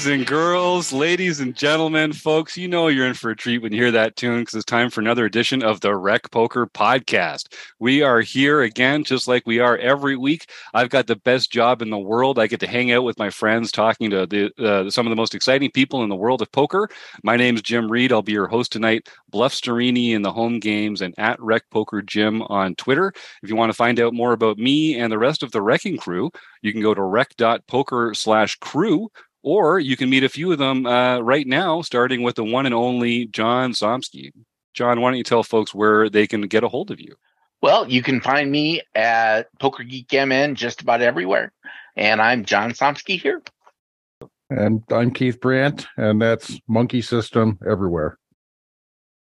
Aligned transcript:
Boys 0.00 0.06
and 0.06 0.26
girls, 0.26 0.94
ladies 0.94 1.40
and 1.40 1.54
gentlemen, 1.54 2.14
folks, 2.14 2.56
you 2.56 2.66
know 2.66 2.88
you're 2.88 3.06
in 3.06 3.12
for 3.12 3.28
a 3.28 3.36
treat 3.36 3.58
when 3.58 3.70
you 3.70 3.82
hear 3.82 3.90
that 3.90 4.16
tune 4.16 4.40
because 4.40 4.54
it's 4.54 4.64
time 4.64 4.88
for 4.88 5.02
another 5.02 5.26
edition 5.26 5.62
of 5.62 5.82
the 5.82 5.94
Rec 5.94 6.30
Poker 6.30 6.66
Podcast. 6.66 7.52
We 7.80 8.00
are 8.00 8.22
here 8.22 8.62
again, 8.62 9.04
just 9.04 9.28
like 9.28 9.46
we 9.46 9.58
are 9.58 9.76
every 9.76 10.16
week. 10.16 10.48
I've 10.72 10.88
got 10.88 11.06
the 11.06 11.16
best 11.16 11.52
job 11.52 11.82
in 11.82 11.90
the 11.90 11.98
world. 11.98 12.38
I 12.38 12.46
get 12.46 12.60
to 12.60 12.66
hang 12.66 12.90
out 12.92 13.04
with 13.04 13.18
my 13.18 13.28
friends, 13.28 13.70
talking 13.70 14.08
to 14.08 14.26
the 14.26 14.50
uh, 14.58 14.88
some 14.88 15.06
of 15.06 15.10
the 15.10 15.16
most 15.16 15.34
exciting 15.34 15.70
people 15.70 16.02
in 16.02 16.08
the 16.08 16.16
world 16.16 16.40
of 16.40 16.50
poker. 16.50 16.88
My 17.22 17.36
name 17.36 17.56
is 17.56 17.62
Jim 17.62 17.92
Reed. 17.92 18.10
I'll 18.10 18.22
be 18.22 18.32
your 18.32 18.48
host 18.48 18.72
tonight. 18.72 19.06
Bluff 19.28 19.52
Sterini 19.52 20.12
in 20.12 20.22
the 20.22 20.32
home 20.32 20.60
games 20.60 21.02
and 21.02 21.14
at 21.18 21.38
Rec 21.42 21.64
Poker 21.70 22.00
Jim 22.00 22.40
on 22.44 22.74
Twitter. 22.76 23.12
If 23.42 23.50
you 23.50 23.56
want 23.56 23.70
to 23.70 23.76
find 23.76 24.00
out 24.00 24.14
more 24.14 24.32
about 24.32 24.56
me 24.56 24.98
and 24.98 25.12
the 25.12 25.18
rest 25.18 25.42
of 25.42 25.52
the 25.52 25.60
wrecking 25.60 25.98
crew, 25.98 26.30
you 26.62 26.72
can 26.72 26.80
go 26.80 26.94
to 26.94 27.02
rec.poker 27.02 28.14
slash 28.14 28.56
crew 28.56 29.10
or 29.42 29.78
you 29.78 29.96
can 29.96 30.10
meet 30.10 30.24
a 30.24 30.28
few 30.28 30.52
of 30.52 30.58
them 30.58 30.86
uh, 30.86 31.20
right 31.20 31.46
now, 31.46 31.82
starting 31.82 32.22
with 32.22 32.36
the 32.36 32.44
one 32.44 32.66
and 32.66 32.74
only 32.74 33.26
John 33.26 33.72
Somsky. 33.72 34.32
John, 34.74 35.00
why 35.00 35.10
don't 35.10 35.18
you 35.18 35.24
tell 35.24 35.42
folks 35.42 35.74
where 35.74 36.08
they 36.08 36.26
can 36.26 36.42
get 36.42 36.64
a 36.64 36.68
hold 36.68 36.90
of 36.90 37.00
you? 37.00 37.14
Well, 37.62 37.90
you 37.90 38.02
can 38.02 38.20
find 38.20 38.50
me 38.50 38.80
at 38.94 39.48
Poker 39.58 39.82
Geek 39.82 40.12
MN 40.12 40.54
just 40.54 40.80
about 40.80 41.02
everywhere. 41.02 41.52
And 41.96 42.22
I'm 42.22 42.44
John 42.44 42.72
Somsky 42.72 43.20
here. 43.20 43.42
And 44.48 44.82
I'm 44.90 45.12
Keith 45.12 45.40
Brandt, 45.40 45.86
and 45.96 46.20
that's 46.20 46.58
Monkey 46.66 47.02
System 47.02 47.58
everywhere. 47.68 48.18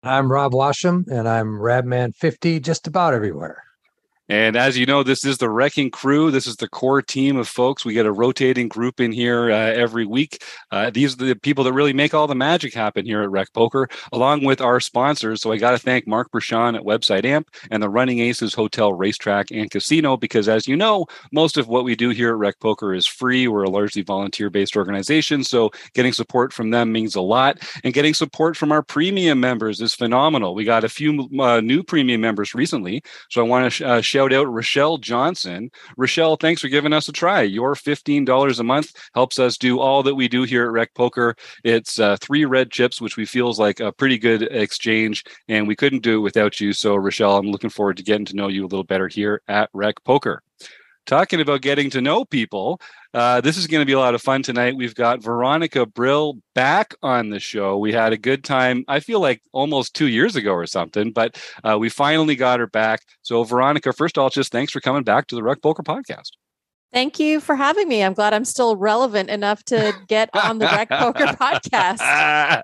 I'm 0.04 0.32
Rob 0.32 0.54
Washam, 0.54 1.08
and 1.08 1.28
I'm 1.28 1.48
Rabman50 1.48 2.62
just 2.62 2.88
about 2.88 3.14
everywhere. 3.14 3.64
And 4.32 4.56
as 4.56 4.78
you 4.78 4.86
know, 4.86 5.04
this 5.04 5.26
is 5.26 5.40
the 5.40 5.50
Wrecking 5.50 5.92
Crew. 5.92 6.32
This 6.32 6.48
is 6.48 6.56
the 6.56 6.70
core 6.70 7.02
team 7.02 7.36
of 7.36 7.50
folks. 7.50 7.84
We 7.84 7.92
get 7.92 8.06
a 8.06 8.14
rotating 8.14 8.70
group 8.70 9.02
in 9.02 9.12
here 9.12 9.52
uh, 9.52 9.74
every 9.74 10.06
week. 10.06 10.42
Uh, 10.72 10.90
these 10.90 11.16
are 11.16 11.26
the 11.26 11.36
people 11.36 11.66
that 11.66 11.74
really 11.74 11.92
make 11.92 12.14
all 12.14 12.28
the 12.28 12.34
magic 12.34 12.74
happen 12.74 13.06
here 13.06 13.22
at 13.22 13.30
Rec 13.30 13.52
Poker, 13.52 13.90
along 14.14 14.46
with 14.46 14.62
our 14.62 14.80
sponsors. 14.80 15.42
So 15.42 15.52
I 15.52 15.58
got 15.58 15.72
to 15.72 15.78
thank 15.78 16.08
Mark 16.08 16.32
Brashan 16.32 16.78
at 16.78 16.84
Website 16.84 17.26
Amp 17.26 17.50
and 17.72 17.84
the 17.84 17.90
Running 17.90 18.20
Aces 18.20 18.54
Hotel, 18.54 18.94
Racetrack, 18.94 19.52
and 19.52 19.70
Casino, 19.70 20.16
because 20.16 20.48
as 20.48 20.66
you 20.66 20.78
know, 20.78 21.08
most 21.34 21.58
of 21.58 21.68
what 21.68 21.84
we 21.84 21.98
do 21.98 22.12
here 22.12 22.30
at 22.30 22.38
Rec 22.38 22.58
Poker 22.62 22.94
is 22.94 23.06
free. 23.06 23.50
We're 23.50 23.64
a 23.64 23.70
largely 23.70 24.02
volunteer 24.02 24.50
based 24.50 24.78
organization. 24.78 25.44
So 25.44 25.72
getting 25.94 26.14
support 26.14 26.54
from 26.54 26.70
them 26.70 26.94
means 26.94 27.16
a 27.16 27.22
lot. 27.22 27.60
And 27.84 27.94
getting 27.94 28.14
support 28.14 28.56
from 28.56 28.72
our 28.72 28.82
premium 28.82 29.42
members 29.42 29.82
is 29.82 29.94
phenomenal. 29.94 30.56
We 30.56 30.64
got 30.64 30.86
a 30.86 30.90
few 30.90 31.28
uh, 31.38 31.60
new 31.60 31.84
premium 31.84 32.22
members 32.22 32.56
recently. 32.56 33.04
So 33.30 33.44
I 33.44 33.44
want 33.46 33.66
to 33.66 33.70
sh- 33.70 33.82
uh, 33.82 34.00
share 34.00 34.21
shout 34.22 34.34
out 34.34 34.54
Rochelle 34.54 35.00
Johnson. 35.00 35.72
Rochelle, 35.98 36.36
thanks 36.36 36.62
for 36.62 36.68
giving 36.68 36.94
us 36.94 37.08
a 37.08 37.12
try. 37.12 37.42
Your 37.42 37.74
$15 37.74 38.60
a 38.60 38.64
month 38.64 38.92
helps 39.16 39.40
us 39.40 39.58
do 39.58 39.80
all 39.80 40.04
that 40.04 40.14
we 40.14 40.28
do 40.28 40.44
here 40.44 40.66
at 40.66 40.72
Rec 40.72 40.94
Poker. 40.94 41.36
It's 41.64 42.00
uh, 42.00 42.18
three 42.22 42.46
red 42.46 42.70
chips, 42.70 43.02
which 43.02 43.18
we 43.18 43.26
feel 43.26 43.50
is 43.50 43.58
like 43.58 43.80
a 43.80 43.92
pretty 43.92 44.20
good 44.20 44.44
exchange, 44.44 45.24
and 45.48 45.68
we 45.68 45.76
couldn't 45.76 46.04
do 46.04 46.18
it 46.18 46.22
without 46.22 46.60
you. 46.60 46.72
So, 46.72 46.96
Rochelle, 46.96 47.38
I'm 47.38 47.50
looking 47.50 47.72
forward 47.72 47.98
to 47.98 48.04
getting 48.04 48.26
to 48.26 48.36
know 48.36 48.48
you 48.48 48.62
a 48.62 48.68
little 48.70 48.84
better 48.84 49.08
here 49.08 49.42
at 49.48 49.72
Rec 49.74 49.96
Poker 50.04 50.44
talking 51.06 51.42
about 51.42 51.62
getting 51.62 51.90
to 51.92 52.02
know 52.02 52.26
people. 52.26 52.80
Uh, 53.14 53.42
this 53.42 53.58
is 53.58 53.68
going 53.68 53.82
to 53.82 53.86
be 53.86 53.94
a 53.94 54.00
lot 54.00 54.16
of 54.16 54.22
fun 54.22 54.42
tonight. 54.42 54.76
We've 54.76 54.96
got 54.96 55.22
Veronica 55.22 55.86
Brill 55.86 56.38
back 56.56 56.96
on 57.04 57.30
the 57.30 57.40
show. 57.40 57.78
We 57.78 57.92
had 57.92 58.14
a 58.14 58.18
good 58.18 58.44
time, 58.44 58.86
I 58.88 59.00
feel 59.00 59.20
like 59.20 59.42
almost 59.52 59.96
two 59.96 60.08
years 60.08 60.36
ago 60.36 60.54
or 60.54 60.66
something, 60.66 61.12
but 61.12 61.42
uh, 61.64 61.78
we 61.78 61.90
finally 61.90 62.36
got 62.36 62.60
her 62.60 62.68
back. 62.68 63.02
So, 63.22 63.44
Veronica, 63.44 63.92
first 63.92 64.18
of 64.18 64.24
all, 64.24 64.30
just 64.30 64.52
thanks 64.52 64.72
for 64.72 64.80
coming 64.80 65.04
back 65.04 65.28
to 65.28 65.36
the 65.36 65.44
Rec 65.44 65.62
Poker 65.62 65.84
podcast. 65.84 66.32
Thank 66.94 67.20
you 67.20 67.40
for 67.40 67.56
having 67.56 67.88
me. 67.88 68.04
I'm 68.04 68.14
glad 68.14 68.34
I'm 68.34 68.44
still 68.44 68.76
relevant 68.76 69.30
enough 69.30 69.64
to 69.66 69.94
get 70.08 70.30
on 70.34 70.60
the 70.60 70.66
Rec 70.66 70.90
Poker 70.90 71.26
podcast. 71.40 72.64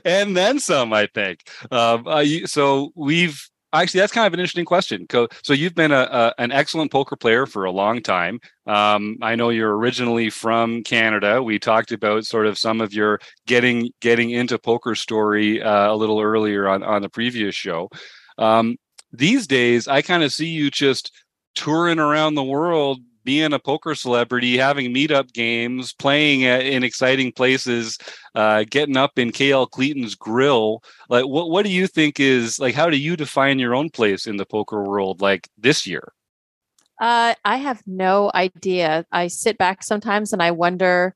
and 0.04 0.36
then 0.36 0.60
some, 0.60 0.92
I 0.92 1.08
think. 1.12 1.40
Um, 1.70 2.06
uh, 2.06 2.20
you, 2.20 2.46
so 2.46 2.92
we've 2.94 3.48
actually 3.72 4.00
that's 4.00 4.12
kind 4.12 4.26
of 4.26 4.34
an 4.34 4.40
interesting 4.40 4.64
question. 4.64 5.06
So 5.10 5.52
you've 5.52 5.74
been 5.74 5.92
a, 5.92 6.08
a, 6.10 6.34
an 6.38 6.52
excellent 6.52 6.90
poker 6.90 7.16
player 7.16 7.46
for 7.46 7.64
a 7.64 7.70
long 7.70 8.02
time. 8.02 8.40
Um, 8.66 9.16
i 9.22 9.34
know 9.34 9.50
you're 9.50 9.76
originally 9.76 10.30
from 10.30 10.82
canada. 10.82 11.42
We 11.42 11.58
talked 11.58 11.92
about 11.92 12.24
sort 12.24 12.46
of 12.46 12.58
some 12.58 12.80
of 12.80 12.92
your 12.92 13.20
getting 13.46 13.90
getting 14.00 14.30
into 14.30 14.58
poker 14.58 14.94
story 14.94 15.62
uh, 15.62 15.92
a 15.92 15.96
little 15.96 16.20
earlier 16.20 16.68
on 16.68 16.82
on 16.82 17.02
the 17.02 17.08
previous 17.08 17.54
show. 17.54 17.88
Um, 18.38 18.76
these 19.12 19.46
days 19.48 19.88
i 19.88 20.00
kind 20.02 20.22
of 20.22 20.32
see 20.32 20.46
you 20.46 20.70
just 20.70 21.10
touring 21.56 21.98
around 21.98 22.34
the 22.34 22.44
world 22.44 23.00
being 23.24 23.52
a 23.52 23.58
poker 23.58 23.94
celebrity, 23.94 24.56
having 24.56 24.94
meetup 24.94 25.32
games, 25.32 25.92
playing 25.92 26.44
at, 26.44 26.64
in 26.64 26.82
exciting 26.82 27.32
places, 27.32 27.98
uh, 28.34 28.64
getting 28.68 28.96
up 28.96 29.18
in 29.18 29.30
KL 29.30 29.70
Cleeton's 29.70 30.14
grill. 30.14 30.82
Like, 31.08 31.26
what 31.26 31.50
what 31.50 31.64
do 31.64 31.70
you 31.70 31.86
think 31.86 32.20
is 32.20 32.58
like? 32.58 32.74
How 32.74 32.90
do 32.90 32.96
you 32.96 33.16
define 33.16 33.58
your 33.58 33.74
own 33.74 33.90
place 33.90 34.26
in 34.26 34.36
the 34.36 34.46
poker 34.46 34.82
world? 34.82 35.20
Like 35.20 35.48
this 35.58 35.86
year? 35.86 36.12
Uh, 37.00 37.34
I 37.44 37.56
have 37.56 37.82
no 37.86 38.30
idea. 38.34 39.06
I 39.10 39.28
sit 39.28 39.56
back 39.56 39.82
sometimes 39.82 40.32
and 40.32 40.42
I 40.42 40.50
wonder, 40.50 41.14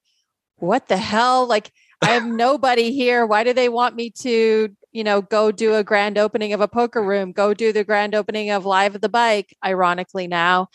what 0.57 0.89
the 0.89 0.97
hell? 0.97 1.47
Like, 1.47 1.71
I 2.01 2.07
have 2.13 2.27
nobody 2.27 2.93
here. 2.93 3.27
Why 3.27 3.45
do 3.45 3.53
they 3.53 3.69
want 3.69 3.95
me 3.95 4.11
to 4.21 4.75
you 4.95 5.03
know, 5.03 5.21
go 5.21 5.51
do 5.51 5.75
a 5.75 5.83
grand 5.83 6.17
opening 6.17 6.53
of 6.53 6.61
a 6.61 6.69
poker 6.69 7.03
room, 7.03 7.33
go 7.33 7.53
do 7.53 7.73
the 7.73 7.83
grand 7.83 8.15
opening 8.15 8.51
of 8.51 8.65
Live 8.65 8.95
at 8.95 9.03
the 9.03 9.09
Bike, 9.09 9.55
ironically 9.63 10.29
now, 10.29 10.69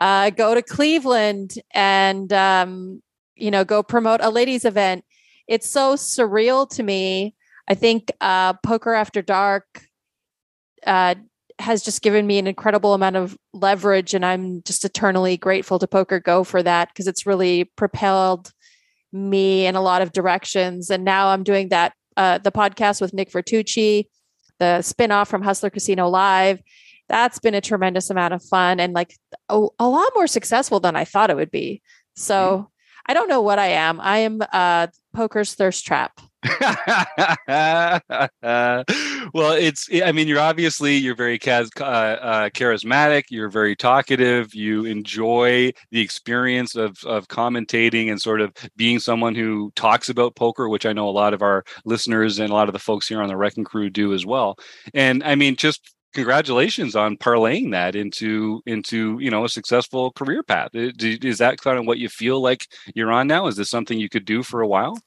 uh, 0.00 0.30
go 0.30 0.54
to 0.54 0.62
Cleveland 0.62 1.52
and, 1.74 2.32
um, 2.32 3.02
you 3.36 3.50
know, 3.50 3.64
go 3.64 3.82
promote 3.82 4.20
a 4.22 4.30
ladies' 4.30 4.64
event. 4.64 5.04
It's 5.46 5.68
so 5.68 5.94
surreal 5.94 6.66
to 6.70 6.82
me. 6.82 7.34
I 7.68 7.74
think 7.74 8.10
uh, 8.22 8.54
Poker 8.54 8.94
After 8.94 9.20
Dark 9.20 9.82
uh, 10.86 11.16
has 11.58 11.82
just 11.82 12.00
given 12.00 12.26
me 12.26 12.38
an 12.38 12.46
incredible 12.46 12.94
amount 12.94 13.16
of 13.16 13.36
leverage, 13.52 14.14
and 14.14 14.24
I'm 14.24 14.62
just 14.62 14.86
eternally 14.86 15.36
grateful 15.36 15.78
to 15.80 15.86
Poker 15.86 16.18
Go 16.18 16.44
for 16.44 16.62
that 16.62 16.88
because 16.88 17.06
it's 17.06 17.26
really 17.26 17.64
propelled 17.76 18.52
me 19.12 19.66
in 19.66 19.76
a 19.76 19.82
lot 19.82 20.00
of 20.00 20.12
directions. 20.12 20.88
And 20.88 21.04
now 21.04 21.28
I'm 21.28 21.44
doing 21.44 21.68
that 21.68 21.92
uh, 22.16 22.38
the 22.38 22.52
podcast 22.52 23.00
with 23.00 23.12
Nick 23.12 23.30
Vertucci, 23.30 24.06
the 24.58 24.78
spinoff 24.80 25.28
from 25.28 25.42
Hustler 25.42 25.70
Casino 25.70 26.08
Live. 26.08 26.60
That's 27.08 27.38
been 27.38 27.54
a 27.54 27.60
tremendous 27.60 28.10
amount 28.10 28.34
of 28.34 28.42
fun 28.42 28.80
and 28.80 28.92
like 28.92 29.14
a, 29.48 29.66
a 29.78 29.88
lot 29.88 30.08
more 30.14 30.26
successful 30.26 30.80
than 30.80 30.96
I 30.96 31.04
thought 31.04 31.30
it 31.30 31.36
would 31.36 31.50
be. 31.50 31.82
So 32.16 32.34
mm-hmm. 32.34 32.64
I 33.06 33.14
don't 33.14 33.28
know 33.28 33.42
what 33.42 33.58
I 33.58 33.68
am. 33.68 34.00
I 34.00 34.18
am 34.18 34.40
uh, 34.52 34.88
poker's 35.14 35.54
thirst 35.54 35.86
trap. 35.86 36.20
well, 38.36 38.84
it's. 39.52 39.88
I 40.04 40.12
mean, 40.12 40.28
you're 40.28 40.40
obviously 40.40 40.96
you're 40.96 41.16
very 41.16 41.38
uh, 41.46 41.64
uh, 41.80 42.48
charismatic. 42.50 43.24
You're 43.30 43.48
very 43.48 43.74
talkative. 43.74 44.54
You 44.54 44.84
enjoy 44.84 45.72
the 45.90 46.00
experience 46.00 46.76
of 46.76 46.98
of 47.04 47.28
commentating 47.28 48.10
and 48.10 48.20
sort 48.20 48.40
of 48.40 48.52
being 48.76 48.98
someone 48.98 49.34
who 49.34 49.72
talks 49.76 50.08
about 50.08 50.36
poker, 50.36 50.68
which 50.68 50.86
I 50.86 50.92
know 50.92 51.08
a 51.08 51.10
lot 51.10 51.34
of 51.34 51.42
our 51.42 51.64
listeners 51.84 52.38
and 52.38 52.50
a 52.50 52.54
lot 52.54 52.68
of 52.68 52.74
the 52.74 52.78
folks 52.78 53.08
here 53.08 53.22
on 53.22 53.28
the 53.28 53.36
Wrecking 53.36 53.64
Crew 53.64 53.90
do 53.90 54.12
as 54.12 54.26
well. 54.26 54.56
And 54.94 55.24
I 55.24 55.34
mean, 55.34 55.56
just 55.56 55.94
congratulations 56.14 56.96
on 56.96 57.16
parlaying 57.16 57.72
that 57.72 57.96
into 57.96 58.62
into 58.66 59.18
you 59.20 59.30
know 59.30 59.44
a 59.44 59.48
successful 59.48 60.12
career 60.12 60.42
path. 60.42 60.70
Is 60.74 61.38
that 61.38 61.60
kind 61.60 61.78
of 61.78 61.86
what 61.86 61.98
you 61.98 62.08
feel 62.08 62.40
like 62.40 62.66
you're 62.94 63.12
on 63.12 63.26
now? 63.26 63.46
Is 63.46 63.56
this 63.56 63.70
something 63.70 63.98
you 63.98 64.08
could 64.08 64.24
do 64.24 64.42
for 64.42 64.60
a 64.60 64.68
while? 64.68 64.98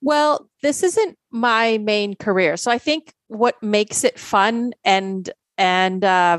Well, 0.00 0.48
this 0.62 0.82
isn't 0.82 1.16
my 1.30 1.78
main 1.78 2.14
career. 2.14 2.56
So 2.56 2.70
I 2.70 2.78
think 2.78 3.12
what 3.28 3.60
makes 3.62 4.04
it 4.04 4.18
fun 4.18 4.72
and 4.84 5.28
and 5.56 6.04
uh, 6.04 6.38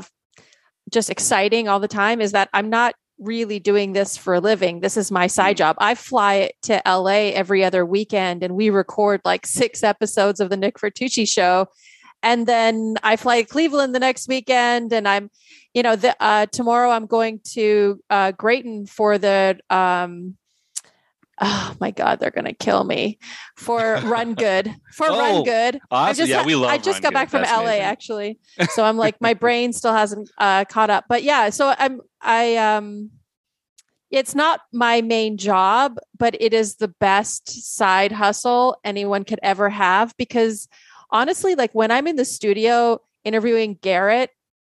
just 0.90 1.10
exciting 1.10 1.68
all 1.68 1.80
the 1.80 1.88
time 1.88 2.20
is 2.20 2.32
that 2.32 2.48
I'm 2.52 2.70
not 2.70 2.94
really 3.18 3.58
doing 3.58 3.92
this 3.92 4.16
for 4.16 4.34
a 4.34 4.40
living. 4.40 4.80
This 4.80 4.96
is 4.96 5.10
my 5.10 5.26
side 5.26 5.56
mm. 5.56 5.58
job. 5.58 5.76
I 5.78 5.94
fly 5.94 6.52
to 6.62 6.82
LA 6.86 7.32
every 7.34 7.62
other 7.62 7.84
weekend 7.84 8.42
and 8.42 8.56
we 8.56 8.70
record 8.70 9.20
like 9.24 9.46
six 9.46 9.84
episodes 9.84 10.40
of 10.40 10.48
the 10.48 10.56
Nick 10.56 10.78
Vertucci 10.78 11.28
show. 11.28 11.66
And 12.22 12.46
then 12.46 12.96
I 13.02 13.16
fly 13.16 13.42
to 13.42 13.48
Cleveland 13.48 13.94
the 13.94 14.00
next 14.00 14.28
weekend 14.28 14.92
and 14.92 15.06
I'm, 15.06 15.30
you 15.74 15.82
know, 15.82 15.96
the, 15.96 16.16
uh, 16.20 16.46
tomorrow 16.46 16.90
I'm 16.90 17.06
going 17.06 17.40
to 17.52 18.00
uh, 18.10 18.32
Graton 18.32 18.88
for 18.88 19.18
the 19.18 19.58
um, 19.70 20.36
oh 21.40 21.74
my 21.80 21.90
god 21.90 22.20
they're 22.20 22.30
gonna 22.30 22.52
kill 22.52 22.84
me 22.84 23.18
for 23.56 24.00
run 24.04 24.34
good 24.34 24.74
for 24.92 25.06
oh, 25.10 25.18
run 25.18 25.44
good 25.44 25.80
awesome. 25.90 26.16
just, 26.16 26.30
yeah 26.30 26.44
we 26.44 26.54
love 26.54 26.70
i 26.70 26.78
just 26.78 27.02
got 27.02 27.10
good. 27.10 27.14
back 27.14 27.30
from 27.30 27.42
That's 27.42 27.52
la 27.52 27.60
amazing. 27.60 27.82
actually 27.82 28.38
so 28.70 28.84
i'm 28.84 28.96
like 28.96 29.20
my 29.20 29.34
brain 29.34 29.72
still 29.72 29.92
hasn't 29.92 30.30
uh, 30.38 30.64
caught 30.66 30.90
up 30.90 31.04
but 31.08 31.22
yeah 31.22 31.50
so 31.50 31.74
i'm 31.78 32.00
i 32.20 32.56
um 32.56 33.10
it's 34.10 34.34
not 34.34 34.60
my 34.72 35.00
main 35.00 35.36
job 35.36 35.98
but 36.18 36.36
it 36.40 36.52
is 36.52 36.76
the 36.76 36.88
best 36.88 37.48
side 37.48 38.12
hustle 38.12 38.76
anyone 38.84 39.24
could 39.24 39.40
ever 39.42 39.70
have 39.70 40.14
because 40.16 40.68
honestly 41.10 41.54
like 41.54 41.72
when 41.72 41.90
i'm 41.90 42.06
in 42.06 42.16
the 42.16 42.24
studio 42.24 43.00
interviewing 43.24 43.78
garrett 43.80 44.30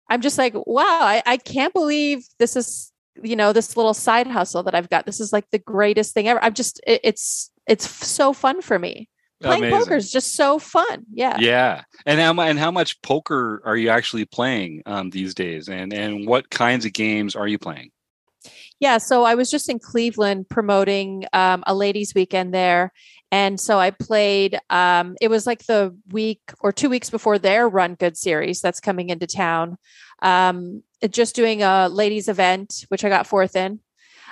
i'm 0.10 0.22
just 0.22 0.38
like 0.38 0.54
wow 0.54 1.00
I, 1.02 1.24
I 1.26 1.38
can't 1.38 1.74
believe 1.74 2.26
this 2.40 2.56
is 2.56 2.92
you 3.24 3.36
know 3.36 3.54
this 3.54 3.76
little 3.76 3.94
side 3.94 4.28
hustle 4.28 4.64
that 4.64 4.76
i've 4.76 4.90
got 4.90 5.06
this 5.06 5.20
is 5.20 5.34
like 5.34 5.50
the 5.52 5.60
greatest 5.60 6.14
thing 6.14 6.28
ever 6.28 6.44
i'm 6.44 6.54
just 6.54 6.80
it, 6.86 7.02
it's 7.04 7.52
it's 7.68 8.08
so 8.08 8.34
fun 8.34 8.62
for 8.62 8.80
me. 8.80 9.10
Playing 9.42 9.66
Amazing. 9.66 9.80
poker 9.80 9.96
is 9.96 10.12
just 10.12 10.36
so 10.36 10.58
fun. 10.58 11.06
Yeah. 11.14 11.38
Yeah, 11.40 11.84
and 12.08 12.20
how 12.20 12.42
and 12.42 12.58
how 12.58 12.72
much 12.72 13.00
poker 13.04 13.62
are 13.66 13.78
you 13.78 13.90
actually 13.90 14.26
playing 14.26 14.82
um, 14.88 15.12
these 15.12 15.36
days, 15.36 15.70
and 15.70 15.94
and 15.94 16.28
what 16.28 16.50
kinds 16.50 16.86
of 16.86 16.94
games 16.94 17.36
are 17.36 17.48
you 17.48 17.60
playing? 17.60 17.92
Yeah, 18.80 18.98
so 18.98 19.26
I 19.26 19.36
was 19.36 19.52
just 19.52 19.70
in 19.70 19.78
Cleveland 19.78 20.50
promoting 20.50 21.26
um, 21.34 21.64
a 21.68 21.76
ladies' 21.76 22.16
weekend 22.16 22.52
there, 22.52 22.92
and 23.32 23.60
so 23.60 23.78
I 23.78 23.92
played. 23.92 24.58
Um, 24.72 25.16
it 25.22 25.28
was 25.28 25.46
like 25.46 25.68
the 25.68 25.96
week 26.12 26.42
or 26.60 26.72
two 26.72 26.90
weeks 26.90 27.12
before 27.12 27.38
their 27.38 27.70
Run 27.70 27.94
Good 27.94 28.18
series 28.18 28.60
that's 28.60 28.80
coming 28.80 29.10
into 29.10 29.28
town. 29.28 29.78
Um, 30.24 30.82
just 31.10 31.36
doing 31.36 31.64
a 31.64 31.90
ladies' 31.90 32.28
event, 32.28 32.86
which 32.90 33.04
I 33.04 33.10
got 33.10 33.28
fourth 33.28 33.56
in. 33.56 33.80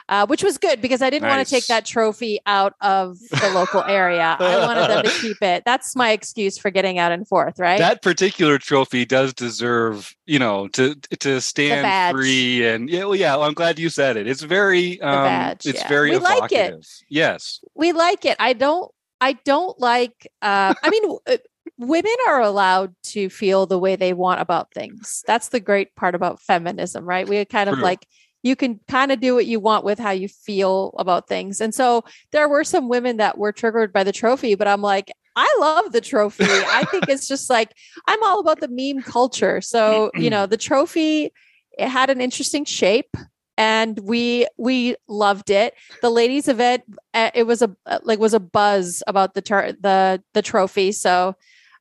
Uh, 0.08 0.24
which 0.28 0.44
was 0.44 0.60
good 0.60 0.82
because 0.82 1.02
I 1.02 1.10
didn't 1.10 1.28
want 1.28 1.44
to 1.44 1.52
take 1.52 1.66
that 1.66 1.84
trophy 1.84 2.40
out 2.46 2.74
of 2.80 3.18
the 3.32 3.50
local 3.56 3.82
area. 3.82 4.38
I 4.40 4.58
wanted 4.60 4.88
them 4.88 5.04
to 5.04 5.10
keep 5.22 5.42
it. 5.42 5.64
That's 5.66 5.96
my 5.96 6.12
excuse 6.12 6.60
for 6.60 6.70
getting 6.70 7.00
out 7.00 7.12
in 7.12 7.26
fourth, 7.26 7.58
right? 7.58 7.80
That 7.80 8.04
particular 8.04 8.60
trophy 8.60 9.04
does 9.04 9.34
deserve, 9.34 10.16
you 10.28 10.38
know, 10.38 10.68
to 10.70 10.94
to 11.22 11.42
stand 11.42 12.16
free 12.16 12.68
and 12.68 12.88
yeah, 12.88 13.06
well, 13.06 13.16
yeah. 13.16 13.36
Well, 13.36 13.48
I'm 13.48 13.56
glad 13.56 13.80
you 13.80 13.90
said 13.90 14.16
it. 14.16 14.28
It's 14.28 14.44
very, 14.44 15.02
um, 15.02 15.26
badge, 15.26 15.66
it's 15.66 15.80
yeah. 15.80 15.88
very 15.88 16.12
We 16.12 16.18
like 16.20 16.52
it. 16.52 16.86
Yes, 17.10 17.62
we 17.74 17.92
like 17.92 18.26
it. 18.26 18.38
I 18.40 18.54
don't. 18.54 18.92
I 19.22 19.34
don't 19.44 19.80
like. 19.80 20.28
Uh, 20.44 20.76
I 20.84 20.90
mean, 20.92 21.18
uh, 21.28 21.38
women 21.78 22.16
are 22.28 22.42
allowed 22.42 22.96
to 23.04 23.30
feel 23.30 23.66
the 23.66 23.80
way 23.80 23.96
they 23.96 24.14
want 24.14 24.42
about 24.42 24.74
things. 24.74 25.24
That's 25.28 25.50
the 25.50 25.60
great 25.60 25.96
part 25.96 26.16
about 26.16 26.42
feminism, 26.42 27.06
right? 27.06 27.28
We 27.28 27.44
kind 27.46 27.70
of 27.70 27.76
True. 27.76 27.84
like 27.84 28.08
you 28.44 28.56
can 28.56 28.80
kind 28.88 29.12
of 29.12 29.20
do 29.20 29.34
what 29.34 29.48
you 29.48 29.60
want 29.60 29.84
with 29.84 29.98
how 29.98 30.12
you 30.12 30.28
feel 30.28 30.94
about 31.00 31.28
things. 31.28 31.60
And 31.60 31.74
so 31.74 32.04
there 32.32 32.48
were 32.48 32.64
some 32.64 32.90
women 32.90 33.18
that 33.18 33.38
were 33.38 33.52
triggered 33.52 33.92
by 33.92 34.04
the 34.04 34.12
trophy, 34.12 34.56
but 34.56 34.68
I'm 34.68 34.82
like, 34.82 35.12
I 35.36 35.54
love 35.60 35.92
the 35.92 36.02
trophy. 36.02 36.46
I 36.46 36.86
think 36.92 37.10
it's 37.10 37.28
just 37.28 37.50
like 37.50 37.74
I'm 38.08 38.22
all 38.24 38.40
about 38.40 38.62
the 38.62 38.70
meme 38.70 39.04
culture. 39.04 39.62
So, 39.62 40.12
you 40.14 40.30
know, 40.30 40.46
the 40.46 40.58
trophy 40.58 41.34
it 41.78 41.90
had 41.90 42.10
an 42.10 42.22
interesting 42.22 42.66
shape 42.66 43.18
and 43.58 44.00
we 44.00 44.48
we 44.58 44.96
loved 45.08 45.50
it. 45.50 45.74
The 46.02 46.10
ladies 46.10 46.48
event 46.48 46.84
uh, 47.14 47.32
it 47.34 47.44
was 47.44 47.62
a 47.62 47.76
like 48.04 48.20
was 48.20 48.34
a 48.34 48.40
buzz 48.40 49.04
about 49.08 49.34
the 49.34 49.42
tur- 49.42 49.76
the 49.80 50.22
the 50.34 50.42
trophy. 50.42 50.92
So 50.92 51.36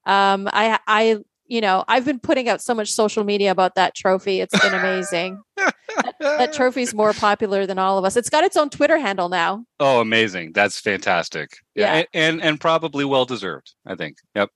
um 0.06 0.48
I 0.52 0.78
I 0.86 1.18
you 1.46 1.60
know, 1.60 1.84
I've 1.88 2.04
been 2.04 2.18
putting 2.18 2.48
out 2.48 2.62
so 2.62 2.74
much 2.74 2.90
social 2.90 3.22
media 3.22 3.50
about 3.50 3.74
that 3.74 3.94
trophy. 3.94 4.40
It's 4.40 4.58
been 4.58 4.72
amazing. 4.72 5.42
that 6.18 6.52
trophy's 6.54 6.94
more 6.94 7.12
popular 7.12 7.66
than 7.66 7.78
all 7.78 7.98
of 7.98 8.04
us. 8.04 8.16
It's 8.16 8.30
got 8.30 8.44
its 8.44 8.56
own 8.56 8.70
Twitter 8.70 8.98
handle 8.98 9.28
now. 9.28 9.64
Oh, 9.78 10.00
amazing! 10.00 10.52
That's 10.52 10.80
fantastic. 10.80 11.50
Yeah, 11.74 11.84
Yeah. 11.84 11.92
And, 11.92 12.06
and 12.14 12.42
and 12.42 12.60
probably 12.60 13.04
well 13.04 13.26
deserved. 13.26 13.74
I 13.86 13.94
think. 13.94 14.16
Yep. 14.34 14.50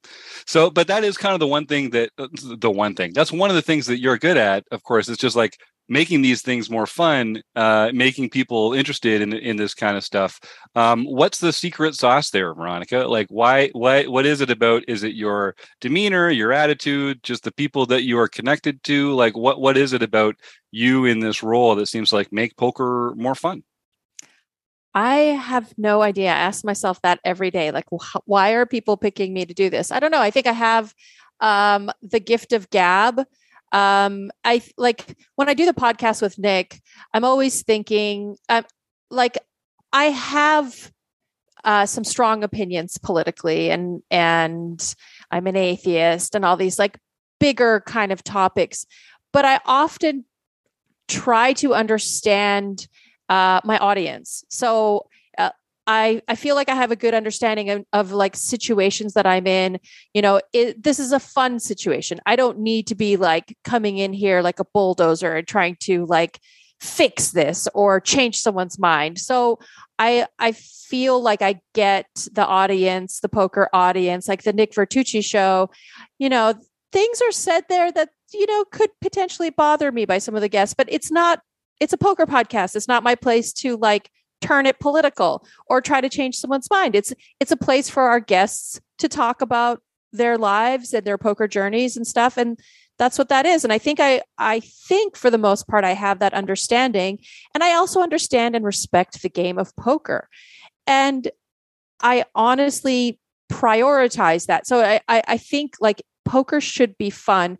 So, 0.47 0.71
but 0.71 0.87
that 0.89 1.05
is 1.05 1.19
kind 1.19 1.35
of 1.35 1.41
the 1.41 1.47
one 1.47 1.67
thing 1.67 1.91
that 1.91 2.11
uh, 2.19 2.29
the 2.59 2.71
one 2.71 2.95
thing 2.95 3.13
that's 3.15 3.33
one 3.33 3.51
of 3.51 3.57
the 3.57 3.63
things 3.63 3.87
that 3.87 4.01
you're 4.01 4.19
good 4.19 4.37
at. 4.39 4.65
Of 4.71 4.83
course, 4.83 5.09
it's 5.09 5.21
just 5.21 5.37
like 5.37 5.59
making 5.89 6.23
these 6.23 6.43
things 6.43 6.71
more 6.71 6.87
fun, 6.87 7.43
uh, 7.57 7.91
making 7.95 8.31
people 8.31 8.75
interested 8.75 9.23
in 9.23 9.33
in 9.33 9.57
this 9.57 9.75
kind 9.75 9.97
of 9.97 10.05
stuff. 10.05 10.41
Um, 10.75 11.05
what's 11.05 11.39
the 11.39 11.53
secret 11.53 11.95
sauce 11.95 12.31
there, 12.31 12.55
Veronica? 12.55 13.07
Like, 13.09 13.27
why? 13.31 13.69
Why? 13.69 14.05
What 14.05 14.27
is 14.27 14.41
it 14.41 14.51
about? 14.51 14.85
Is 14.89 15.03
it 15.03 15.15
your 15.15 15.55
demeanor, 15.81 16.31
your 16.31 16.53
attitude, 16.53 17.23
just 17.23 17.45
the 17.45 17.53
people 17.53 17.87
that 17.87 18.05
you 18.05 18.19
are 18.19 18.29
connected 18.29 18.83
to? 18.85 19.13
Like, 19.15 19.37
what? 19.37 19.61
What 19.61 19.77
is 19.77 19.93
it 19.93 20.03
about 20.03 20.37
you 20.71 21.07
in 21.07 21.21
this 21.21 21.43
role 21.43 21.75
that 21.77 21.87
seems 21.87 22.13
like 22.13 22.33
make 22.33 22.57
poker 22.57 23.15
more 23.17 23.35
fun? 23.35 23.63
I 24.95 25.17
have 25.17 25.73
no 25.79 26.03
idea. 26.03 26.31
I 26.31 26.35
ask 26.35 26.65
myself 26.65 27.01
that 27.03 27.21
every 27.25 27.51
day. 27.51 27.71
Like, 27.71 27.87
wh- 27.93 28.17
why 28.25 28.51
are 28.53 28.67
people 28.67 28.97
picking 28.97 29.33
me 29.33 29.45
to 29.47 29.55
do 29.55 29.71
this? 29.71 29.93
I 29.93 30.01
don't 30.01 30.11
know. 30.11 30.21
I 30.21 30.31
think 30.31 30.47
I 30.47 30.53
have 30.53 30.95
um, 31.41 31.91
the 32.03 32.21
gift 32.21 32.53
of 32.53 32.69
gab. 32.71 33.23
Um, 33.73 34.31
I 34.45 34.63
like 34.77 35.17
when 35.37 35.49
I 35.49 35.55
do 35.55 35.67
the 35.67 35.75
podcast 35.75 36.23
with 36.23 36.39
Nick, 36.39 36.81
I'm 37.13 37.25
always 37.25 37.63
thinking, 37.63 38.37
um, 38.49 38.65
like, 39.11 39.39
I 39.93 40.05
have 40.05 40.93
uh, 41.65 41.87
some 41.87 42.05
strong 42.05 42.45
opinions 42.45 42.99
politically, 42.99 43.71
and 43.71 44.03
and 44.11 44.95
I'm 45.31 45.47
an 45.47 45.57
atheist, 45.57 46.35
and 46.35 46.45
all 46.45 46.57
these 46.57 46.79
like 46.79 46.99
bigger 47.41 47.83
kind 47.87 48.13
of 48.13 48.25
topics. 48.25 48.87
But 49.33 49.45
I 49.45 49.61
often 49.67 50.25
try 51.09 51.53
to 51.55 51.75
understand 51.75 52.87
uh, 53.29 53.61
my 53.65 53.79
audience. 53.79 54.45
So 54.49 55.09
I 55.89 56.21
I 56.29 56.37
feel 56.37 56.55
like 56.55 56.69
I 56.69 56.75
have 56.75 56.93
a 56.93 56.97
good 56.97 57.15
understanding 57.15 57.71
of, 57.71 57.85
of 57.95 58.13
like 58.13 58.37
situations 58.37 59.15
that 59.15 59.27
I'm 59.27 59.47
in. 59.47 59.81
You 60.13 60.21
know, 60.21 60.41
it, 60.53 60.81
this 60.81 61.01
is 61.01 61.13
a 61.13 61.19
fun 61.19 61.59
situation. 61.59 62.21
I 62.27 62.37
don't 62.37 62.59
need 62.59 62.87
to 62.89 62.95
be 62.95 63.17
like 63.17 63.57
coming 63.65 63.97
in 63.97 64.13
here 64.13 64.43
like 64.43 64.61
a 64.61 64.67
bulldozer 64.67 65.35
and 65.35 65.49
trying 65.49 65.77
to 65.81 66.05
like 66.05 66.39
fix 66.79 67.31
this 67.31 67.67
or 67.75 68.01
change 68.01 68.39
someone's 68.39 68.79
mind. 68.79 69.19
So 69.19 69.59
I 69.99 70.27
I 70.39 70.53
feel 70.53 71.23
like 71.23 71.41
I 71.41 71.61
get 71.75 72.07
the 72.33 72.47
audience, 72.47 73.21
the 73.21 73.31
poker 73.31 73.71
audience, 73.73 74.29
like 74.29 74.43
the 74.43 74.53
Nick 74.53 74.73
Vertucci 74.75 75.25
show. 75.25 75.71
You 76.19 76.29
know, 76.29 76.53
things 76.93 77.23
are 77.23 77.33
said 77.33 77.65
there 77.71 77.91
that 77.93 78.11
you 78.35 78.47
know 78.47 78.65
could 78.67 78.91
potentially 79.01 79.49
bother 79.49 79.91
me 79.91 80.05
by 80.05 80.19
some 80.19 80.35
of 80.35 80.43
the 80.43 80.51
guests, 80.51 80.75
but 80.75 80.87
it's 80.91 81.11
not 81.11 81.41
it's 81.81 81.95
a 81.95 81.99
poker 81.99 82.27
podcast. 82.27 82.77
It's 82.77 82.89
not 82.89 83.03
my 83.03 83.15
place 83.15 83.55
to 83.55 83.79
like 83.79 84.11
turn 84.41 84.67
it 84.67 84.79
political 84.79 85.47
or 85.67 85.81
try 85.81 86.01
to 86.01 86.09
change 86.09 86.37
someone's 86.37 86.71
mind. 86.71 86.95
It's 86.95 87.13
it's 87.41 87.53
a 87.53 87.57
place 87.57 87.89
for 87.89 88.05
our 88.05 88.21
guests 88.21 88.81
to 88.99 89.09
talk 89.09 89.43
about 89.43 89.83
their 90.13 90.39
lives 90.39 90.95
and 90.95 91.05
their 91.05 91.19
poker 91.19 91.47
journeys 91.47 91.97
and 91.97 92.07
stuff 92.07 92.37
and 92.37 92.59
that's 92.99 93.17
what 93.17 93.29
that 93.29 93.47
is. 93.47 93.65
And 93.65 93.73
i 93.73 93.79
think 93.79 94.01
i 94.01 94.23
i 94.39 94.61
think 94.61 95.17
for 95.17 95.31
the 95.31 95.39
most 95.39 95.69
part 95.69 95.85
i 95.85 95.93
have 95.93 96.19
that 96.19 96.35
understanding. 96.35 97.19
And 97.55 97.63
i 97.63 97.75
also 97.75 98.01
understand 98.01 98.57
and 98.57 98.65
respect 98.65 99.23
the 99.23 99.29
game 99.29 99.59
of 99.59 99.75
poker. 99.77 100.29
And 100.87 101.31
i 102.01 102.25
honestly 102.35 103.19
prioritize 103.51 104.47
that. 104.47 104.67
So 104.67 104.81
i 104.81 105.01
i, 105.09 105.23
I 105.27 105.39
think 105.39 105.75
like 105.81 106.03
poker 106.25 106.61
should 106.61 106.97
be 106.99 107.11
fun. 107.11 107.59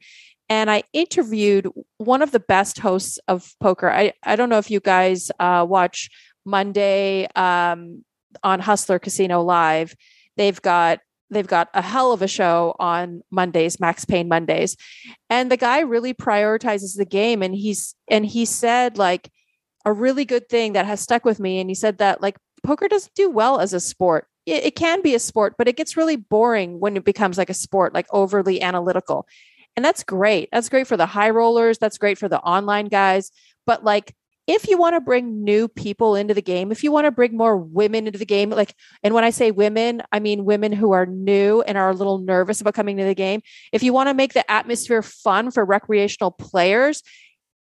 And 0.51 0.71
I 0.71 0.83
interviewed 0.95 1.69
one 1.99 2.23
of 2.23 2.31
the 2.31 2.41
best 2.41 2.79
hosts 2.79 3.19
of 3.29 3.55
poker. 3.61 3.91
I, 3.91 4.15
I 4.23 4.35
don't 4.35 4.49
know 4.49 4.57
if 4.57 4.71
you 4.71 4.81
guys 4.81 5.31
uh, 5.39 5.67
watch 5.69 6.09
Monday 6.49 7.27
um, 7.37 8.05
on 8.43 8.61
Hustler 8.61 8.99
Casino 8.99 9.43
Live. 9.43 9.95
They've 10.37 10.61
got 10.61 11.01
they've 11.31 11.47
got 11.47 11.69
a 11.75 11.83
hell 11.83 12.13
of 12.13 12.23
a 12.23 12.29
show 12.29 12.75
on 12.79 13.23
Mondays, 13.31 13.79
Max 13.79 14.05
Pain 14.05 14.29
Mondays, 14.29 14.77
and 15.29 15.51
the 15.51 15.57
guy 15.57 15.81
really 15.81 16.15
prioritizes 16.15 16.97
the 16.97 17.05
game. 17.05 17.43
And 17.43 17.55
he's 17.55 17.95
and 18.09 18.25
he 18.25 18.45
said 18.45 18.99
like 18.99 19.31
a 19.85 19.93
really 19.93 20.25
good 20.25 20.49
thing 20.49 20.73
that 20.73 20.87
has 20.87 21.01
stuck 21.01 21.25
with 21.25 21.41
me. 21.41 21.61
And 21.61 21.71
he 21.71 21.75
said 21.75 21.99
that 21.99 22.21
like 22.21 22.37
poker 22.63 22.89
doesn't 22.89 23.15
do 23.15 23.31
well 23.31 23.61
as 23.61 23.73
a 23.73 23.81
sport. 23.81 24.27
It, 24.47 24.65
it 24.65 24.77
can 24.77 25.03
be 25.03 25.15
a 25.15 25.19
sport, 25.19 25.55
but 25.57 25.69
it 25.69 25.77
gets 25.77 25.97
really 25.97 26.17
boring 26.17 26.81
when 26.81 26.97
it 26.97 27.05
becomes 27.05 27.39
like 27.39 27.51
a 27.51 27.55
sport, 27.55 27.95
like 27.95 28.07
overly 28.11 28.61
analytical. 28.61 29.27
And 29.77 29.85
that's 29.85 30.03
great. 30.03 30.49
That's 30.51 30.69
great 30.69 30.89
for 30.89 30.97
the 30.97 31.07
high 31.07 31.31
rollers. 31.31 31.79
That's 31.79 31.99
great 31.99 32.19
for 32.19 32.29
the 32.29 32.41
online 32.41 32.87
guys. 32.87 33.31
But 33.65 33.85
like, 33.85 34.15
if 34.49 34.67
you 34.67 34.79
want 34.79 34.97
to 34.97 35.01
bring 35.01 35.45
new 35.45 35.69
people 35.69 36.17
into 36.17 36.33
the 36.33 36.43
game, 36.43 36.73
if 36.73 36.83
you 36.83 36.91
want 36.91 37.05
to 37.05 37.11
bring 37.11 37.37
more 37.37 37.55
women 37.55 38.07
into 38.07 38.19
the 38.19 38.25
game, 38.25 38.49
like, 38.49 38.75
and 39.03 39.13
when 39.13 39.23
I 39.23 39.29
say 39.29 39.51
women, 39.51 40.03
I 40.11 40.21
mean 40.21 40.47
women 40.47 40.73
who 40.73 40.93
are 40.93 41.05
new 41.05 41.61
and 41.61 41.77
are 41.77 41.91
a 41.91 41.95
little 41.95 42.17
nervous 42.17 42.63
about 42.63 42.73
coming 42.73 42.97
to 42.97 43.05
the 43.05 43.15
game. 43.15 43.43
If 43.73 43.83
you 43.83 43.93
want 43.93 44.09
to 44.09 44.15
make 44.15 44.33
the 44.33 44.51
atmosphere 44.51 45.03
fun 45.03 45.51
for 45.51 45.67
recreational 45.67 46.31
players, 46.31 47.03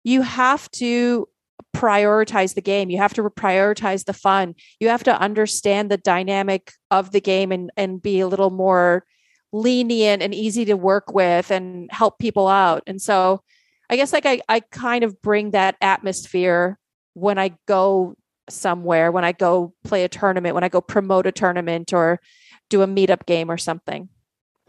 you 0.03 0.21
have 0.21 0.69
to 0.73 1.27
prioritize 1.75 2.53
the 2.53 2.61
game. 2.61 2.91
You 2.91 2.99
have 2.99 3.15
to 3.15 3.23
prioritize 3.23 4.05
the 4.05 4.13
fun. 4.13 4.53
You 4.79 4.89
have 4.89 5.03
to 5.05 5.19
understand 5.19 5.89
the 5.89 5.97
dynamic 5.97 6.71
of 6.91 7.11
the 7.11 7.19
game 7.19 7.51
and, 7.51 7.71
and 7.75 7.99
be 7.99 8.19
a 8.19 8.27
little 8.27 8.51
more 8.51 9.05
lenient 9.51 10.21
and 10.21 10.35
easy 10.35 10.65
to 10.65 10.75
work 10.75 11.13
with 11.15 11.49
and 11.49 11.89
help 11.91 12.19
people 12.19 12.47
out. 12.47 12.83
And 12.85 13.01
so 13.01 13.41
I 13.89 13.95
guess 13.95 14.13
like 14.13 14.25
I, 14.25 14.41
I 14.49 14.59
kind 14.59 15.03
of 15.03 15.21
bring 15.21 15.51
that 15.51 15.75
atmosphere 15.81 16.77
when 17.13 17.37
I 17.37 17.57
go 17.67 18.15
somewhere, 18.49 19.11
when 19.11 19.25
I 19.25 19.31
go 19.31 19.73
play 19.83 20.03
a 20.03 20.09
tournament, 20.09 20.55
when 20.55 20.63
I 20.63 20.69
go 20.69 20.81
promote 20.81 21.25
a 21.25 21.31
tournament 21.31 21.93
or 21.93 22.19
do 22.69 22.81
a 22.81 22.87
meetup 22.87 23.25
game 23.25 23.49
or 23.49 23.57
something. 23.57 24.09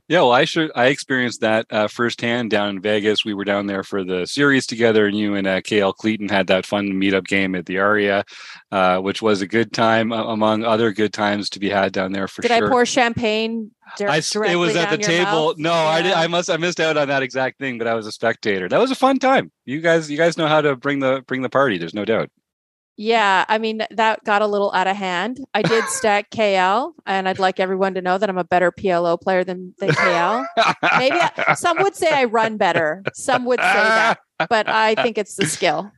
Yeah, 0.09 0.21
well, 0.21 0.33
I 0.33 0.45
should. 0.45 0.71
I 0.77 0.87
experienced 0.87 1.41
that 1.41 1.67
uh, 1.69 1.89
firsthand 1.89 2.51
down 2.51 2.69
in 2.69 2.81
Vegas. 2.81 3.25
We 3.25 3.35
were 3.35 3.45
down 3.45 3.67
there 3.67 3.83
for 3.83 4.05
the 4.05 4.25
series 4.25 4.65
together, 4.65 5.07
and 5.07 5.19
you 5.19 5.35
and 5.35 5.49
uh, 5.49 5.61
KL 5.63 5.93
Cleeton 5.93 6.29
had 6.29 6.47
that 6.47 6.65
fun 6.65 6.93
meetup 6.93 7.27
game 7.27 7.57
at 7.57 7.67
the 7.67 7.79
Aria, 7.79 8.25
uh, 8.71 8.99
which 8.99 9.21
was 9.21 9.43
a 9.43 9.49
good 9.49 9.73
time 9.73 10.13
among 10.13 10.63
other 10.63 10.93
good 10.93 11.13
times 11.13 11.51
to 11.51 11.59
be 11.59 11.69
had 11.69 11.93
down 11.93 12.13
there 12.13 12.29
for 12.29 12.43
Did 12.43 12.53
sure. 12.53 12.67
I 12.67 12.71
pour 12.71 12.87
champagne? 12.87 13.73
Dir- 13.97 14.09
I 14.09 14.19
it 14.19 14.57
was 14.57 14.77
at 14.77 14.91
the 14.91 14.99
table. 14.99 15.25
mouth? 15.49 15.59
No, 15.59 15.73
I 15.73 16.03
did. 16.03 16.13
I 16.13 16.27
must. 16.27 16.51
I 16.51 16.57
missed 16.57 16.81
out 16.81 16.97
on 16.97 17.09
that 17.09 17.23
exact 17.23 17.59
thing, 17.59 17.79
but 17.79 17.87
I 17.87 17.95
was 17.95 18.07
a 18.07 18.13
spectator. 18.13 18.69
That 18.69 18.79
was 18.81 18.91
a 18.91 18.97
fun 18.97 19.19
time. 19.19 19.51
You 19.65 19.81
guys, 19.81 20.11
you 20.11 20.17
guys 20.17 20.37
know 20.37 20.47
how 20.47 20.61
to 20.61 20.77
bring 20.77 21.01
the 21.01 21.23
bring 21.27 21.43
the 21.43 21.49
party. 21.49 21.79
There's 21.79 21.95
no 21.95 22.05
doubt. 22.05 22.31
Yeah, 22.99 23.45
I 23.49 23.59
mean 23.59 23.83
that 23.91 24.25
got 24.25 24.41
a 24.41 24.47
little 24.47 24.73
out 24.73 24.87
of 24.87 24.97
hand. 24.97 25.39
I 25.53 25.61
did 25.63 25.85
stack 25.89 26.31
KL, 26.31 26.93
and 27.05 27.29
I'd 27.29 27.39
like 27.39 27.61
everyone 27.61 27.93
to 27.95 28.01
know 28.03 28.17
that 28.17 28.31
I'm 28.31 28.39
a 28.39 28.45
better 28.45 28.73
PLO 28.73 29.21
player 29.21 29.45
than, 29.45 29.75
than 29.79 29.91
KL. 29.91 30.47
Maybe 30.99 31.19
I, 31.21 31.55
some 31.55 31.77
would 31.83 31.95
say 31.95 32.11
I 32.11 32.25
run 32.25 32.57
better. 32.57 33.03
Some 33.13 33.45
would 33.45 33.61
say 33.61 33.65
that, 33.67 34.19
but 34.49 34.69
I 34.69 34.95
think 34.95 35.19
it's 35.19 35.35
the 35.35 35.47
skill. 35.47 35.91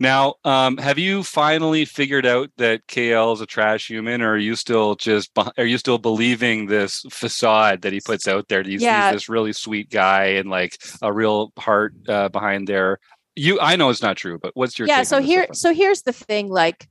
Now, 0.00 0.34
um, 0.44 0.76
have 0.78 0.98
you 0.98 1.22
finally 1.22 1.84
figured 1.84 2.26
out 2.26 2.50
that 2.58 2.86
KL 2.86 3.34
is 3.34 3.40
a 3.40 3.46
trash 3.46 3.88
human, 3.88 4.22
or 4.22 4.32
are 4.32 4.36
you 4.38 4.54
still 4.56 4.94
just 4.96 5.30
are 5.56 5.64
you 5.64 5.78
still 5.78 5.98
believing 5.98 6.66
this 6.66 7.04
facade 7.10 7.82
that 7.82 7.92
he 7.92 8.00
puts 8.00 8.28
out 8.28 8.48
there? 8.48 8.62
He's, 8.62 8.82
Yeah. 8.82 9.06
he's 9.10 9.16
this 9.16 9.28
really 9.28 9.52
sweet 9.52 9.90
guy 9.90 10.24
and 10.24 10.50
like 10.50 10.76
a 11.02 11.12
real 11.12 11.52
heart 11.58 11.94
uh, 12.08 12.28
behind 12.28 12.68
there. 12.68 12.98
You, 13.36 13.60
I 13.60 13.76
know 13.76 13.88
it's 13.88 14.02
not 14.02 14.16
true, 14.16 14.38
but 14.40 14.50
what's 14.54 14.78
your 14.78 14.88
yeah 14.88 14.98
take 14.98 15.06
so 15.06 15.16
on 15.16 15.22
here 15.22 15.46
so 15.52 15.72
here's 15.72 16.02
the 16.02 16.12
thing 16.12 16.48
like 16.48 16.88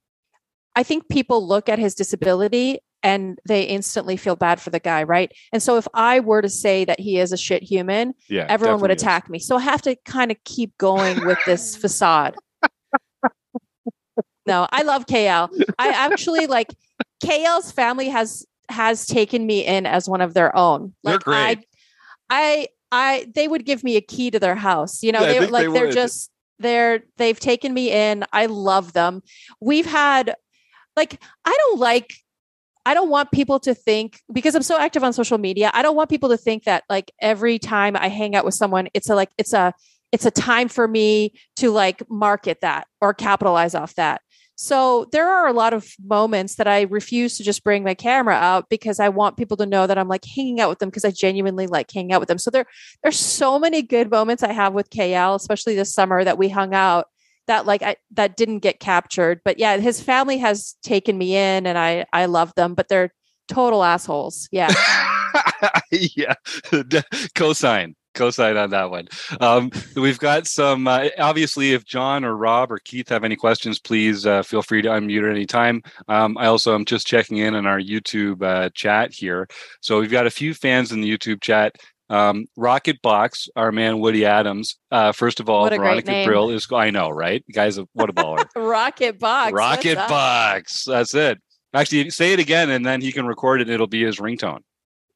i 0.76 0.84
think 0.84 1.10
people 1.10 1.46
look 1.46 1.68
at 1.68 1.80
his 1.80 1.96
disability 1.96 2.80
and 3.04 3.40
they 3.48 3.64
instantly 3.64 4.18
feel 4.18 4.36
bad 4.36 4.62
for 4.62 4.70
the 4.70 4.80
guy 4.80 5.04
right 5.04 5.32
and 5.52 5.62
so 5.62 5.78
if 5.78 5.88
i 5.94 6.20
were 6.20 6.42
to 6.42 6.50
say 6.50 6.86
that 6.86 7.00
he 7.00 7.20
is 7.20 7.32
a 7.32 7.38
shit 7.38 7.64
human 7.64 8.14
yeah, 8.30 8.46
everyone 8.50 8.80
would 8.80 8.88
definitely 8.88 8.96
is. 8.96 9.02
attack 9.04 9.30
me 9.30 9.40
so 9.40 9.58
i 9.58 9.62
have 9.62 9.82
to 9.82 9.96
kind 10.06 10.32
of 10.32 10.38
keep 10.46 10.78
going 10.78 11.26
with 11.26 11.40
this 11.46 11.76
facade 11.84 12.36
no 14.48 14.68
i 14.72 14.82
love 14.82 15.06
kl 15.08 15.50
i 15.78 15.90
actually 15.90 16.48
like 16.48 16.74
kl's 17.24 17.72
family 17.72 18.10
has 18.10 18.46
has 18.70 19.06
taken 19.06 19.46
me 19.46 19.66
in 19.66 19.86
as 19.86 20.10
one 20.10 20.20
of 20.22 20.34
their 20.34 20.54
own. 20.56 20.94
They're 21.04 21.14
like 21.16 21.24
great. 21.24 21.38
i 21.38 21.64
i 22.30 22.68
i 22.92 23.28
they 23.34 23.48
would 23.48 23.66
give 23.66 23.84
me 23.84 23.96
a 23.96 24.02
key 24.02 24.30
to 24.32 24.40
their 24.40 24.56
house 24.56 25.04
you 25.04 25.12
know 25.12 25.22
Yeah, 25.22 25.40
they, 25.40 25.48
like 25.48 25.68
they 25.68 25.74
they're 25.74 25.86
would. 25.88 25.94
just 25.94 26.32
they're 26.60 27.04
they've 27.18 27.40
taken 27.40 27.72
me 27.74 27.92
in. 27.92 28.26
I 28.34 28.48
love 28.48 28.94
them. 28.94 29.22
We've 29.62 29.86
had 29.86 30.36
like 30.96 31.22
i 31.46 31.56
don't 31.56 31.80
like 31.80 32.16
i 32.86 32.94
don't 32.96 33.10
want 33.10 33.32
people 33.32 33.60
to 33.60 33.74
think 33.76 34.20
because 34.34 34.56
i'm 34.56 34.64
so 34.64 34.78
active 34.80 35.04
on 35.04 35.14
social 35.14 35.38
media 35.38 35.70
i 35.76 35.82
don't 35.84 35.96
want 35.96 36.10
people 36.10 36.30
to 36.30 36.38
think 36.38 36.64
that 36.64 36.84
like 36.90 37.12
every 37.22 37.60
time 37.60 37.96
i 37.96 38.08
hang 38.08 38.36
out 38.36 38.44
with 38.44 38.56
someone 38.56 38.88
it's 38.96 39.10
a 39.10 39.16
like 39.16 39.30
it's 39.38 39.54
a 39.54 39.72
it's 40.12 40.26
a 40.26 40.32
time 40.32 40.68
for 40.68 40.88
me 40.88 41.34
to 41.58 41.70
like 41.70 42.02
market 42.10 42.60
that 42.62 42.88
or 43.00 43.14
capitalize 43.14 43.76
off 43.76 43.94
that 43.96 44.22
so 44.60 45.08
there 45.12 45.30
are 45.30 45.48
a 45.48 45.54
lot 45.54 45.72
of 45.72 45.88
moments 46.04 46.56
that 46.56 46.68
i 46.68 46.82
refuse 46.82 47.38
to 47.38 47.44
just 47.44 47.64
bring 47.64 47.84
my 47.84 47.94
camera 47.94 48.34
out 48.34 48.68
because 48.70 49.00
i 49.00 49.08
want 49.08 49.38
people 49.38 49.56
to 49.56 49.66
know 49.66 49.88
that 49.88 49.98
i'm 49.98 50.08
like 50.08 50.26
hanging 50.26 50.60
out 50.60 50.68
with 50.68 50.80
them 50.80 50.90
because 50.90 51.06
i 51.06 51.12
genuinely 51.12 51.68
like 51.68 51.90
hanging 51.92 52.12
out 52.12 52.20
with 52.20 52.28
them. 52.28 52.38
So 52.38 52.50
there 52.50 52.66
there's 53.04 53.20
so 53.20 53.60
many 53.60 53.82
good 53.82 54.10
moments 54.10 54.44
i 54.44 54.52
have 54.52 54.74
with 54.74 54.90
kl 54.90 55.36
especially 55.36 55.76
this 55.76 55.94
summer 55.94 56.24
that 56.24 56.38
we 56.38 56.50
hung 56.50 56.74
out 56.74 57.08
that 57.46 57.66
like 57.66 57.82
I, 57.82 57.96
that 58.12 58.36
didn't 58.36 58.60
get 58.60 58.82
captured. 58.82 59.40
But 59.46 59.58
yeah 59.60 59.78
his 59.78 60.02
family 60.02 60.38
has 60.40 60.76
taken 60.84 61.18
me 61.18 61.36
in 61.36 61.66
and 61.66 61.78
i 61.78 62.06
i 62.12 62.26
love 62.26 62.54
them 62.56 62.74
but 62.74 62.90
they're 62.90 63.14
total 63.48 63.84
assholes. 63.84 64.50
Yeah. 64.52 64.74
Yeah, 65.92 66.34
cosign, 67.36 67.96
cosign 68.18 68.62
on 68.62 68.72
that 68.72 68.90
one. 68.90 69.08
Um, 69.40 69.72
we've 69.96 70.20
got 70.20 70.48
some. 70.48 70.88
Uh, 70.88 71.10
obviously, 71.18 71.74
if 71.74 71.86
John 71.86 72.26
or 72.26 72.36
Rob 72.36 72.72
or 72.72 72.80
Keith 72.80 73.10
have 73.10 73.24
any 73.24 73.36
questions, 73.36 73.80
please 73.80 74.26
uh, 74.26 74.44
feel 74.44 74.62
free 74.62 74.82
to 74.82 74.90
unmute 74.90 75.30
at 75.30 75.32
any 75.32 75.46
time. 75.46 75.84
Um, 76.08 76.38
I 76.38 76.48
also 76.48 76.76
am 76.76 76.86
just 76.86 77.08
checking 77.08 77.38
in 77.38 77.56
on 77.56 77.66
our 77.66 77.80
YouTube 77.80 78.42
uh, 78.42 78.70
chat 78.74 79.14
here. 79.14 79.48
So 79.82 80.00
we've 80.00 80.12
got 80.12 80.28
a 80.28 80.32
few 80.32 80.54
fans 80.54 80.92
in 80.92 81.02
the 81.02 81.18
YouTube 81.18 81.42
chat. 81.42 81.76
Um, 82.10 82.46
Rocket 82.56 83.02
Box, 83.02 83.50
our 83.56 83.72
man 83.72 84.00
Woody 84.00 84.26
Adams. 84.26 84.78
Uh, 84.92 85.12
first 85.12 85.40
of 85.40 85.50
all, 85.50 85.70
Veronica. 85.70 86.24
Brill 86.26 86.50
is. 86.52 86.68
I 86.72 86.90
know, 86.90 87.10
right? 87.10 87.44
Guys, 87.52 87.80
what 87.94 88.10
a 88.10 88.14
baller. 88.14 88.46
rocket 88.56 89.20
box 89.20 89.52
Rocket? 89.52 89.96
Box. 89.96 90.86
That's 90.86 91.14
it. 91.14 91.40
Actually, 91.74 92.10
say 92.12 92.34
it 92.34 92.40
again, 92.40 92.70
and 92.70 92.86
then 92.86 93.02
he 93.02 93.12
can 93.12 93.26
record 93.26 93.62
it. 93.62 93.70
It'll 93.70 93.88
be 93.88 94.04
his 94.04 94.18
ringtone. 94.18 94.62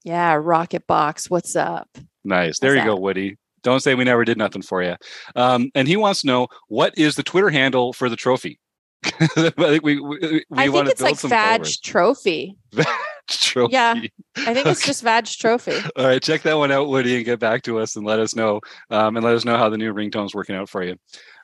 Yeah 0.03 0.33
rocket 0.33 0.85
box 0.87 1.29
what's 1.29 1.55
up 1.55 1.87
Nice. 2.23 2.59
There 2.59 2.73
you 2.73 2.81
How's 2.81 2.95
go. 2.95 2.97
Woody. 2.97 3.37
Don't 3.63 3.81
say 3.81 3.93
we 3.95 4.03
never 4.03 4.25
did 4.25 4.37
nothing 4.37 4.61
for 4.61 4.81
you. 4.81 4.95
Um, 5.35 5.69
and 5.75 5.87
he 5.87 5.95
wants 5.95 6.21
to 6.21 6.27
know 6.27 6.47
what 6.67 6.97
is 6.97 7.15
the 7.15 7.23
Twitter 7.23 7.49
handle 7.49 7.93
for 7.93 8.09
the 8.09 8.15
trophy. 8.15 8.59
I 9.05 9.17
think 9.37 9.83
we 9.83 9.99
we, 9.99 10.45
we 10.49 10.69
want 10.69 10.85
to 10.85 10.91
it's 10.91 11.01
build 11.01 11.11
like 11.11 11.19
some 11.19 11.31
vag 11.31 11.65
trophy 11.83 12.55
trophy. 13.27 13.73
Yeah. 13.73 13.95
i 14.37 14.53
think 14.53 14.67
it's 14.67 14.85
just 14.85 15.01
vag 15.01 15.25
trophy 15.25 15.73
All 15.95 16.05
right, 16.05 16.21
check 16.21 16.43
that 16.43 16.53
one 16.53 16.71
out, 16.71 16.87
Woody, 16.87 17.15
and 17.15 17.25
get 17.25 17.39
back 17.39 17.63
to 17.63 17.79
us 17.79 17.95
and 17.95 18.05
let 18.05 18.19
us 18.19 18.35
know. 18.35 18.61
Um, 18.91 19.17
and 19.17 19.25
let 19.25 19.33
us 19.35 19.43
know 19.43 19.57
how 19.57 19.69
the 19.69 19.77
new 19.77 19.91
ringtone's 19.91 20.35
working 20.35 20.55
out 20.55 20.69
for 20.69 20.83
you. 20.83 20.97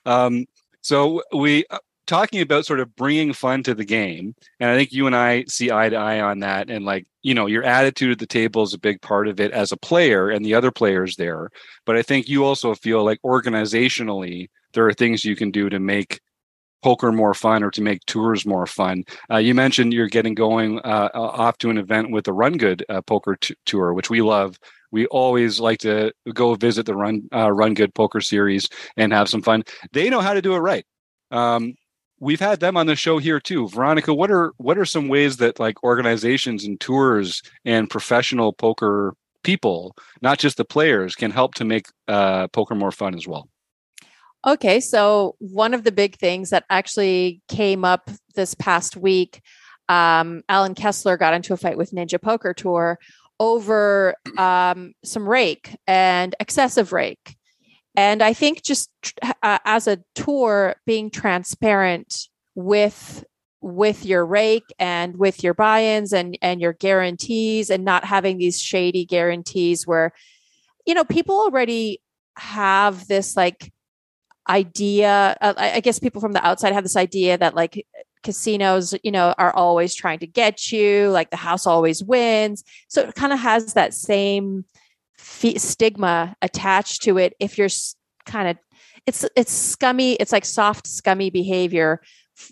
Um, 0.06 0.46
so 0.82 1.24
we 1.36 1.66
uh, 1.72 1.80
talking 2.08 2.42
about 2.42 2.66
sort 2.66 2.80
of 2.80 2.96
bringing 2.96 3.34
fun 3.34 3.64
to 3.64 3.76
the 3.76 3.86
game, 3.86 4.34
and 4.60 4.70
I 4.70 4.76
think 4.76 4.92
you 4.92 5.06
and 5.06 5.16
I 5.16 5.44
see 5.48 5.72
eye 5.72 5.90
to 5.90 5.96
eye 5.96 6.20
on 6.20 6.40
that. 6.40 6.70
And 6.70 6.86
like 6.86 7.06
you 7.22 7.34
know, 7.34 7.46
your 7.46 7.64
attitude 7.64 8.12
at 8.12 8.20
the 8.20 8.26
table 8.26 8.64
is 8.64 8.74
a 8.74 8.80
big 8.80 9.02
part 9.02 9.28
of 9.28 9.40
it 9.40 9.52
as 9.52 9.72
a 9.72 9.78
player, 9.78 10.30
and 10.30 10.46
the 10.46 10.56
other 10.56 10.72
players 10.72 11.16
there. 11.18 11.50
But 11.86 11.98
I 11.98 12.02
think 12.02 12.28
you 12.28 12.46
also 12.46 12.74
feel 12.74 13.04
like 13.04 13.22
organizationally, 13.24 14.50
there 14.74 14.88
are 14.88 14.94
things 14.94 15.26
you 15.26 15.36
can 15.36 15.52
do 15.52 15.70
to 15.70 15.80
make 15.80 16.20
poker 16.84 17.12
more 17.12 17.34
fun 17.34 17.64
or 17.64 17.72
to 17.72 17.82
make 17.82 18.06
tours 18.06 18.46
more 18.46 18.66
fun. 18.66 19.04
Uh, 19.32 19.38
you 19.38 19.54
mentioned 19.54 19.94
you're 19.94 20.08
getting 20.08 20.34
going 20.34 20.80
uh, 20.80 21.10
uh, 21.14 21.20
off 21.20 21.58
to 21.60 21.70
an 21.70 21.78
event 21.78 22.12
with 22.12 22.26
the 22.26 22.34
Run 22.34 22.58
Good 22.58 22.86
uh, 22.90 23.02
poker 23.02 23.36
t- 23.36 23.56
tour, 23.66 23.94
which 23.94 24.10
we 24.10 24.22
love. 24.22 24.60
We 24.92 25.06
always 25.08 25.60
like 25.60 25.80
to 25.80 26.14
go 26.34 26.56
visit 26.56 26.86
the 26.86 26.96
Run 26.96 27.28
uh, 27.34 27.52
Run 27.52 27.74
Good 27.74 27.94
poker 27.94 28.22
series 28.22 28.70
and 28.96 29.12
have 29.12 29.30
some 29.30 29.42
fun. 29.42 29.64
They 29.92 30.10
know 30.10 30.22
how 30.22 30.34
to 30.34 30.42
do 30.42 30.54
it 30.54 30.60
right. 30.60 30.86
Um, 31.32 31.76
we've 32.20 32.40
had 32.40 32.60
them 32.60 32.78
on 32.78 32.88
the 32.88 32.96
show 32.96 33.18
here 33.18 33.40
too. 33.40 33.68
Veronica, 33.70 34.14
what 34.14 34.32
are 34.32 34.54
what 34.58 34.78
are 34.78 34.86
some 34.86 35.08
ways 35.08 35.38
that 35.38 35.60
like 35.60 35.84
organizations 35.84 36.64
and 36.64 36.80
tours 36.80 37.42
and 37.66 37.90
professional 37.90 38.54
poker 38.54 39.14
people, 39.44 39.96
not 40.22 40.40
just 40.40 40.58
the 40.58 40.66
players, 40.66 41.16
can 41.16 41.32
help 41.32 41.56
to 41.56 41.66
make 41.66 41.88
uh, 42.08 42.48
poker 42.50 42.76
more 42.76 42.92
fun 42.92 43.16
as 43.16 43.28
well? 43.28 43.48
Okay, 44.46 44.80
so 44.80 45.36
one 45.40 45.74
of 45.74 45.84
the 45.84 45.92
big 45.92 46.18
things 46.18 46.52
that 46.52 46.66
actually 46.70 47.42
came 47.48 47.84
up 47.84 48.10
this 48.36 48.54
past 48.54 48.96
week, 48.96 49.42
um, 49.90 50.42
Allen 50.48 50.76
Kessler 50.76 51.18
got 51.18 51.34
into 51.34 51.54
a 51.54 51.58
fight 51.58 51.78
with 51.78 51.92
Ninja 51.92 52.22
Poker 52.22 52.54
Tour 52.54 53.00
over 53.40 54.16
um, 54.38 54.94
some 55.04 55.28
rake 55.28 55.76
and 55.88 56.36
excessive 56.40 56.92
rake. 56.92 57.37
And 57.98 58.22
I 58.22 58.32
think 58.32 58.62
just 58.62 58.92
uh, 59.42 59.58
as 59.66 59.88
a 59.88 59.98
tour, 60.14 60.76
being 60.86 61.10
transparent 61.10 62.28
with 62.54 63.26
with 63.60 64.06
your 64.06 64.24
rake 64.24 64.72
and 64.78 65.18
with 65.18 65.44
your 65.44 65.56
buy-ins 65.56 66.14
and 66.14 66.38
and 66.44 66.62
your 66.62 66.74
guarantees 66.74 67.72
and 67.72 67.84
not 67.84 68.06
having 68.06 68.38
these 68.38 68.62
shady 68.62 69.04
guarantees 69.04 69.88
where 69.88 70.14
you 70.86 70.94
know 70.94 71.04
people 71.04 71.36
already 71.36 72.00
have 72.38 73.08
this 73.08 73.36
like 73.36 73.74
idea 74.48 75.36
uh, 75.42 75.56
I 75.58 75.80
guess 75.80 75.98
people 75.98 76.22
from 76.22 76.34
the 76.34 76.46
outside 76.46 76.74
have 76.74 76.84
this 76.84 76.96
idea 76.96 77.36
that 77.40 77.56
like 77.56 77.86
casinos 78.22 78.94
you 79.04 79.12
know 79.12 79.34
are 79.40 79.54
always 79.56 79.96
trying 79.96 80.20
to 80.20 80.28
get 80.28 80.72
you 80.72 81.10
like 81.10 81.32
the 81.32 81.36
house 81.36 81.66
always 81.66 82.04
wins. 82.04 82.64
So 82.90 83.02
it 83.02 83.16
kind 83.16 83.34
of 83.34 83.40
has 83.40 83.74
that 83.74 83.96
same 83.96 84.66
stigma 85.18 86.36
attached 86.42 87.04
to 87.04 87.18
it 87.18 87.34
if 87.40 87.58
you're 87.58 87.70
kind 88.26 88.50
of 88.50 88.58
it's 89.06 89.26
it's 89.36 89.52
scummy 89.52 90.14
it's 90.14 90.32
like 90.32 90.46
soft 90.46 90.86
scummy 90.88 91.30
behavior 91.30 92.02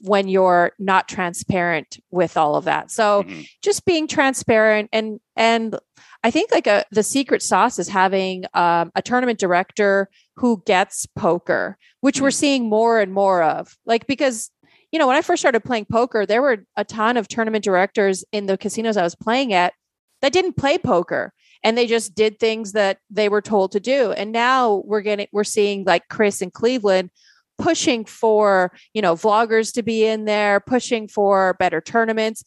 when 0.02 0.28
you're 0.28 0.72
not 0.80 1.08
transparent 1.08 2.00
with 2.10 2.38
all 2.38 2.56
of 2.56 2.64
that. 2.66 2.90
So 2.90 3.22
Mhm. 3.24 3.48
just 3.62 3.86
being 3.86 4.08
transparent 4.08 4.90
and 4.92 5.20
and 5.36 5.78
i 6.24 6.32
think 6.32 6.52
like 6.52 6.66
a 6.66 6.84
the 6.92 7.04
secret 7.04 7.44
sauce 7.44 7.78
is 7.78 7.88
having 7.88 8.46
um, 8.56 8.92
a 8.96 9.02
tournament 9.04 9.38
director 9.38 10.10
who 10.38 10.64
gets 10.66 11.06
poker 11.16 11.78
which 12.02 12.20
we're 12.22 12.32
seeing 12.32 12.68
more 12.70 13.00
and 13.00 13.14
more 13.14 13.44
of. 13.44 13.76
Like 13.86 14.08
because 14.08 14.50
you 14.92 14.98
know 15.00 15.08
when 15.08 15.18
i 15.18 15.22
first 15.22 15.42
started 15.42 15.60
playing 15.64 15.86
poker 15.86 16.26
there 16.26 16.42
were 16.42 16.66
a 16.78 16.84
ton 16.86 17.16
of 17.18 17.28
tournament 17.28 17.64
directors 17.64 18.24
in 18.32 18.46
the 18.48 18.58
casinos 18.58 18.98
i 18.98 19.04
was 19.04 19.16
playing 19.16 19.54
at 19.54 19.74
that 20.22 20.32
didn't 20.34 20.54
play 20.58 20.78
poker 20.80 21.32
and 21.66 21.76
they 21.76 21.88
just 21.88 22.14
did 22.14 22.40
things 22.40 22.74
that 22.74 23.00
they 23.10 23.28
were 23.28 23.42
told 23.42 23.72
to 23.72 23.80
do. 23.80 24.12
And 24.12 24.32
now 24.32 24.84
we're 24.86 25.02
getting 25.02 25.28
we're 25.34 25.44
seeing 25.44 25.84
like 25.84 26.08
chris 26.10 26.42
in 26.42 26.52
cleveland 26.52 27.10
pushing 27.58 28.06
for 28.06 28.72
you 28.94 29.02
know 29.02 29.16
vloggers 29.16 29.74
to 29.74 29.82
be 29.82 30.06
in 30.06 30.26
there 30.26 30.60
pushing 30.60 31.08
for 31.08 31.56
better 31.60 31.82
tournaments. 31.82 32.44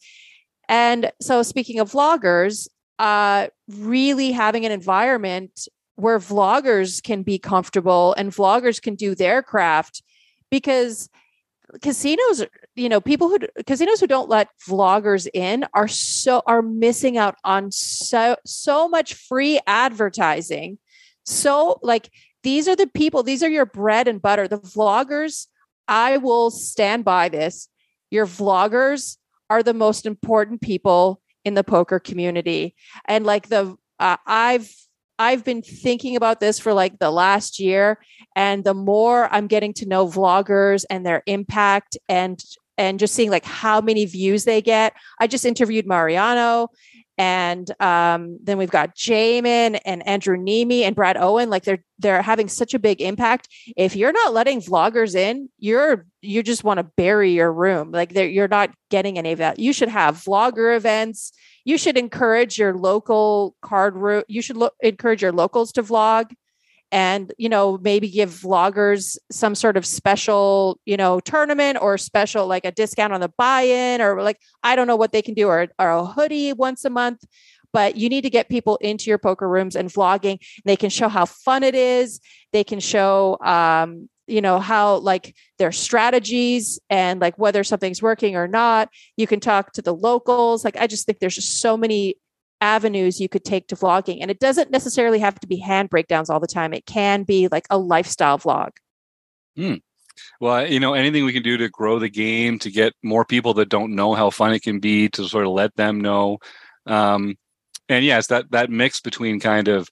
And 0.69 1.11
so 1.21 1.43
speaking 1.43 1.79
of 1.79 1.91
vloggers 1.91 2.67
uh 2.97 3.47
really 3.67 4.31
having 4.31 4.65
an 4.65 4.71
environment 4.71 5.67
where 5.95 6.19
vloggers 6.19 7.03
can 7.03 7.23
be 7.23 7.37
comfortable 7.37 8.13
and 8.17 8.31
vloggers 8.31 8.81
can 8.81 8.95
do 8.95 9.15
their 9.15 9.43
craft 9.43 10.01
because 10.49 11.09
casinos 11.81 12.43
you 12.75 12.89
know 12.89 13.01
people 13.01 13.29
who 13.29 13.39
casinos 13.65 13.99
who 13.99 14.07
don't 14.07 14.29
let 14.29 14.49
vloggers 14.67 15.27
in 15.33 15.65
are 15.73 15.87
so 15.87 16.41
are 16.45 16.61
missing 16.61 17.17
out 17.17 17.35
on 17.43 17.71
so 17.71 18.35
so 18.45 18.87
much 18.87 19.13
free 19.13 19.59
advertising. 19.67 20.77
So 21.25 21.79
like 21.81 22.09
these 22.43 22.67
are 22.67 22.75
the 22.75 22.87
people 22.87 23.23
these 23.23 23.43
are 23.43 23.49
your 23.49 23.65
bread 23.65 24.07
and 24.07 24.21
butter. 24.21 24.47
The 24.47 24.59
vloggers 24.59 25.47
i 25.87 26.17
will 26.17 26.51
stand 26.51 27.03
by 27.05 27.29
this. 27.29 27.67
Your 28.11 28.25
vloggers 28.25 29.17
are 29.49 29.63
the 29.63 29.73
most 29.73 30.05
important 30.05 30.61
people 30.61 31.21
in 31.43 31.55
the 31.55 31.63
poker 31.63 31.99
community. 31.99 32.75
And 33.05 33.25
like 33.25 33.49
the 33.49 33.75
uh, 33.99 34.17
I've 34.25 34.73
I've 35.19 35.43
been 35.43 35.61
thinking 35.61 36.15
about 36.15 36.39
this 36.39 36.57
for 36.57 36.73
like 36.73 36.97
the 36.97 37.11
last 37.11 37.59
year 37.59 37.99
and 38.35 38.63
the 38.63 38.73
more 38.73 39.27
I'm 39.31 39.47
getting 39.47 39.73
to 39.73 39.85
know 39.85 40.07
vloggers 40.07 40.85
and 40.89 41.05
their 41.05 41.21
impact 41.25 41.97
and 42.07 42.41
and 42.77 42.97
just 42.97 43.13
seeing 43.13 43.29
like 43.29 43.43
how 43.43 43.81
many 43.81 44.05
views 44.05 44.45
they 44.45 44.61
get. 44.61 44.93
I 45.19 45.27
just 45.27 45.43
interviewed 45.43 45.85
Mariano 45.85 46.69
and 47.19 47.69
um, 47.81 48.39
then 48.41 48.57
we've 48.57 48.71
got 48.71 48.95
Jaman 48.95 49.75
and 49.75 50.07
Andrew 50.07 50.37
Neeme 50.37 50.83
and 50.83 50.95
Brad 50.95 51.17
Owen. 51.17 51.49
Like 51.49 51.65
they're 51.65 51.83
they're 51.99 52.21
having 52.21 52.47
such 52.47 52.73
a 52.73 52.79
big 52.79 53.01
impact. 53.01 53.49
If 53.75 53.97
you're 53.97 54.13
not 54.13 54.33
letting 54.33 54.61
vloggers 54.61 55.15
in, 55.15 55.49
you're 55.59 56.05
you 56.21 56.41
just 56.43 56.63
want 56.63 56.77
to 56.77 56.83
bury 56.83 57.33
your 57.33 57.51
room. 57.51 57.91
Like 57.91 58.13
you're 58.13 58.47
not 58.47 58.73
getting 58.89 59.17
any 59.17 59.33
of 59.33 59.39
that. 59.39 59.59
You 59.59 59.73
should 59.73 59.89
have 59.89 60.15
vlogger 60.15 60.77
events. 60.77 61.33
You 61.65 61.77
should 61.77 61.97
encourage 61.97 62.57
your 62.57 62.73
local 62.75 63.55
card 63.61 63.95
room. 63.95 64.23
You 64.27 64.41
should 64.41 64.57
lo- 64.57 64.71
encourage 64.81 65.21
your 65.21 65.31
locals 65.31 65.71
to 65.73 65.83
vlog 65.83 66.31
and 66.91 67.31
you 67.37 67.49
know 67.49 67.77
maybe 67.81 68.09
give 68.09 68.29
vloggers 68.29 69.17
some 69.31 69.55
sort 69.55 69.77
of 69.77 69.85
special 69.85 70.79
you 70.85 70.97
know 70.97 71.19
tournament 71.19 71.77
or 71.81 71.97
special 71.97 72.47
like 72.47 72.65
a 72.65 72.71
discount 72.71 73.13
on 73.13 73.21
the 73.21 73.31
buy-in 73.37 74.01
or 74.01 74.21
like 74.21 74.39
i 74.63 74.75
don't 74.75 74.87
know 74.87 74.95
what 74.95 75.11
they 75.11 75.21
can 75.21 75.33
do 75.33 75.47
or, 75.47 75.67
or 75.77 75.89
a 75.89 76.05
hoodie 76.05 76.53
once 76.53 76.85
a 76.85 76.89
month 76.89 77.23
but 77.71 77.95
you 77.95 78.09
need 78.09 78.21
to 78.21 78.29
get 78.29 78.49
people 78.49 78.77
into 78.77 79.09
your 79.09 79.19
poker 79.19 79.47
rooms 79.47 79.75
and 79.75 79.89
vlogging 79.89 80.39
they 80.65 80.75
can 80.75 80.89
show 80.89 81.07
how 81.07 81.25
fun 81.25 81.63
it 81.63 81.75
is 81.75 82.19
they 82.51 82.63
can 82.63 82.79
show 82.79 83.37
um, 83.41 84.09
you 84.29 84.41
know 84.41 84.59
how 84.59 84.97
like 84.97 85.35
their 85.57 85.71
strategies 85.71 86.79
and 86.89 87.19
like 87.19 87.37
whether 87.37 87.63
something's 87.63 88.01
working 88.01 88.35
or 88.35 88.47
not 88.47 88.89
you 89.17 89.27
can 89.27 89.39
talk 89.39 89.71
to 89.73 89.81
the 89.81 89.93
locals 89.93 90.63
like 90.63 90.77
i 90.77 90.87
just 90.87 91.05
think 91.05 91.19
there's 91.19 91.35
just 91.35 91.61
so 91.61 91.75
many 91.75 92.15
avenues 92.61 93.19
you 93.19 93.29
could 93.29 93.43
take 93.43 93.67
to 93.67 93.75
vlogging. 93.75 94.19
And 94.21 94.29
it 94.29 94.39
doesn't 94.39 94.71
necessarily 94.71 95.19
have 95.19 95.39
to 95.39 95.47
be 95.47 95.57
hand 95.57 95.89
breakdowns 95.89 96.29
all 96.29 96.39
the 96.39 96.47
time. 96.47 96.73
It 96.73 96.85
can 96.85 97.23
be 97.23 97.47
like 97.51 97.65
a 97.69 97.77
lifestyle 97.77 98.37
vlog. 98.37 98.71
Mm. 99.57 99.81
Well, 100.41 100.67
you 100.67 100.79
know, 100.79 100.93
anything 100.93 101.23
we 101.23 101.33
can 101.33 101.43
do 101.43 101.57
to 101.57 101.69
grow 101.69 101.99
the 101.99 102.09
game, 102.09 102.59
to 102.59 102.71
get 102.71 102.93
more 103.03 103.25
people 103.25 103.53
that 103.55 103.69
don't 103.69 103.95
know 103.95 104.13
how 104.13 104.29
fun 104.29 104.53
it 104.53 104.61
can 104.61 104.79
be, 104.79 105.09
to 105.09 105.27
sort 105.27 105.45
of 105.45 105.53
let 105.53 105.75
them 105.75 106.01
know. 106.01 106.39
Um, 106.85 107.37
and 107.87 108.03
yes, 108.03 108.27
that 108.27 108.51
that 108.51 108.69
mix 108.69 108.99
between 108.99 109.39
kind 109.39 109.67
of 109.67 109.89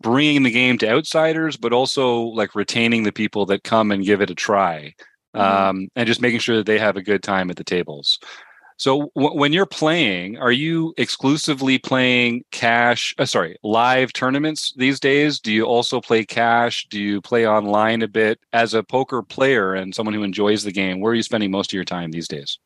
bringing 0.00 0.42
the 0.42 0.50
game 0.50 0.78
to 0.78 0.88
outsiders, 0.88 1.56
but 1.56 1.72
also 1.72 2.20
like 2.20 2.54
retaining 2.54 3.02
the 3.02 3.12
people 3.12 3.46
that 3.46 3.64
come 3.64 3.90
and 3.90 4.04
give 4.04 4.20
it 4.20 4.30
a 4.30 4.34
try, 4.34 4.94
mm-hmm. 5.34 5.40
um, 5.40 5.88
and 5.96 6.06
just 6.06 6.20
making 6.20 6.40
sure 6.40 6.56
that 6.56 6.66
they 6.66 6.78
have 6.78 6.96
a 6.96 7.02
good 7.02 7.22
time 7.22 7.50
at 7.50 7.56
the 7.56 7.64
tables. 7.64 8.18
So 8.78 9.12
w- 9.14 9.38
when 9.38 9.52
you're 9.52 9.66
playing, 9.66 10.38
are 10.38 10.50
you 10.50 10.92
exclusively 10.96 11.78
playing 11.78 12.44
cash? 12.50 13.14
Uh, 13.18 13.26
sorry, 13.26 13.56
live 13.62 14.12
tournaments 14.12 14.72
these 14.76 14.98
days? 14.98 15.38
Do 15.38 15.52
you 15.52 15.64
also 15.64 16.00
play 16.00 16.24
cash? 16.24 16.86
Do 16.90 17.00
you 17.00 17.20
play 17.20 17.46
online 17.46 18.02
a 18.02 18.08
bit? 18.08 18.40
As 18.52 18.74
a 18.74 18.82
poker 18.82 19.22
player 19.22 19.74
and 19.74 19.94
someone 19.94 20.14
who 20.14 20.24
enjoys 20.24 20.64
the 20.64 20.72
game, 20.72 21.00
where 21.00 21.12
are 21.12 21.14
you 21.14 21.22
spending 21.22 21.50
most 21.50 21.72
of 21.72 21.76
your 21.76 21.84
time 21.84 22.10
these 22.10 22.26
days? 22.26 22.58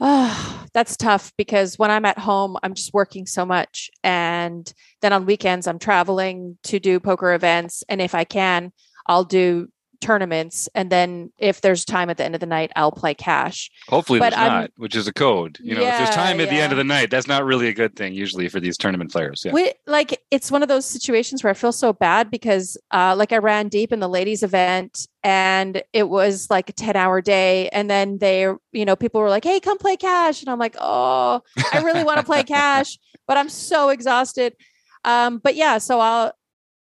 Oh, 0.00 0.64
that's 0.72 0.96
tough 0.96 1.32
because 1.36 1.78
when 1.78 1.90
I'm 1.90 2.04
at 2.04 2.18
home, 2.18 2.56
I'm 2.62 2.74
just 2.74 2.94
working 2.94 3.26
so 3.26 3.44
much. 3.44 3.90
And 4.02 4.72
then 5.02 5.12
on 5.12 5.26
weekends, 5.26 5.66
I'm 5.66 5.78
traveling 5.78 6.58
to 6.64 6.78
do 6.78 7.00
poker 7.00 7.34
events. 7.34 7.82
And 7.88 8.00
if 8.00 8.14
I 8.14 8.24
can, 8.24 8.72
I'll 9.06 9.24
do 9.24 9.68
tournaments 10.00 10.68
and 10.74 10.90
then 10.90 11.32
if 11.38 11.60
there's 11.60 11.84
time 11.84 12.10
at 12.10 12.16
the 12.16 12.24
end 12.24 12.34
of 12.34 12.40
the 12.40 12.46
night 12.46 12.72
i'll 12.76 12.92
play 12.92 13.14
cash. 13.14 13.70
Hopefully 13.88 14.18
but 14.18 14.30
there's 14.30 14.42
I'm, 14.42 14.62
not 14.62 14.70
which 14.76 14.96
is 14.96 15.06
a 15.06 15.12
code 15.12 15.58
you 15.62 15.74
know 15.74 15.82
yeah, 15.82 15.92
if 15.92 15.98
there's 15.98 16.16
time 16.16 16.40
at 16.40 16.46
yeah. 16.46 16.54
the 16.54 16.60
end 16.60 16.72
of 16.72 16.78
the 16.78 16.84
night 16.84 17.10
that's 17.10 17.26
not 17.26 17.44
really 17.44 17.68
a 17.68 17.72
good 17.72 17.96
thing 17.96 18.14
usually 18.14 18.48
for 18.48 18.60
these 18.60 18.76
tournament 18.76 19.12
players 19.12 19.42
yeah. 19.44 19.52
We, 19.52 19.72
like 19.86 20.20
it's 20.30 20.50
one 20.50 20.62
of 20.62 20.68
those 20.68 20.86
situations 20.86 21.44
where 21.44 21.50
i 21.50 21.54
feel 21.54 21.72
so 21.72 21.92
bad 21.92 22.30
because 22.30 22.76
uh 22.90 23.14
like 23.16 23.32
i 23.32 23.38
ran 23.38 23.68
deep 23.68 23.92
in 23.92 24.00
the 24.00 24.08
ladies 24.08 24.42
event 24.42 25.06
and 25.22 25.82
it 25.92 26.08
was 26.08 26.48
like 26.50 26.70
a 26.70 26.72
10 26.72 26.96
hour 26.96 27.20
day 27.20 27.68
and 27.68 27.90
then 27.90 28.18
they 28.18 28.42
you 28.72 28.84
know 28.84 28.96
people 28.96 29.20
were 29.20 29.28
like 29.28 29.44
hey 29.44 29.60
come 29.60 29.78
play 29.78 29.96
cash. 29.96 30.40
And 30.40 30.50
i'm 30.50 30.58
like 30.58 30.76
oh 30.80 31.42
i 31.72 31.82
really 31.82 32.04
want 32.04 32.18
to 32.18 32.24
play 32.24 32.42
cash 32.44 32.98
but 33.26 33.36
i'm 33.36 33.48
so 33.48 33.90
exhausted. 33.90 34.56
Um 35.04 35.38
but 35.38 35.54
yeah 35.54 35.78
so 35.78 36.00
i'll 36.00 36.32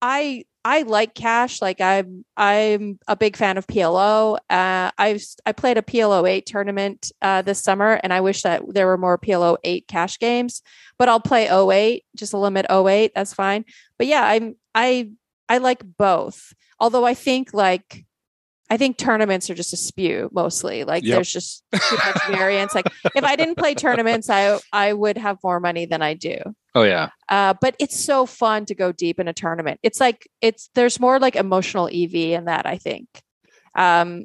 i 0.01 0.45
I 0.65 0.83
like 0.83 1.15
cash. 1.15 1.61
Like 1.61 1.81
I'm, 1.81 2.25
I'm 2.37 2.99
a 3.09 3.17
big 3.17 3.37
fan 3.37 3.59
of 3.59 3.67
PLO. 3.67 4.39
Uh, 4.49 4.91
I've 4.97 5.23
I 5.45 5.53
played 5.53 5.79
a 5.79 5.83
PLO 5.83 6.29
eight 6.29 6.47
tournament 6.47 7.11
uh, 7.21 7.43
this 7.43 7.63
summer, 7.63 8.01
and 8.03 8.13
I 8.13 8.21
wish 8.21 8.43
that 8.43 8.63
there 8.69 8.87
were 8.87 8.99
more 8.99 9.19
PLO 9.19 9.57
eight 9.65 9.89
cash 9.89 10.19
games. 10.19 10.63
But 10.99 11.09
I'll 11.09 11.21
play 11.21 11.49
08, 11.51 12.05
just 12.15 12.33
a 12.33 12.39
limit 12.39 12.67
08. 12.71 13.13
That's 13.15 13.35
fine. 13.35 13.65
But 13.99 14.07
yeah, 14.07 14.25
I'm 14.25 14.57
I 14.75 15.11
I 15.49 15.59
like 15.59 15.83
both. 15.99 16.55
Although 16.79 17.05
I 17.05 17.15
think 17.15 17.53
like 17.53 18.05
I 18.73 18.79
think 18.79 18.97
tournaments 18.97 19.51
are 19.51 19.55
just 19.55 19.75
a 19.75 19.77
spew 19.77 20.31
mostly. 20.33 20.85
Like 20.85 21.05
yep. 21.05 21.17
there's 21.17 21.31
just 21.31 21.63
too 21.75 21.97
much 22.07 22.27
variance. 22.29 22.75
Like 22.75 22.87
if 23.15 23.23
I 23.23 23.37
didn't 23.37 23.59
play 23.59 23.75
tournaments, 23.75 24.31
I 24.31 24.59
I 24.73 24.95
would 24.95 25.19
have 25.19 25.37
more 25.45 25.61
money 25.61 25.85
than 25.85 26.01
I 26.01 26.15
do. 26.15 26.39
Oh 26.75 26.83
yeah. 26.83 27.11
Uh, 27.29 27.53
but 27.61 27.77
it's 27.79 28.01
so 28.01 28.25
fun 28.25 28.65
to 28.65 28.75
go 28.75 28.91
deep 28.91 29.21
in 29.21 29.29
a 29.29 29.35
tournament. 29.35 29.79
It's 29.83 30.01
like 30.01 30.27
it's 30.41 30.71
there's 30.75 30.99
more 30.99 31.19
like 31.19 31.37
emotional 31.37 31.91
EV 31.93 32.15
in 32.15 32.47
that. 32.47 32.65
I 32.65 32.79
think. 32.79 33.09
Um, 33.75 34.25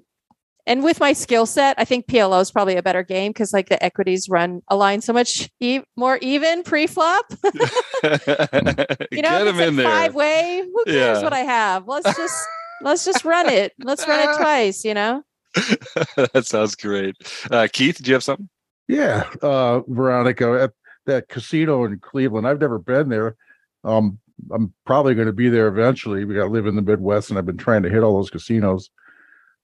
and 0.66 0.82
with 0.82 1.02
my 1.02 1.12
skill 1.12 1.46
set, 1.46 1.76
I 1.78 1.84
think 1.84 2.08
PLO 2.08 2.40
is 2.42 2.50
probably 2.50 2.78
a 2.78 2.84
better 2.84 3.04
game 3.04 3.34
because 3.34 3.52
like 3.52 3.68
the 3.68 3.84
equities 3.84 4.30
run 4.30 4.62
align 4.70 5.02
so 5.02 5.12
much 5.12 5.50
e- 5.60 5.82
more 5.98 6.20
even 6.22 6.64
pre-flop. 6.64 7.26
you 7.44 7.52
know, 7.52 9.44
Get 9.44 9.48
it's 9.48 9.78
like 9.78 9.86
five 9.86 10.16
way. 10.16 10.64
Who 10.64 10.86
cares 10.86 11.18
yeah. 11.18 11.22
what 11.22 11.34
I 11.34 11.40
have? 11.40 11.86
Let's 11.86 12.16
just 12.16 12.48
let's 12.82 13.06
just 13.06 13.26
run 13.26 13.50
it. 13.50 13.74
Let's 13.80 14.08
run 14.08 14.30
it 14.30 14.38
twice, 14.42 14.86
you 14.86 14.94
know? 14.94 15.24
that 15.56 16.44
sounds 16.46 16.76
great. 16.76 17.16
Uh, 17.50 17.68
Keith, 17.72 18.02
do 18.02 18.10
you 18.10 18.14
have 18.14 18.24
something? 18.24 18.50
Yeah. 18.88 19.30
Uh, 19.42 19.82
Veronica, 19.88 20.62
at 20.62 20.74
that 21.06 21.30
casino 21.30 21.84
in 21.86 22.00
Cleveland, 22.00 22.48
I've 22.48 22.62
never 22.62 22.80
been 22.80 23.10
there. 23.10 23.36
Um, 23.84 24.20
I'm 24.52 24.74
probably 24.86 25.16
going 25.16 25.28
to 25.28 25.34
be 25.34 25.50
there 25.50 25.68
eventually. 25.68 26.26
We 26.26 26.36
got 26.36 26.46
to 26.46 26.52
live 26.52 26.68
in 26.68 26.76
the 26.76 26.82
Midwest, 26.82 27.30
and 27.30 27.40
I've 27.40 27.46
been 27.46 27.58
trying 27.58 27.84
to 27.84 27.90
hit 27.90 28.04
all 28.04 28.16
those 28.16 28.30
casinos. 28.30 28.90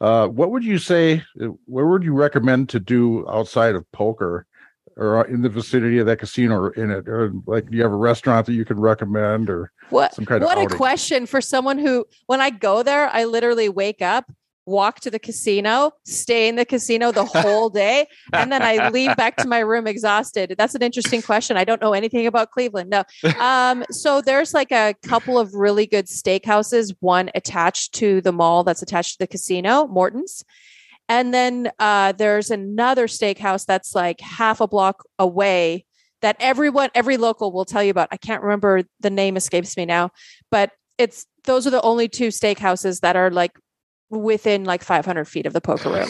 Uh, 0.01 0.27
what 0.27 0.51
would 0.51 0.63
you 0.63 0.77
say? 0.77 1.23
Uh, 1.41 1.49
where 1.65 1.85
would 1.85 2.03
you 2.03 2.13
recommend 2.13 2.69
to 2.69 2.79
do 2.79 3.27
outside 3.29 3.75
of 3.75 3.89
poker, 3.91 4.45
or 4.95 5.25
in 5.25 5.41
the 5.41 5.49
vicinity 5.49 5.99
of 5.99 6.05
that 6.05 6.19
casino, 6.19 6.55
or 6.55 6.69
in 6.71 6.91
it, 6.91 7.07
or 7.07 7.33
like 7.45 7.69
do 7.69 7.77
you 7.77 7.83
have 7.83 7.91
a 7.91 7.95
restaurant 7.95 8.45
that 8.45 8.53
you 8.53 8.65
can 8.65 8.79
recommend, 8.79 9.49
or 9.49 9.71
what 9.89 10.13
some 10.13 10.25
kind 10.25 10.43
what 10.43 10.57
of 10.57 10.63
what 10.63 10.73
a 10.73 10.75
question 10.75 11.25
for 11.25 11.41
someone 11.41 11.77
who 11.77 12.05
when 12.27 12.41
i 12.41 12.49
go 12.49 12.83
there 12.83 13.09
i 13.09 13.25
literally 13.25 13.69
wake 13.69 14.01
up 14.01 14.31
walk 14.65 15.01
to 15.01 15.11
the 15.11 15.19
casino 15.19 15.91
stay 16.05 16.47
in 16.47 16.55
the 16.55 16.65
casino 16.65 17.11
the 17.11 17.25
whole 17.41 17.69
day 17.69 18.07
and 18.31 18.49
then 18.49 18.61
i 18.61 18.87
leave 18.89 19.13
back 19.17 19.35
to 19.35 19.47
my 19.47 19.59
room 19.59 19.87
exhausted. 19.87 20.55
That's 20.57 20.73
an 20.73 20.81
interesting 20.81 21.21
question. 21.21 21.57
I 21.57 21.65
don't 21.65 21.81
know 21.81 21.93
anything 21.93 22.27
about 22.27 22.51
cleveland 22.51 22.89
no. 22.89 23.03
Um, 23.43 23.83
so 23.91 24.21
there's 24.21 24.53
like 24.53 24.71
a 24.71 24.95
couple 25.03 25.37
of 25.37 25.53
really 25.53 25.85
good 25.85 26.05
steakhouses 26.05 26.95
one 27.01 27.29
attached 27.35 27.93
to 27.95 28.21
the 28.21 28.31
mall 28.31 28.63
that's 28.63 28.81
attached 28.81 29.13
to 29.13 29.19
the 29.19 29.27
casino 29.27 29.85
morton's 29.87 30.45
and 31.09 31.33
then 31.33 31.71
uh, 31.79 32.13
there's 32.13 32.51
another 32.51 33.07
steakhouse 33.07 33.65
that's 33.65 33.93
like 33.93 34.21
half 34.21 34.61
a 34.61 34.67
block 34.67 35.03
away 35.19 35.85
that 36.21 36.37
everyone, 36.39 36.89
every 36.95 37.17
local 37.17 37.51
will 37.51 37.65
tell 37.65 37.83
you 37.83 37.91
about. 37.91 38.07
I 38.11 38.17
can't 38.17 38.41
remember 38.41 38.83
the 39.01 39.09
name 39.09 39.35
escapes 39.35 39.75
me 39.75 39.85
now, 39.85 40.11
but 40.49 40.71
it's 40.97 41.25
those 41.43 41.67
are 41.67 41.71
the 41.71 41.81
only 41.81 42.07
two 42.07 42.29
steakhouses 42.29 43.01
that 43.01 43.15
are 43.15 43.29
like 43.29 43.51
within 44.09 44.63
like 44.63 44.83
500 44.83 45.25
feet 45.25 45.45
of 45.45 45.53
the 45.53 45.61
poker 45.61 45.89
room. 45.89 46.09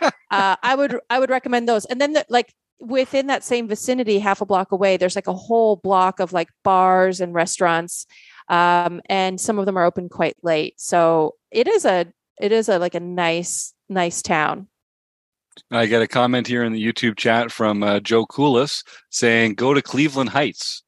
uh, 0.30 0.56
I 0.62 0.74
would 0.74 0.98
I 1.08 1.18
would 1.18 1.30
recommend 1.30 1.68
those. 1.68 1.86
And 1.86 2.00
then 2.00 2.12
the, 2.12 2.26
like 2.28 2.52
within 2.80 3.28
that 3.28 3.44
same 3.44 3.66
vicinity, 3.66 4.18
half 4.18 4.40
a 4.40 4.46
block 4.46 4.72
away, 4.72 4.96
there's 4.96 5.16
like 5.16 5.26
a 5.26 5.34
whole 5.34 5.76
block 5.76 6.20
of 6.20 6.32
like 6.32 6.48
bars 6.62 7.20
and 7.20 7.32
restaurants, 7.32 8.06
um, 8.48 9.00
and 9.06 9.40
some 9.40 9.58
of 9.58 9.66
them 9.66 9.78
are 9.78 9.84
open 9.84 10.08
quite 10.08 10.36
late. 10.42 10.74
So 10.78 11.34
it 11.50 11.66
is 11.66 11.84
a 11.84 12.06
it 12.40 12.52
is 12.52 12.68
a 12.68 12.78
like 12.78 12.94
a 12.94 13.00
nice 13.00 13.72
nice 13.88 14.22
town. 14.22 14.68
I 15.70 15.86
got 15.86 16.02
a 16.02 16.08
comment 16.08 16.46
here 16.46 16.64
in 16.64 16.72
the 16.72 16.84
YouTube 16.84 17.16
chat 17.16 17.50
from 17.50 17.82
uh, 17.82 18.00
Joe 18.00 18.26
Coolis 18.26 18.84
saying, 19.10 19.54
"Go 19.54 19.74
to 19.74 19.82
Cleveland 19.82 20.30
Heights." 20.30 20.82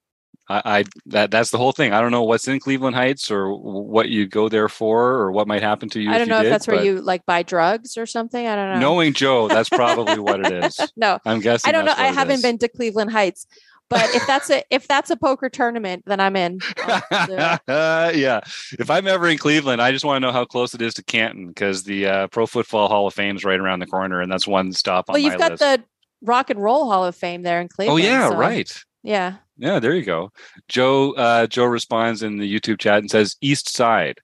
I, 0.51 0.63
I, 0.65 0.85
that 1.07 1.31
that's 1.31 1.51
the 1.51 1.59
whole 1.59 1.73
thing. 1.73 1.93
I 1.93 2.01
don't 2.01 2.11
know 2.11 2.23
what's 2.23 2.49
in 2.49 2.59
Cleveland 2.59 2.97
Heights 2.97 3.31
or 3.31 3.53
what 3.53 4.09
you 4.09 4.27
go 4.27 4.49
there 4.49 4.69
for 4.69 5.15
or 5.15 5.31
what 5.31 5.47
might 5.47 5.63
happen 5.63 5.89
to 5.91 6.01
you. 6.01 6.11
I 6.11 6.17
don't 6.17 6.29
know 6.29 6.39
if 6.39 6.45
did, 6.45 6.53
that's 6.53 6.67
where 6.67 6.83
you 6.83 7.01
like 7.01 7.27
buy 7.27 7.43
drugs 7.43 7.99
or 7.99 8.07
something. 8.07 8.47
I 8.47 8.57
don't 8.57 8.75
know. 8.75 8.81
Knowing 8.81 9.13
Joe, 9.13 9.49
that's 9.49 9.69
probably 9.69 10.19
what 10.19 10.41
it 10.41 10.53
is. 10.65 10.81
no, 10.97 11.19
I'm 11.27 11.41
guessing. 11.41 11.69
I 11.69 11.73
don't 11.73 11.85
know. 11.85 11.95
I 11.97 12.13
haven't 12.13 12.43
been 12.43 12.57
to 12.59 12.69
Cleveland 12.69 13.11
Heights, 13.11 13.47
But 13.89 14.15
if 14.15 14.27
that's 14.27 14.51
a 14.51 14.63
if 14.71 14.87
that's 14.87 15.11
a 15.11 15.17
poker 15.17 15.49
tournament, 15.49 16.05
then 16.07 16.21
I'm 16.21 16.37
in. 16.37 16.61
It. 16.77 17.61
yeah. 17.69 18.41
If 18.79 18.91
I'm 18.91 19.07
ever 19.07 19.29
in 19.29 19.39
Cleveland, 19.39 19.81
I 19.81 19.93
just 19.93 20.05
want 20.05 20.23
to 20.23 20.27
know 20.27 20.33
how 20.33 20.45
close 20.45 20.75
it 20.75 20.83
is 20.83 20.95
to 20.95 21.03
Canton 21.03 21.49
because 21.49 21.85
the 21.85 22.07
uh, 22.07 22.27
Pro 22.29 22.47
Football 22.47 22.89
Hall 22.89 23.07
of 23.07 23.15
Fame 23.15 23.37
is 23.37 23.45
right 23.45 23.59
around 23.59 23.81
the 23.81 23.87
corner, 23.87 24.21
and 24.21 24.31
that's 24.31 24.47
one 24.47 24.73
stop 24.73 25.09
on 25.09 25.15
well, 25.15 25.23
my 25.23 25.29
you've 25.29 25.39
got 25.39 25.53
list. 25.53 25.61
the 25.61 25.85
Rock 26.23 26.51
and 26.51 26.61
Roll 26.61 26.91
Hall 26.91 27.05
of 27.05 27.15
Fame 27.15 27.43
there 27.43 27.61
in 27.61 27.69
Cleveland. 27.69 28.03
oh 28.03 28.05
yeah, 28.05 28.29
so- 28.29 28.37
right. 28.37 28.85
Yeah. 29.03 29.37
Yeah, 29.57 29.81
there 29.81 29.95
you 29.95 30.05
go. 30.05 30.31
Joe 30.69 31.13
uh, 31.15 31.47
Joe 31.47 31.65
responds 31.65 32.23
in 32.23 32.39
the 32.39 32.61
YouTube 32.61 32.79
chat 32.79 32.99
and 32.99 33.11
says 33.11 33.37
East 33.41 33.69
Side. 33.69 34.21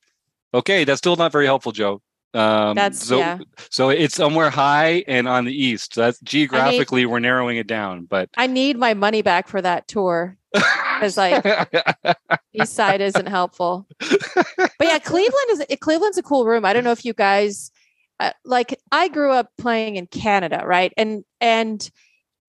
Okay, 0.53 0.85
that's 0.85 0.98
still 0.98 1.16
not 1.16 1.33
very 1.33 1.46
helpful, 1.46 1.72
Joe. 1.72 2.00
Um, 2.35 2.75
That's 2.75 3.03
so, 3.03 3.18
yeah. 3.18 3.38
So 3.70 3.90
it's 3.90 4.14
somewhere 4.14 4.51
high 4.51 5.05
and 5.07 5.29
on 5.29 5.44
the 5.44 5.55
east. 5.55 5.94
So 5.94 6.01
that's 6.01 6.18
geographically 6.20 7.07
we're 7.07 7.20
narrowing 7.20 7.57
it 7.59 7.68
down, 7.68 8.07
but 8.07 8.29
I 8.37 8.49
need 8.49 8.77
my 8.77 8.94
money 8.94 9.23
back 9.23 9.49
for 9.49 9.62
that 9.62 9.88
tour. 9.88 10.37
Because 10.94 11.16
like 11.16 11.44
East 12.53 12.75
Side 12.75 13.01
isn't 13.01 13.27
helpful. 13.27 13.85
But 13.99 14.70
yeah, 14.81 15.01
Cleveland 15.01 15.49
is 15.51 15.64
Cleveland's 15.81 16.18
a 16.18 16.23
cool 16.23 16.47
room. 16.47 16.64
I 16.64 16.73
don't 16.73 16.85
know 16.85 16.92
if 16.92 17.05
you 17.05 17.12
guys 17.12 17.73
uh, 18.20 18.31
like. 18.44 18.79
I 18.92 19.09
grew 19.09 19.33
up 19.33 19.51
playing 19.59 19.97
in 19.97 20.07
Canada, 20.07 20.62
right? 20.64 20.92
And 20.97 21.25
and 21.40 21.90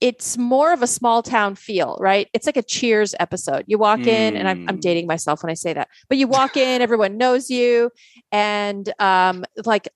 it's 0.02 0.38
more 0.38 0.74
of 0.74 0.82
a 0.82 0.88
small 0.88 1.24
town 1.24 1.56
feel, 1.56 1.98
right? 2.00 2.28
It's 2.34 2.46
like 2.46 2.58
a 2.58 2.64
Cheers 2.64 3.16
episode. 3.20 3.64
You 3.68 3.78
walk 3.78 4.06
in, 4.08 4.36
and 4.36 4.48
I'm, 4.48 4.66
I'm 4.68 4.78
Mm. 4.78 4.82
dating 4.82 5.08
myself 5.08 5.42
when 5.42 5.50
I 5.50 5.54
say 5.56 5.74
that, 5.74 5.88
but 6.10 6.18
you 6.18 6.28
walk 6.28 6.58
in, 6.58 6.82
everyone 6.82 7.18
knows 7.18 7.50
you, 7.50 7.92
and 8.32 8.92
um, 9.00 9.46
like, 9.66 9.88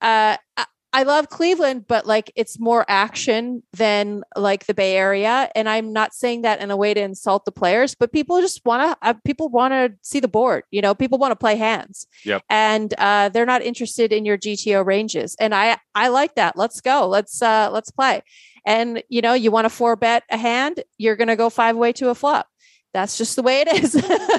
uh, 0.00 0.36
I, 0.56 0.64
I 0.94 1.04
love 1.04 1.30
Cleveland, 1.30 1.86
but 1.88 2.04
like 2.06 2.30
it's 2.36 2.58
more 2.60 2.84
action 2.86 3.62
than 3.72 4.24
like 4.36 4.66
the 4.66 4.74
Bay 4.74 4.94
Area. 4.94 5.48
And 5.54 5.66
I'm 5.66 5.90
not 5.92 6.12
saying 6.12 6.42
that 6.42 6.60
in 6.60 6.70
a 6.70 6.76
way 6.76 6.92
to 6.92 7.00
insult 7.00 7.46
the 7.46 7.52
players, 7.52 7.94
but 7.94 8.12
people 8.12 8.38
just 8.42 8.62
want 8.66 8.82
to, 9.00 9.08
uh, 9.08 9.14
people 9.24 9.48
want 9.48 9.72
to 9.72 9.94
see 10.02 10.20
the 10.20 10.28
board. 10.28 10.64
You 10.70 10.82
know, 10.82 10.94
people 10.94 11.16
want 11.16 11.30
to 11.30 11.36
play 11.36 11.56
hands. 11.56 12.06
Yep. 12.26 12.42
And 12.50 12.92
uh, 12.98 13.30
they're 13.30 13.46
not 13.46 13.62
interested 13.62 14.12
in 14.12 14.26
your 14.26 14.36
GTO 14.36 14.84
ranges. 14.84 15.34
And 15.40 15.54
I, 15.54 15.78
I 15.94 16.08
like 16.08 16.34
that. 16.34 16.58
Let's 16.58 16.82
go. 16.82 17.08
Let's, 17.08 17.40
uh, 17.40 17.70
let's 17.72 17.90
play. 17.90 18.20
And 18.64 19.02
you 19.08 19.20
know, 19.20 19.34
you 19.34 19.50
want 19.50 19.64
to 19.64 19.70
four 19.70 19.96
bet 19.96 20.24
a 20.30 20.36
hand, 20.36 20.82
you're 20.98 21.16
going 21.16 21.28
to 21.28 21.36
go 21.36 21.50
five 21.50 21.76
way 21.76 21.92
to 21.94 22.10
a 22.10 22.14
flop. 22.14 22.48
That's 22.92 23.16
just 23.18 23.36
the 23.36 23.42
way 23.42 23.62
it 23.62 23.84
is. 23.84 23.94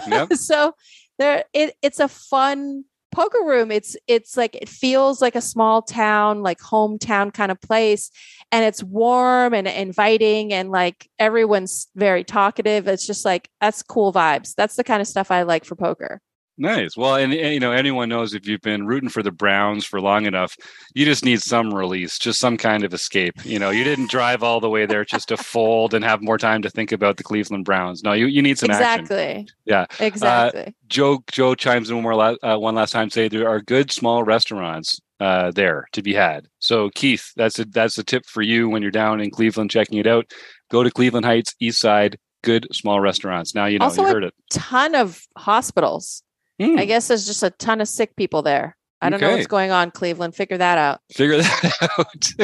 Yep. 0.08 0.34
so 0.34 0.76
there, 1.18 1.44
it, 1.54 1.76
it's 1.82 2.00
a 2.00 2.08
fun 2.08 2.86
poker 3.14 3.46
room 3.46 3.70
it's 3.70 3.96
it's 4.08 4.36
like 4.36 4.56
it 4.56 4.68
feels 4.68 5.22
like 5.22 5.36
a 5.36 5.42
small 5.42 5.84
town 5.84 6.42
like 6.42 6.60
hometown 6.60 7.32
kind 7.32 7.52
of 7.52 7.62
place 7.62 8.10
and 8.52 8.66
it's 8.66 8.82
warm 8.82 9.54
and 9.54 9.68
inviting 9.68 10.52
and 10.52 10.72
like 10.72 11.08
everyone's 11.20 11.88
very 11.96 12.24
talkative 12.24 12.88
it's 12.88 13.06
just 13.06 13.24
like 13.24 13.50
that's 13.62 13.84
cool 13.84 14.12
vibes 14.12 14.56
that's 14.56 14.76
the 14.76 14.84
kind 14.84 15.00
of 15.00 15.08
stuff 15.08 15.30
i 15.30 15.44
like 15.44 15.64
for 15.64 15.76
poker 15.76 16.20
Nice. 16.58 16.96
Well, 16.96 17.16
and, 17.16 17.34
and, 17.34 17.54
you 17.54 17.60
know, 17.60 17.72
anyone 17.72 18.10
knows 18.10 18.34
if 18.34 18.48
you've 18.48 18.62
been 18.62 18.86
rooting 18.86 19.10
for 19.10 19.24
the 19.24 19.32
Browns 19.32 19.86
for 19.86 20.00
long 20.00 20.26
enough, 20.28 20.56
you 20.94 21.04
just 21.04 21.26
need 21.26 21.42
some 21.42 21.74
release, 21.74 22.20
just 22.20 22.40
some 22.40 22.58
kind 22.58 22.84
of 22.84 22.94
escape. 22.94 23.34
You 23.44 23.58
know, 23.58 23.72
you 23.72 23.84
didn't 23.84 24.12
drive 24.12 24.44
all 24.44 24.60
the 24.60 24.70
way 24.70 24.86
there 24.86 25.04
just 25.04 25.30
to 25.30 25.38
fold 25.38 25.94
and 25.94 26.06
have 26.06 26.22
more 26.22 26.38
time 26.38 26.62
to 26.62 26.70
think 26.70 26.92
about 26.92 27.18
the 27.18 27.24
Cleveland 27.24 27.66
Browns. 27.66 28.04
No, 28.04 28.14
you, 28.14 28.28
you 28.28 28.42
need 28.42 28.58
some 28.60 28.70
action. 28.70 29.02
exactly 29.02 29.48
Yeah. 29.66 29.86
exactly 30.00 30.76
Joe 30.88 31.24
Joe 31.32 31.56
chimes 31.56 31.90
in 31.90 31.96
one 31.98 32.04
more 32.04 32.16
la- 32.16 32.36
uh, 32.44 32.58
one 32.58 32.76
last 32.76 32.92
time. 32.92 33.10
Say 33.10 33.28
there 33.28 33.50
are 33.50 33.60
good 33.62 33.92
small 33.92 34.24
restaurants 34.24 35.00
uh, 35.20 35.52
there 35.52 35.86
to 35.94 36.02
be 36.02 36.14
had. 36.14 36.48
So 36.60 36.90
Keith, 36.94 37.32
that's 37.36 37.58
a 37.60 37.66
that's 37.66 37.98
a 37.98 38.04
tip 38.04 38.26
for 38.28 38.42
you 38.42 38.70
when 38.70 38.82
you're 38.82 38.92
down 38.92 39.20
in 39.22 39.32
Cleveland 39.32 39.72
checking 39.72 39.98
it 39.98 40.08
out. 40.08 40.32
Go 40.70 40.84
to 40.84 40.92
Cleveland 40.92 41.26
Heights 41.26 41.56
East 41.60 41.80
Side. 41.80 42.18
Good 42.44 42.68
small 42.74 43.00
restaurants. 43.00 43.56
Now 43.56 43.66
you 43.68 43.80
know 43.80 43.86
Also 43.86 44.02
you 44.02 44.08
a- 44.08 44.12
heard 44.12 44.24
it. 44.26 44.34
ton 44.52 44.96
of 44.96 45.22
hospitals 45.38 46.23
Hmm. 46.60 46.78
i 46.78 46.86
guess 46.86 47.08
there's 47.08 47.26
just 47.26 47.44
a 47.44 47.50
ton 47.52 47.82
of 47.82 47.88
sick 47.88 48.16
people 48.16 48.42
there 48.42 48.76
i 49.02 49.10
don't 49.10 49.20
know 49.20 49.32
what's 49.36 49.48
going 49.48 49.72
on 49.72 49.92
cleveland 49.92 50.36
figure 50.36 50.58
that 50.58 50.78
out 50.78 51.00
figure 51.12 51.38
that 51.38 52.36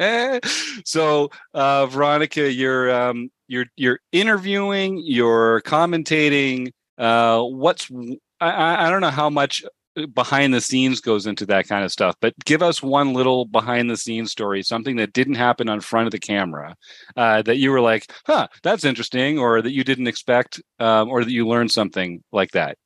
out. 0.00 0.42
so, 0.84 1.30
uh, 1.54 1.86
Veronica, 1.86 2.50
you're 2.52 2.92
um, 2.92 3.30
you're 3.46 3.66
you're 3.76 4.00
interviewing, 4.10 5.00
you're 5.04 5.60
commentating. 5.62 6.72
Uh, 6.98 7.42
what's 7.42 7.88
I- 8.40 8.50
I, 8.50 8.86
I 8.86 8.90
don't 8.90 9.00
know 9.00 9.10
how 9.10 9.30
much 9.30 9.62
behind 10.14 10.54
the 10.54 10.60
scenes 10.60 11.00
goes 11.00 11.26
into 11.26 11.44
that 11.46 11.68
kind 11.68 11.84
of 11.84 11.92
stuff, 11.92 12.16
but 12.20 12.34
give 12.44 12.62
us 12.62 12.82
one 12.82 13.12
little 13.12 13.44
behind 13.44 13.90
the 13.90 13.96
scenes 13.96 14.32
story, 14.32 14.62
something 14.62 14.96
that 14.96 15.12
didn't 15.12 15.34
happen 15.34 15.68
on 15.68 15.80
front 15.80 16.06
of 16.06 16.12
the 16.12 16.18
camera, 16.18 16.74
uh, 17.16 17.42
that 17.42 17.58
you 17.58 17.70
were 17.70 17.80
like, 17.80 18.10
"Huh, 18.26 18.48
that's 18.62 18.84
interesting," 18.84 19.38
or 19.38 19.62
that 19.62 19.72
you 19.72 19.84
didn't 19.84 20.06
expect, 20.08 20.60
um, 20.80 21.08
or 21.08 21.24
that 21.24 21.30
you 21.32 21.46
learned 21.46 21.70
something 21.70 22.22
like 22.32 22.50
that. 22.52 22.76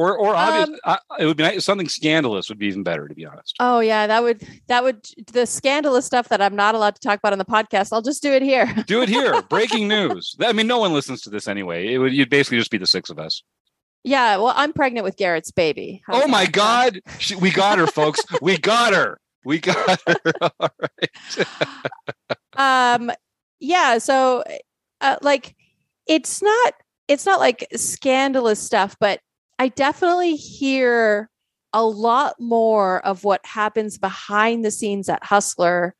Or, 0.00 0.16
or 0.18 0.34
obvious, 0.34 0.68
Um, 0.84 0.96
uh, 1.10 1.16
it 1.18 1.26
would 1.26 1.36
be 1.36 1.42
nice, 1.42 1.64
something 1.64 1.88
scandalous 1.88 2.48
would 2.48 2.58
be 2.58 2.68
even 2.68 2.82
better, 2.82 3.06
to 3.06 3.14
be 3.14 3.26
honest. 3.26 3.54
oh 3.60 3.80
yeah 3.80 4.06
that 4.06 4.22
would 4.22 4.42
that 4.68 4.82
would 4.82 5.04
the 5.32 5.44
scandalous 5.44 6.06
stuff 6.06 6.28
that 6.30 6.40
i'm 6.40 6.56
not 6.56 6.74
allowed 6.74 6.94
to 6.94 7.00
talk 7.00 7.18
about 7.18 7.32
on 7.32 7.38
the 7.38 7.44
podcast 7.44 7.92
i'll 7.92 8.00
just 8.00 8.22
do 8.22 8.32
it 8.32 8.40
here 8.42 8.66
Do 8.86 9.02
it 9.02 9.08
here. 9.10 9.42
Breaking 9.50 9.88
news. 9.88 10.34
I 10.40 10.52
mean, 10.54 10.66
no 10.66 10.78
one 10.78 10.92
listens 10.94 11.20
to 11.22 11.30
this 11.30 11.46
anyway. 11.48 11.92
It 11.92 11.98
would 11.98 12.14
you'd 12.14 12.30
basically 12.30 12.58
just 12.58 12.70
be 12.70 12.78
the 12.78 12.86
six 12.86 13.10
of 13.10 13.18
us. 13.18 13.42
Yeah, 14.04 14.38
well, 14.38 14.54
I'm 14.56 14.72
pregnant 14.72 15.04
with 15.04 15.16
Garrett's 15.18 15.50
baby. 15.50 16.02
How's 16.06 16.22
oh 16.24 16.26
my? 16.28 16.46
God. 16.46 17.00
She, 17.18 17.34
we 17.36 17.50
got 17.50 17.76
her, 17.78 17.86
folks. 17.86 18.20
We 18.40 18.56
got 18.56 18.94
her. 18.94 19.20
We 19.44 19.58
got 19.58 20.00
her. 20.06 20.16
All 20.60 20.70
right. 20.80 21.46
um, 22.56 23.10
yeah. 23.58 23.98
So, 23.98 24.42
uh, 25.02 25.16
like, 25.20 25.54
it's 26.06 26.40
not 26.42 26.74
it's 27.08 27.26
not 27.26 27.40
like 27.40 27.66
scandalous 27.76 28.60
stuff, 28.60 28.96
but 29.00 29.20
I 29.60 29.68
definitely 29.68 30.36
hear 30.36 31.28
a 31.74 31.84
lot 31.84 32.40
more 32.40 33.04
of 33.04 33.24
what 33.24 33.44
happens 33.44 33.98
behind 33.98 34.64
the 34.64 34.70
scenes 34.70 35.10
at 35.10 35.22
Hustler 35.22 35.94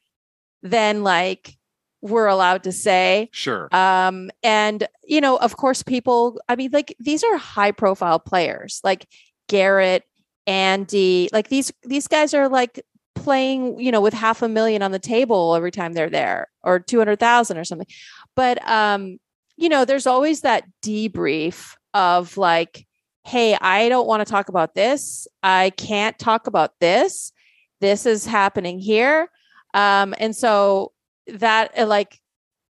than 0.62 1.02
like 1.02 1.58
we're 2.00 2.26
allowed 2.26 2.62
to 2.62 2.72
say. 2.72 3.28
Sure. 3.32 3.68
um 3.70 4.30
and 4.42 4.88
you 5.04 5.20
know 5.20 5.36
of 5.36 5.58
course 5.58 5.82
people 5.82 6.40
i 6.48 6.56
mean 6.56 6.70
like 6.72 6.96
these 6.98 7.22
are 7.22 7.36
high 7.36 7.70
profile 7.70 8.18
players 8.18 8.80
like 8.82 9.06
garrett 9.48 10.04
andy 10.46 11.28
like 11.30 11.48
these 11.48 11.70
these 11.82 12.08
guys 12.08 12.32
are 12.32 12.48
like 12.48 12.82
playing 13.14 13.78
you 13.78 13.92
know 13.92 14.00
with 14.00 14.14
half 14.14 14.40
a 14.40 14.48
million 14.48 14.80
on 14.80 14.90
the 14.90 14.98
table 14.98 15.54
every 15.54 15.70
time 15.70 15.92
they're 15.92 16.08
there 16.08 16.48
or 16.62 16.80
200,000 16.80 17.58
or 17.58 17.64
something 17.64 17.86
but 18.34 18.66
um 18.66 19.18
you 19.58 19.68
know 19.68 19.84
there's 19.84 20.06
always 20.06 20.40
that 20.40 20.64
debrief 20.82 21.76
of 21.92 22.38
like 22.38 22.86
hey 23.24 23.56
i 23.60 23.88
don't 23.88 24.06
want 24.06 24.26
to 24.26 24.30
talk 24.30 24.48
about 24.48 24.74
this. 24.74 25.26
I 25.42 25.70
can't 25.70 26.18
talk 26.18 26.46
about 26.46 26.72
this. 26.80 27.32
This 27.80 28.06
is 28.06 28.26
happening 28.26 28.78
here. 28.78 29.28
Um 29.74 30.14
and 30.18 30.34
so 30.34 30.92
that 31.26 31.78
uh, 31.78 31.86
like 31.86 32.18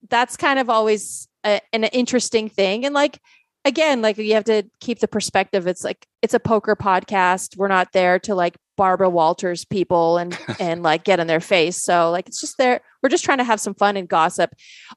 that's 0.10 0.38
kind 0.38 0.60
of 0.60 0.70
always 0.70 1.28
a, 1.46 1.62
an 1.74 1.84
interesting 1.86 2.50
thing. 2.50 2.86
And 2.86 2.94
like 2.96 3.20
again 3.66 4.02
like 4.02 4.18
you 4.18 4.34
have 4.34 4.46
to 4.46 4.64
keep 4.80 5.00
the 5.00 5.08
perspective. 5.08 5.68
It's 5.68 5.84
like 5.84 6.08
it's 6.22 6.34
a 6.34 6.40
poker 6.40 6.76
podcast. 6.76 7.58
We're 7.58 7.68
not 7.68 7.92
there 7.94 8.20
to 8.20 8.36
like 8.36 8.58
barbara 8.76 9.10
walters 9.10 9.66
people 9.66 10.18
and 10.18 10.38
and 10.60 10.84
like 10.84 11.04
get 11.04 11.20
in 11.20 11.28
their 11.28 11.42
face. 11.42 11.84
So 11.84 12.12
like 12.12 12.28
it's 12.28 12.42
just 12.42 12.58
there. 12.58 12.82
We're 13.04 13.10
just 13.10 13.24
trying 13.24 13.38
to 13.40 13.44
have 13.44 13.60
some 13.60 13.76
fun 13.76 13.98
and 13.98 14.08
gossip. 14.08 14.56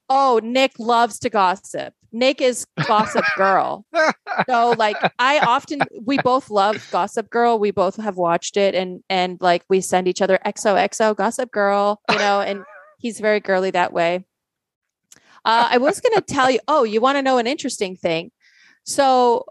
Oh 0.08 0.40
nick 0.42 0.72
loves 0.78 1.18
to 1.20 1.30
gossip 1.30 1.94
nick 2.12 2.40
is 2.40 2.66
gossip 2.86 3.24
girl. 3.36 3.84
So 4.48 4.74
like 4.78 4.96
i 5.18 5.38
often 5.40 5.80
we 6.04 6.18
both 6.18 6.50
love 6.50 6.86
gossip 6.90 7.30
girl. 7.30 7.58
We 7.58 7.70
both 7.70 7.96
have 7.96 8.16
watched 8.16 8.56
it 8.56 8.74
and 8.74 9.02
and 9.08 9.38
like 9.40 9.64
we 9.68 9.80
send 9.80 10.08
each 10.08 10.22
other 10.22 10.38
xoxo 10.44 11.16
gossip 11.16 11.50
girl 11.50 12.00
you 12.10 12.18
know 12.18 12.40
and 12.40 12.64
he's 12.98 13.20
very 13.20 13.40
girly 13.40 13.70
that 13.70 13.92
way. 13.92 14.24
Uh, 15.44 15.68
i 15.70 15.78
was 15.78 16.00
going 16.00 16.14
to 16.14 16.20
tell 16.20 16.50
you 16.50 16.60
oh 16.68 16.84
you 16.84 17.00
want 17.00 17.16
to 17.16 17.22
know 17.22 17.38
an 17.38 17.46
interesting 17.46 17.96
thing? 17.96 18.30
So 18.84 19.44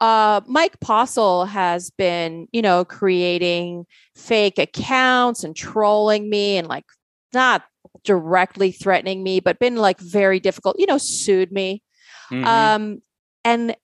uh, 0.00 0.40
mike 0.46 0.78
postle 0.80 1.44
has 1.44 1.90
been 1.90 2.46
you 2.52 2.62
know 2.62 2.84
creating 2.84 3.84
fake 4.14 4.58
accounts 4.58 5.42
and 5.42 5.56
trolling 5.56 6.30
me 6.30 6.56
and 6.56 6.68
like 6.68 6.84
not 7.32 7.64
directly 8.04 8.70
threatening 8.72 9.22
me 9.22 9.40
but 9.40 9.58
been 9.58 9.76
like 9.76 10.00
very 10.00 10.40
difficult 10.40 10.76
you 10.78 10.86
know 10.86 10.98
sued 10.98 11.52
me 11.52 11.82
Mhm. 12.30 12.44
um, 12.44 13.02
and 13.44 13.76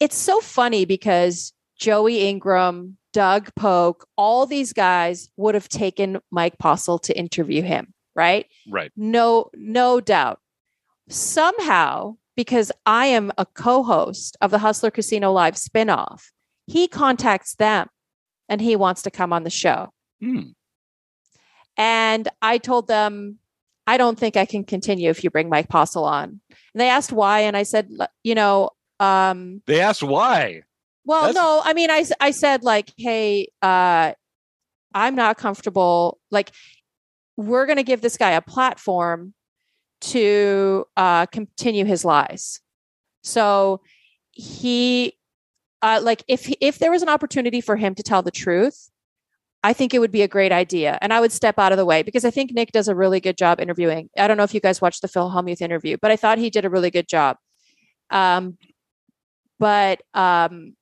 it's 0.00 0.16
so 0.16 0.40
funny 0.40 0.84
because 0.84 1.52
Joey 1.76 2.26
Ingram, 2.28 2.96
Doug 3.12 3.50
Polk, 3.54 4.06
all 4.16 4.46
these 4.46 4.72
guys 4.72 5.28
would 5.36 5.54
have 5.54 5.68
taken 5.68 6.20
Mike 6.30 6.58
Postle 6.58 6.98
to 7.00 7.16
interview 7.18 7.60
him, 7.60 7.92
right? 8.14 8.46
right. 8.70 8.90
No, 8.96 9.50
no 9.54 10.00
doubt. 10.00 10.40
Somehow, 11.08 12.16
because 12.36 12.72
I 12.86 13.06
am 13.06 13.32
a 13.36 13.44
co-host 13.44 14.36
of 14.40 14.50
the 14.50 14.58
Hustler 14.58 14.90
Casino 14.90 15.32
Live 15.32 15.54
spinoff, 15.54 16.22
he 16.66 16.88
contacts 16.88 17.54
them 17.56 17.88
and 18.48 18.60
he 18.60 18.74
wants 18.76 19.02
to 19.02 19.10
come 19.10 19.32
on 19.32 19.42
the 19.44 19.50
show. 19.50 19.92
Hmm. 20.20 20.50
And 21.76 22.28
I 22.40 22.58
told 22.58 22.88
them, 22.88 23.38
I 23.86 23.96
don't 23.96 24.18
think 24.18 24.36
I 24.36 24.44
can 24.44 24.64
continue 24.64 25.10
if 25.10 25.24
you 25.24 25.30
bring 25.30 25.48
Mike 25.48 25.68
Postle 25.68 26.04
on. 26.04 26.40
And 26.50 26.80
they 26.80 26.88
asked 26.88 27.12
why, 27.12 27.40
and 27.40 27.56
I 27.56 27.64
said, 27.64 27.90
you 28.22 28.34
know, 28.34 28.70
um, 29.00 29.62
they 29.66 29.80
asked 29.80 30.02
why. 30.02 30.62
Well, 31.04 31.24
That's... 31.24 31.34
no, 31.34 31.60
I 31.64 31.74
mean, 31.74 31.90
I 31.90 32.04
I 32.20 32.30
said 32.30 32.62
like, 32.62 32.92
hey, 32.96 33.48
uh, 33.60 34.12
I'm 34.94 35.14
not 35.16 35.36
comfortable. 35.36 36.20
Like, 36.30 36.52
we're 37.36 37.66
going 37.66 37.76
to 37.78 37.82
give 37.82 38.02
this 38.02 38.16
guy 38.16 38.30
a 38.30 38.40
platform 38.40 39.34
to 40.02 40.84
uh, 40.96 41.26
continue 41.26 41.84
his 41.84 42.04
lies. 42.04 42.60
So 43.24 43.80
he, 44.30 45.18
uh, 45.80 46.00
like, 46.02 46.22
if 46.28 46.52
if 46.60 46.78
there 46.78 46.92
was 46.92 47.02
an 47.02 47.08
opportunity 47.08 47.60
for 47.60 47.74
him 47.76 47.96
to 47.96 48.02
tell 48.04 48.22
the 48.22 48.30
truth, 48.30 48.90
I 49.64 49.72
think 49.72 49.94
it 49.94 50.00
would 50.00 50.10
be 50.10 50.22
a 50.22 50.28
great 50.28 50.50
idea. 50.50 50.98
And 51.00 51.12
I 51.12 51.20
would 51.20 51.32
step 51.32 51.58
out 51.58 51.72
of 51.72 51.78
the 51.78 51.84
way 51.84 52.02
because 52.02 52.24
I 52.24 52.30
think 52.30 52.52
Nick 52.52 52.72
does 52.72 52.88
a 52.88 52.94
really 52.94 53.20
good 53.20 53.36
job 53.36 53.60
interviewing. 53.60 54.10
I 54.18 54.26
don't 54.26 54.36
know 54.36 54.42
if 54.42 54.54
you 54.54 54.60
guys 54.60 54.80
watched 54.80 55.02
the 55.02 55.08
Phil 55.08 55.30
Hellmuth 55.30 55.60
interview, 55.60 55.96
but 56.02 56.10
I 56.10 56.16
thought 56.16 56.38
he 56.38 56.50
did 56.50 56.64
a 56.64 56.70
really 56.70 56.90
good 56.90 57.08
job. 57.08 57.36
Um, 58.10 58.58
but 59.60 60.02
um, 60.14 60.74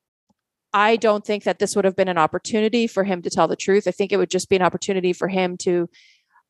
I 0.72 0.96
don't 0.96 1.24
think 1.24 1.44
that 1.44 1.58
this 1.58 1.76
would 1.76 1.84
have 1.84 1.96
been 1.96 2.08
an 2.08 2.18
opportunity 2.18 2.86
for 2.86 3.04
him 3.04 3.20
to 3.22 3.30
tell 3.30 3.48
the 3.48 3.56
truth. 3.56 3.86
I 3.86 3.90
think 3.90 4.12
it 4.12 4.16
would 4.16 4.30
just 4.30 4.48
be 4.48 4.56
an 4.56 4.62
opportunity 4.62 5.12
for 5.12 5.28
him 5.28 5.58
to 5.58 5.88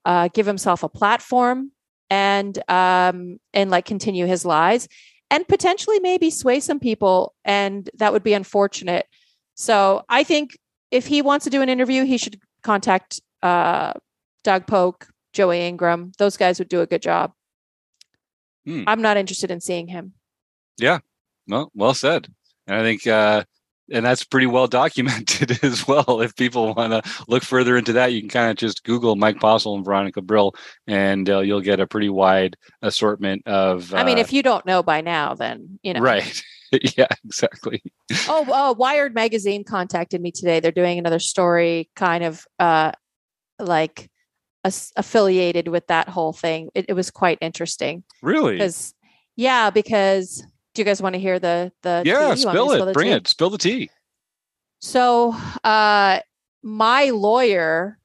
uh, 0.05 0.29
give 0.33 0.47
himself 0.47 0.83
a 0.83 0.89
platform 0.89 1.73
and 2.09 2.57
um, 2.71 3.39
and 3.53 3.71
like 3.71 3.85
continue 3.85 4.27
his 4.27 4.45
lies 4.45 4.89
and 5.31 5.47
potentially 5.47 6.01
maybe 6.01 6.31
sway 6.31 6.61
some 6.61 6.81
people, 6.81 7.35
and 7.45 7.89
that 7.95 8.13
would 8.13 8.25
be 8.25 8.35
unfortunate. 8.35 9.07
So 9.55 10.03
I 10.09 10.25
think 10.25 10.59
if 10.91 11.07
he 11.07 11.23
wants 11.23 11.45
to 11.45 11.51
do 11.51 11.63
an 11.63 11.69
interview, 11.69 12.05
he 12.05 12.19
should 12.19 12.41
contact 12.63 13.21
uh, 13.43 13.93
Doug 14.45 14.67
Polk, 14.67 15.09
Joey 15.33 15.67
Ingram. 15.67 16.13
Those 16.19 16.37
guys 16.37 16.59
would 16.59 16.69
do 16.69 16.81
a 16.81 16.87
good 16.87 17.03
job. 17.03 17.33
Hmm. 18.67 18.85
I'm 18.87 19.03
not 19.03 19.17
interested 19.17 19.51
in 19.51 19.61
seeing 19.61 19.89
him. 19.89 20.13
Yeah, 20.79 20.99
well, 21.49 21.71
well 21.75 21.95
said. 21.95 22.29
And 22.67 22.77
I 22.77 22.83
think, 22.83 23.07
uh, 23.07 23.45
and 23.93 24.05
that's 24.05 24.25
pretty 24.25 24.47
well 24.47 24.67
documented 24.67 25.59
as 25.65 25.87
well. 25.87 26.21
If 26.21 26.37
people 26.37 26.75
want 26.75 26.93
to 26.93 27.25
look 27.29 27.43
further 27.43 27.77
into 27.77 27.95
that, 27.95 28.13
you 28.13 28.21
can 28.21 28.29
kind 28.29 28.51
of 28.51 28.57
just 28.57 28.85
Google 28.85 29.17
Mike 29.17 29.41
Postle 29.41 29.75
and 29.75 29.85
Veronica 29.85 30.23
Brill, 30.23 30.55
and 30.87 31.29
uh, 31.29 31.41
you'll 31.41 31.61
get 31.61 31.81
a 31.81 31.87
pretty 31.87 32.09
wide 32.09 32.57
assortment 32.83 33.47
of. 33.47 33.93
Uh, 33.93 33.99
I 33.99 34.05
mean, 34.05 34.19
if 34.19 34.33
you 34.33 34.43
don't 34.43 34.67
know 34.67 34.83
by 34.83 35.01
now, 35.01 35.35
then 35.35 35.79
you 35.83 35.95
know. 35.95 36.01
Right. 36.01 36.43
yeah, 36.97 37.09
exactly. 37.25 37.83
oh, 38.29 38.47
oh, 38.49 38.73
Wired 38.75 39.15
magazine 39.15 39.65
contacted 39.65 40.21
me 40.21 40.31
today. 40.31 40.61
They're 40.61 40.73
doing 40.73 40.99
another 40.99 41.19
story, 41.19 41.91
kind 41.97 42.25
of 42.25 42.47
uh, 42.59 42.93
like 43.59 44.11
as- 44.65 44.93
affiliated 44.97 45.69
with 45.69 45.87
that 45.89 46.09
whole 46.09 46.33
thing. 46.33 46.71
It, 46.75 46.87
it 46.89 46.93
was 46.93 47.11
quite 47.11 47.39
interesting. 47.41 48.05
Really? 48.23 48.55
Because 48.55 48.95
yeah, 49.37 49.71
because 49.71 50.45
do 50.75 50.83
you 50.83 50.85
guys 50.87 51.03
want 51.03 51.15
to 51.15 51.21
hear 51.21 51.39
the 51.39 51.73
the 51.83 52.03
yeah? 52.05 52.35
Spill 52.35 52.73
it. 52.73 52.95
Bring 52.95 53.09
tea? 53.09 53.15
it. 53.15 53.29
Spill 53.29 53.51
the 53.51 53.59
tea. 53.59 53.91
So, 54.81 55.37
uh, 55.63 56.21
my 56.63 57.11
lawyer, 57.11 57.99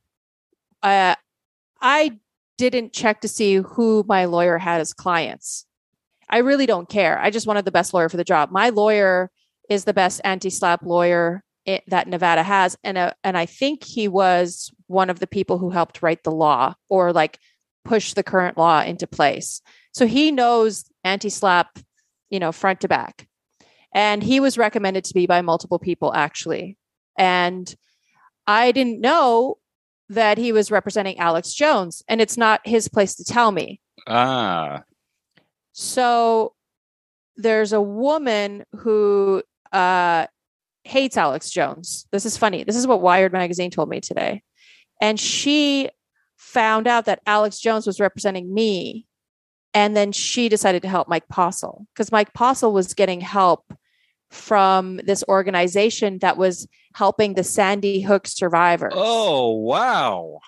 uh, 0.83 1.15
I 1.81 2.19
didn't 2.57 2.93
check 2.93 3.21
to 3.21 3.27
see 3.27 3.55
who 3.55 4.03
my 4.07 4.25
lawyer 4.25 4.57
had 4.57 4.81
as 4.81 4.93
clients. 4.93 5.65
I 6.29 6.39
really 6.39 6.65
don't 6.65 6.89
care. 6.89 7.19
I 7.19 7.29
just 7.29 7.47
wanted 7.47 7.65
the 7.65 7.71
best 7.71 7.93
lawyer 7.93 8.09
for 8.09 8.17
the 8.17 8.23
job. 8.23 8.51
My 8.51 8.69
lawyer 8.69 9.29
is 9.69 9.85
the 9.85 9.93
best 9.93 10.21
anti-SLAPP 10.23 10.83
lawyer 10.83 11.43
it, 11.65 11.83
that 11.87 12.07
Nevada 12.07 12.43
has, 12.43 12.77
and 12.83 12.97
uh, 12.97 13.13
and 13.23 13.37
I 13.37 13.47
think 13.47 13.83
he 13.83 14.07
was 14.07 14.71
one 14.87 15.09
of 15.09 15.19
the 15.19 15.27
people 15.27 15.57
who 15.57 15.71
helped 15.71 16.03
write 16.03 16.23
the 16.23 16.31
law 16.31 16.75
or 16.89 17.11
like 17.11 17.39
push 17.83 18.13
the 18.13 18.23
current 18.23 18.57
law 18.57 18.81
into 18.81 19.07
place. 19.07 19.61
So 19.91 20.05
he 20.05 20.31
knows 20.31 20.85
anti-SLAPP, 21.03 21.83
you 22.29 22.39
know, 22.39 22.51
front 22.51 22.81
to 22.81 22.87
back, 22.87 23.27
and 23.93 24.21
he 24.21 24.39
was 24.39 24.59
recommended 24.59 25.05
to 25.05 25.17
me 25.17 25.25
by 25.25 25.41
multiple 25.41 25.79
people 25.79 26.13
actually, 26.13 26.77
and 27.17 27.73
I 28.45 28.71
didn't 28.71 29.01
know 29.01 29.57
that 30.09 30.37
he 30.37 30.51
was 30.51 30.69
representing 30.69 31.17
Alex 31.17 31.51
Jones, 31.51 32.03
and 32.07 32.21
it's 32.21 32.37
not 32.37 32.61
his 32.63 32.87
place 32.87 33.15
to 33.15 33.23
tell 33.23 33.51
me. 33.51 33.81
Ah, 34.07 34.83
so 35.77 36.53
there's 37.35 37.73
a 37.73 37.81
woman 37.81 38.63
who 38.77 39.43
uh, 39.73 40.25
hates 40.85 41.17
Alex 41.17 41.49
Jones. 41.49 42.07
This 42.13 42.25
is 42.25 42.37
funny. 42.37 42.63
This 42.63 42.77
is 42.77 42.87
what 42.87 43.01
Wired 43.01 43.33
magazine 43.33 43.71
told 43.71 43.89
me 43.89 43.99
today. 43.99 44.41
And 45.01 45.19
she 45.19 45.89
found 46.37 46.87
out 46.87 47.03
that 47.05 47.19
Alex 47.25 47.59
Jones 47.59 47.85
was 47.85 47.99
representing 47.99 48.53
me. 48.53 49.05
And 49.73 49.97
then 49.97 50.13
she 50.13 50.47
decided 50.47 50.81
to 50.83 50.87
help 50.87 51.09
Mike 51.09 51.27
Postle 51.27 51.85
because 51.93 52.09
Mike 52.09 52.33
Postle 52.33 52.71
was 52.71 52.93
getting 52.93 53.19
help 53.19 53.73
from 54.31 55.01
this 55.03 55.25
organization 55.27 56.19
that 56.19 56.37
was 56.37 56.69
helping 56.93 57.33
the 57.33 57.43
Sandy 57.43 57.99
Hook 57.99 58.27
survivors. 58.27 58.93
Oh, 58.95 59.51
wow. 59.51 60.39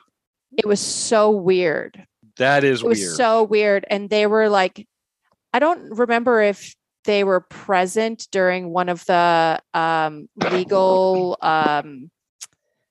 It 0.58 0.66
was 0.66 0.80
so 0.80 1.32
weird. 1.32 2.08
That 2.38 2.64
is 2.64 2.82
it 2.82 2.88
was 2.88 3.00
weird. 3.00 3.16
so 3.18 3.44
weird. 3.44 3.86
And 3.90 4.10
they 4.10 4.26
were 4.26 4.48
like 4.48 4.88
I 5.54 5.60
don't 5.60 5.98
remember 5.98 6.42
if 6.42 6.76
they 7.06 7.24
were 7.24 7.42
present 7.42 8.28
during 8.32 8.70
one 8.70 8.90
of 8.90 9.06
the 9.06 9.60
um, 9.74 10.28
legal 10.36 11.38
um, 11.42 12.12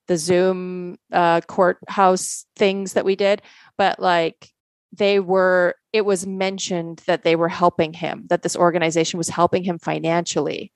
the 0.09 0.16
Zoom 0.16 0.97
uh, 1.12 1.40
courthouse 1.42 2.47
things 2.57 2.95
that 2.95 3.05
we 3.05 3.16
did, 3.16 3.42
but 3.77 4.01
like 4.01 4.51
they 4.92 5.21
were 5.21 5.75
it 5.92 6.05
was 6.05 6.27
mentioned 6.27 7.03
that 7.07 7.23
they 7.23 7.37
were 7.37 7.49
helping 7.49 7.92
him 7.92 8.25
that 8.29 8.42
this 8.42 8.57
organization 8.57 9.19
was 9.19 9.29
helping 9.29 9.64
him 9.64 9.79
financially 9.79 10.73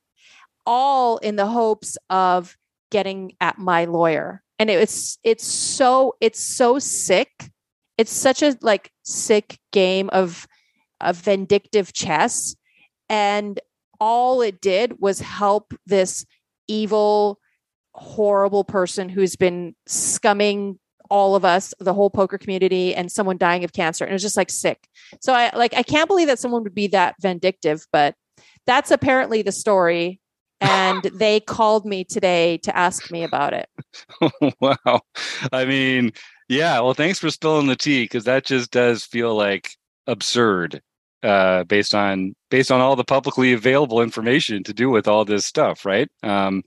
all 0.67 1.19
in 1.19 1.37
the 1.37 1.47
hopes 1.47 1.97
of 2.09 2.57
getting 2.91 3.33
at 3.41 3.59
my 3.59 3.85
lawyer. 3.87 4.43
And 4.59 4.69
it's 4.71 5.19
it's 5.25 5.47
so 5.47 6.17
it's 6.21 6.45
so 6.45 6.79
sick. 6.79 7.31
It's 7.97 8.13
such 8.13 8.43
a 8.43 8.57
like 8.61 8.91
sick 9.03 9.59
game 9.73 10.11
of 10.11 10.47
a 11.01 11.13
vindictive 11.13 11.93
chess. 11.93 12.57
And 13.09 13.61
all 13.99 14.41
it 14.43 14.61
did 14.61 15.01
was 15.01 15.21
help 15.21 15.75
this 15.87 16.25
evil, 16.69 17.39
horrible 17.95 18.65
person 18.65 19.09
who's 19.09 19.37
been 19.37 19.75
scumming 19.89 20.79
all 21.11 21.35
of 21.35 21.45
us, 21.45 21.75
the 21.81 21.93
whole 21.93 22.09
poker 22.09 22.39
community, 22.39 22.95
and 22.95 23.11
someone 23.11 23.37
dying 23.37 23.65
of 23.65 23.73
cancer. 23.73 24.05
And 24.05 24.13
it 24.13 24.15
was 24.15 24.23
just 24.23 24.37
like 24.37 24.51
sick. 24.51 24.87
So 25.21 25.35
I 25.35 25.55
like 25.55 25.75
I 25.75 25.83
can't 25.83 26.09
believe 26.09 26.29
that 26.29 26.39
someone 26.39 26.63
would 26.63 26.75
be 26.75 26.87
that 26.89 27.17
vindictive, 27.21 27.85
but 27.93 28.15
that's 28.67 28.91
apparently 28.91 29.43
the 29.43 29.53
story. 29.53 30.21
And 30.61 31.03
they 31.15 31.41
called 31.41 31.85
me 31.85 32.05
today 32.05 32.59
to 32.59 32.77
ask 32.77 33.11
me 33.11 33.25
about 33.25 33.53
it. 33.53 33.69
wow. 34.61 35.01
I 35.53 35.65
mean, 35.65 36.13
yeah. 36.49 36.81
Well, 36.81 36.95
thanks 36.95 37.19
for 37.19 37.31
spilling 37.31 37.67
the 37.67 37.77
tea 37.77 38.05
because 38.05 38.25
that 38.25 38.45
just 38.47 38.71
does 38.71 39.05
feel 39.05 39.35
like 39.35 39.71
absurd 40.07 40.81
uh, 41.23 41.65
based 41.65 41.95
on 41.95 42.35
based 42.51 42.71
on 42.71 42.81
all 42.81 42.97
the 42.97 43.05
publicly 43.05 43.53
available 43.53 44.03
information 44.03 44.63
to 44.65 44.73
do 44.73 44.91
with 44.91 45.09
all 45.09 45.25
this 45.25 45.47
stuff, 45.47 45.85
right? 45.85 46.09
Um, 46.23 46.63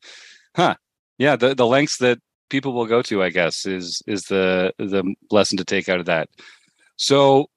huh? 0.56 0.76
Yeah, 1.18 1.36
the 1.36 1.56
the 1.56 1.68
lengths 1.68 1.98
that 1.98 2.20
people 2.50 2.74
will 2.74 2.86
go 2.86 3.02
to, 3.04 3.24
I 3.24 3.30
guess, 3.30 3.66
is 3.66 4.02
is 4.08 4.24
the 4.24 4.74
the 4.78 5.16
lesson 5.32 5.58
to 5.58 5.66
take 5.66 5.90
out 5.90 6.00
of 6.00 6.06
that. 6.06 6.30
So 6.96 7.50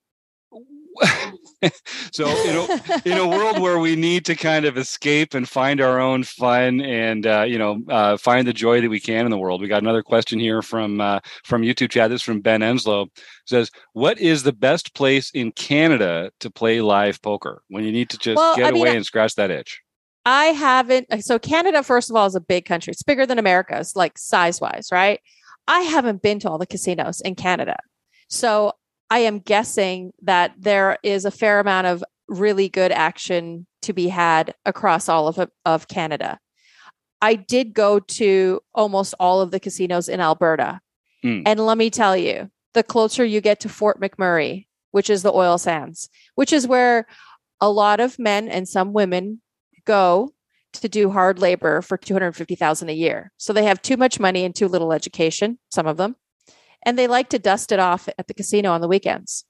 so 2.12 2.26
in 2.26 2.56
a, 2.56 3.02
in 3.04 3.18
a 3.18 3.26
world 3.26 3.58
where 3.58 3.78
we 3.78 3.96
need 3.96 4.24
to 4.24 4.34
kind 4.34 4.64
of 4.64 4.76
escape 4.76 5.34
and 5.34 5.48
find 5.48 5.80
our 5.80 6.00
own 6.00 6.22
fun 6.22 6.80
and 6.80 7.26
uh, 7.26 7.42
you 7.42 7.58
know 7.58 7.80
uh, 7.88 8.16
find 8.16 8.46
the 8.46 8.52
joy 8.52 8.80
that 8.80 8.90
we 8.90 9.00
can 9.00 9.24
in 9.24 9.30
the 9.30 9.38
world, 9.38 9.60
we 9.60 9.68
got 9.68 9.82
another 9.82 10.02
question 10.02 10.38
here 10.38 10.62
from 10.62 11.00
uh, 11.00 11.20
from 11.44 11.62
YouTube 11.62 11.90
chat. 11.90 12.10
This 12.10 12.22
from 12.22 12.40
Ben 12.40 12.60
Enslow 12.60 13.06
it 13.06 13.22
says, 13.46 13.70
"What 13.92 14.18
is 14.18 14.42
the 14.42 14.52
best 14.52 14.94
place 14.94 15.30
in 15.30 15.52
Canada 15.52 16.30
to 16.40 16.50
play 16.50 16.80
live 16.80 17.20
poker 17.22 17.62
when 17.68 17.84
you 17.84 17.92
need 17.92 18.10
to 18.10 18.18
just 18.18 18.36
well, 18.36 18.56
get 18.56 18.74
I 18.74 18.78
away 18.78 18.96
and 18.96 19.04
scratch 19.04 19.34
that 19.36 19.50
itch?" 19.50 19.80
I 20.24 20.46
haven't. 20.46 21.06
So 21.22 21.38
Canada, 21.38 21.82
first 21.82 22.10
of 22.10 22.16
all, 22.16 22.26
is 22.26 22.34
a 22.34 22.40
big 22.40 22.64
country. 22.64 22.90
It's 22.90 23.02
bigger 23.02 23.26
than 23.26 23.38
America. 23.38 23.78
It's 23.78 23.94
like 23.94 24.18
size 24.18 24.60
wise, 24.60 24.88
right? 24.90 25.20
I 25.68 25.80
haven't 25.80 26.22
been 26.22 26.38
to 26.40 26.50
all 26.50 26.58
the 26.58 26.66
casinos 26.66 27.20
in 27.20 27.34
Canada. 27.34 27.76
So 28.28 28.72
I 29.10 29.20
am 29.20 29.38
guessing 29.38 30.12
that 30.22 30.54
there 30.58 30.98
is 31.02 31.24
a 31.24 31.30
fair 31.30 31.60
amount 31.60 31.86
of 31.86 32.04
really 32.28 32.68
good 32.68 32.92
action 32.92 33.66
to 33.82 33.92
be 33.92 34.08
had 34.08 34.54
across 34.64 35.08
all 35.08 35.28
of, 35.28 35.48
of 35.64 35.88
Canada. 35.88 36.38
I 37.22 37.34
did 37.34 37.72
go 37.72 38.00
to 38.00 38.60
almost 38.74 39.14
all 39.20 39.40
of 39.40 39.50
the 39.50 39.60
casinos 39.60 40.08
in 40.08 40.20
Alberta. 40.20 40.80
Mm. 41.24 41.44
And 41.46 41.60
let 41.64 41.78
me 41.78 41.88
tell 41.88 42.16
you, 42.16 42.50
the 42.74 42.82
closer 42.82 43.24
you 43.24 43.40
get 43.40 43.60
to 43.60 43.68
Fort 43.68 44.00
McMurray, 44.00 44.66
which 44.90 45.08
is 45.08 45.22
the 45.22 45.32
oil 45.32 45.56
sands, 45.56 46.08
which 46.34 46.52
is 46.52 46.66
where 46.66 47.06
a 47.60 47.70
lot 47.70 48.00
of 48.00 48.18
men 48.18 48.48
and 48.48 48.68
some 48.68 48.92
women 48.92 49.40
go 49.84 50.34
to 50.74 50.88
do 50.88 51.10
hard 51.10 51.38
labor 51.38 51.80
for 51.80 51.96
250,000 51.96 52.88
a 52.90 52.92
year. 52.92 53.32
So 53.38 53.52
they 53.52 53.64
have 53.64 53.80
too 53.80 53.96
much 53.96 54.20
money 54.20 54.44
and 54.44 54.54
too 54.54 54.68
little 54.68 54.92
education, 54.92 55.58
some 55.70 55.86
of 55.86 55.96
them 55.96 56.16
and 56.86 56.96
they 56.98 57.08
like 57.08 57.28
to 57.30 57.38
dust 57.38 57.72
it 57.72 57.80
off 57.80 58.08
at 58.16 58.28
the 58.28 58.34
casino 58.34 58.70
on 58.70 58.80
the 58.80 58.88
weekends. 58.88 59.44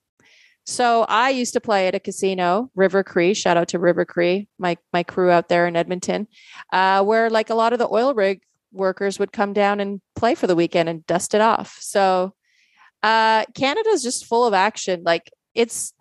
So 0.65 1.05
I 1.07 1.29
used 1.29 1.53
to 1.53 1.61
play 1.61 1.87
at 1.87 1.95
a 1.95 1.99
casino, 1.99 2.69
River 2.75 3.01
Cree. 3.01 3.33
Shout 3.33 3.55
out 3.55 3.69
to 3.69 3.79
River 3.79 4.03
Cree, 4.03 4.49
my 4.59 4.75
my 4.91 5.03
crew 5.03 5.29
out 5.29 5.47
there 5.47 5.65
in 5.65 5.77
Edmonton, 5.77 6.27
uh, 6.73 7.01
where 7.05 7.29
like 7.29 7.49
a 7.49 7.55
lot 7.55 7.71
of 7.71 7.79
the 7.79 7.87
oil 7.89 8.13
rig 8.13 8.41
workers 8.73 9.17
would 9.17 9.31
come 9.31 9.53
down 9.53 9.79
and 9.79 10.01
play 10.15 10.35
for 10.35 10.45
the 10.45 10.57
weekend 10.57 10.89
and 10.89 11.07
dust 11.07 11.33
it 11.33 11.39
off. 11.39 11.77
So 11.79 12.33
uh, 13.01 13.45
Canada 13.55 13.89
is 13.91 14.03
just 14.03 14.25
full 14.25 14.45
of 14.45 14.53
action. 14.53 15.03
Like 15.05 15.31
it's 15.55 15.93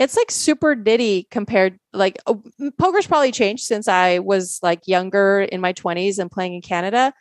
it's 0.00 0.16
like 0.16 0.32
super 0.32 0.74
nitty 0.74 1.30
compared. 1.30 1.78
Like 1.92 2.18
oh, 2.26 2.42
poker's 2.76 3.06
probably 3.06 3.30
changed 3.30 3.64
since 3.64 3.86
I 3.86 4.18
was 4.18 4.58
like 4.64 4.88
younger 4.88 5.42
in 5.42 5.60
my 5.60 5.72
twenties 5.72 6.18
and 6.18 6.28
playing 6.28 6.54
in 6.54 6.62
Canada. 6.62 7.12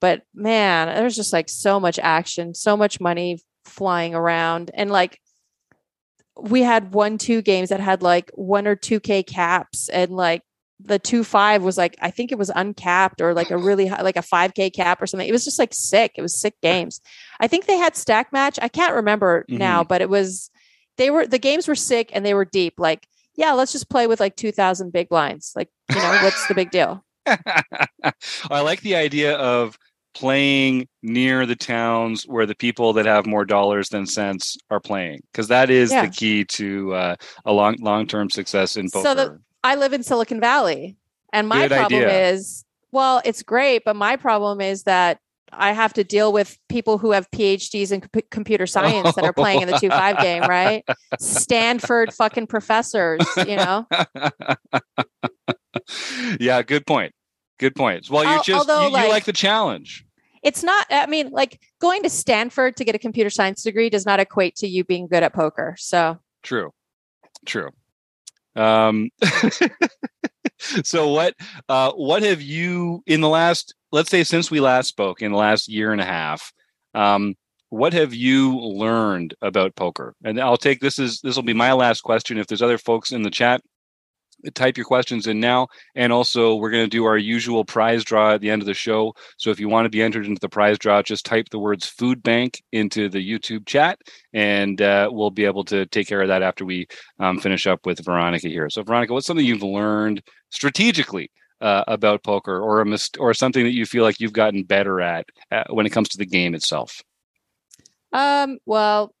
But 0.00 0.22
man, 0.34 0.88
there's 0.88 1.16
just 1.16 1.32
like 1.32 1.48
so 1.48 1.80
much 1.80 1.98
action, 1.98 2.54
so 2.54 2.76
much 2.76 3.00
money 3.00 3.40
flying 3.64 4.14
around, 4.14 4.70
and 4.74 4.90
like 4.90 5.20
we 6.38 6.62
had 6.62 6.92
one 6.92 7.18
two 7.18 7.42
games 7.42 7.70
that 7.70 7.80
had 7.80 8.02
like 8.02 8.30
one 8.34 8.66
or 8.66 8.76
two 8.76 9.00
k 9.00 9.22
caps 9.22 9.88
and 9.88 10.10
like 10.10 10.42
the 10.78 10.98
two 10.98 11.24
five 11.24 11.62
was 11.62 11.78
like 11.78 11.96
i 12.02 12.10
think 12.10 12.30
it 12.30 12.38
was 12.38 12.50
uncapped 12.54 13.22
or 13.22 13.32
like 13.32 13.50
a 13.50 13.56
really 13.56 13.86
high, 13.86 14.02
like 14.02 14.16
a 14.16 14.20
5k 14.20 14.74
cap 14.74 15.00
or 15.00 15.06
something. 15.06 15.26
It 15.26 15.32
was 15.32 15.44
just 15.44 15.58
like 15.58 15.72
sick. 15.72 16.12
It 16.16 16.22
was 16.22 16.38
sick 16.38 16.54
games. 16.62 17.00
I 17.40 17.48
think 17.48 17.64
they 17.64 17.78
had 17.78 17.96
stack 17.96 18.32
match. 18.32 18.58
I 18.60 18.68
can't 18.68 18.94
remember 18.94 19.46
mm-hmm. 19.48 19.58
now 19.58 19.84
but 19.84 20.02
it 20.02 20.10
was 20.10 20.50
they 20.98 21.10
were 21.10 21.26
the 21.26 21.38
games 21.38 21.66
were 21.66 21.74
sick 21.74 22.10
and 22.12 22.24
they 22.24 22.34
were 22.34 22.44
deep. 22.44 22.74
Like 22.78 23.06
yeah 23.36 23.52
let's 23.52 23.72
just 23.72 23.88
play 23.88 24.06
with 24.06 24.20
like 24.20 24.36
2000 24.36 24.92
big 24.92 25.08
blinds. 25.08 25.52
Like 25.56 25.70
you 25.88 25.96
know 25.96 26.18
what's 26.22 26.46
the 26.46 26.54
big 26.54 26.70
deal? 26.70 27.02
I 27.26 28.60
like 28.60 28.82
the 28.82 28.96
idea 28.96 29.34
of 29.36 29.78
playing 30.16 30.88
near 31.02 31.44
the 31.44 31.54
towns 31.54 32.24
where 32.24 32.46
the 32.46 32.54
people 32.54 32.94
that 32.94 33.04
have 33.04 33.26
more 33.26 33.44
dollars 33.44 33.90
than 33.90 34.06
cents 34.06 34.56
are 34.70 34.80
playing 34.80 35.20
because 35.30 35.48
that 35.48 35.68
is 35.68 35.92
yeah. 35.92 36.06
the 36.06 36.10
key 36.10 36.42
to 36.42 36.94
uh, 36.94 37.16
a 37.44 37.52
long 37.52 37.76
long-term 37.80 38.30
success 38.30 38.78
in 38.78 38.88
poker. 38.90 39.08
So 39.08 39.14
the, 39.14 39.38
I 39.62 39.74
live 39.74 39.92
in 39.92 40.02
Silicon 40.02 40.40
Valley 40.40 40.96
and 41.34 41.46
my 41.46 41.68
Good 41.68 41.76
problem 41.76 42.02
idea. 42.02 42.30
is 42.30 42.64
well 42.92 43.20
it's 43.26 43.42
great 43.42 43.84
but 43.84 43.94
my 43.94 44.16
problem 44.16 44.62
is 44.62 44.84
that 44.84 45.18
I 45.52 45.72
have 45.72 45.92
to 45.94 46.02
deal 46.02 46.32
with 46.32 46.58
people 46.70 46.96
who 46.96 47.12
have 47.12 47.30
PhDs 47.30 47.92
in 47.92 48.02
c- 48.02 48.22
computer 48.30 48.66
science 48.66 49.14
that 49.16 49.24
are 49.24 49.34
playing 49.34 49.60
in 49.62 49.68
the 49.68 49.74
2-5 49.74 50.20
game, 50.20 50.42
right? 50.42 50.84
Stanford 51.20 52.12
fucking 52.12 52.48
professors, 52.48 53.22
you 53.36 53.54
know. 53.54 53.86
yeah, 56.40 56.62
good 56.62 56.84
point. 56.84 57.12
Good 57.58 57.76
point. 57.76 58.10
Well, 58.10 58.24
you're 58.24 58.42
just 58.42 58.68
Although, 58.68 58.88
you, 58.88 58.92
like, 58.92 59.04
you 59.04 59.10
like 59.10 59.24
the 59.24 59.32
challenge 59.32 60.04
it's 60.46 60.62
not 60.62 60.86
i 60.90 61.06
mean 61.06 61.28
like 61.30 61.60
going 61.80 62.02
to 62.02 62.08
stanford 62.08 62.76
to 62.76 62.84
get 62.84 62.94
a 62.94 62.98
computer 62.98 63.28
science 63.28 63.64
degree 63.64 63.90
does 63.90 64.06
not 64.06 64.20
equate 64.20 64.54
to 64.54 64.68
you 64.68 64.84
being 64.84 65.08
good 65.08 65.22
at 65.22 65.34
poker 65.34 65.74
so. 65.78 66.18
True. 66.42 66.70
True. 67.44 67.70
Um 68.54 69.10
so 70.58 71.08
what 71.08 71.34
uh 71.68 71.90
what 71.92 72.22
have 72.22 72.40
you 72.40 73.02
in 73.06 73.20
the 73.20 73.28
last 73.28 73.74
let's 73.90 74.10
say 74.10 74.22
since 74.22 74.50
we 74.50 74.60
last 74.60 74.86
spoke 74.88 75.20
in 75.20 75.32
the 75.32 75.38
last 75.38 75.68
year 75.68 75.92
and 75.92 76.00
a 76.00 76.04
half 76.04 76.52
um 76.94 77.34
what 77.70 77.92
have 77.92 78.14
you 78.14 78.56
learned 78.58 79.34
about 79.42 79.74
poker? 79.74 80.14
And 80.24 80.40
i'll 80.40 80.56
take 80.56 80.80
this 80.80 81.00
is 81.00 81.20
this 81.20 81.34
will 81.34 81.42
be 81.42 81.52
my 81.52 81.72
last 81.72 82.02
question. 82.02 82.38
If 82.38 82.46
there's 82.46 82.62
other 82.62 82.78
folks 82.78 83.10
in 83.10 83.22
the 83.22 83.30
chat 83.30 83.60
type 84.54 84.76
your 84.76 84.86
questions 84.86 85.26
in 85.26 85.40
now. 85.40 85.68
And 85.94 86.12
also, 86.12 86.54
we're 86.54 86.70
going 86.70 86.84
to 86.84 86.88
do 86.88 87.04
our 87.04 87.16
usual 87.16 87.64
prize 87.64 88.04
draw 88.04 88.32
at 88.34 88.40
the 88.40 88.50
end 88.50 88.62
of 88.62 88.66
the 88.66 88.74
show. 88.74 89.14
So 89.36 89.50
if 89.50 89.60
you 89.60 89.68
want 89.68 89.86
to 89.86 89.90
be 89.90 90.02
entered 90.02 90.26
into 90.26 90.40
the 90.40 90.48
prize 90.48 90.78
draw, 90.78 91.02
just 91.02 91.26
type 91.26 91.48
the 91.50 91.58
words 91.58 91.86
food 91.86 92.22
bank 92.22 92.62
into 92.72 93.08
the 93.08 93.18
YouTube 93.18 93.66
chat, 93.66 93.98
and 94.32 94.80
uh, 94.80 95.08
we'll 95.10 95.30
be 95.30 95.44
able 95.44 95.64
to 95.64 95.86
take 95.86 96.08
care 96.08 96.22
of 96.22 96.28
that 96.28 96.42
after 96.42 96.64
we 96.64 96.86
um, 97.18 97.38
finish 97.38 97.66
up 97.66 97.86
with 97.86 98.04
Veronica 98.04 98.48
here. 98.48 98.70
So, 98.70 98.82
Veronica, 98.82 99.12
what's 99.12 99.26
something 99.26 99.44
you've 99.44 99.62
learned 99.62 100.22
strategically? 100.50 101.30
Uh, 101.62 101.82
about 101.88 102.22
poker, 102.22 102.60
or 102.60 102.82
a 102.82 102.84
mist- 102.84 103.16
or 103.18 103.32
something 103.32 103.64
that 103.64 103.72
you 103.72 103.86
feel 103.86 104.04
like 104.04 104.20
you've 104.20 104.34
gotten 104.34 104.62
better 104.62 105.00
at 105.00 105.24
uh, 105.50 105.64
when 105.70 105.86
it 105.86 105.90
comes 105.90 106.06
to 106.06 106.18
the 106.18 106.26
game 106.26 106.54
itself. 106.54 107.02
Um, 108.12 108.58
well, 108.66 109.14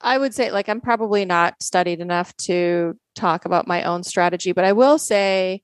I 0.00 0.16
would 0.16 0.34
say 0.34 0.50
like 0.50 0.68
I'm 0.68 0.80
probably 0.80 1.24
not 1.24 1.62
studied 1.62 2.00
enough 2.00 2.36
to 2.38 2.96
talk 3.14 3.44
about 3.44 3.68
my 3.68 3.82
own 3.82 4.02
strategy, 4.02 4.52
but 4.52 4.64
I 4.64 4.72
will 4.72 4.98
say 4.98 5.62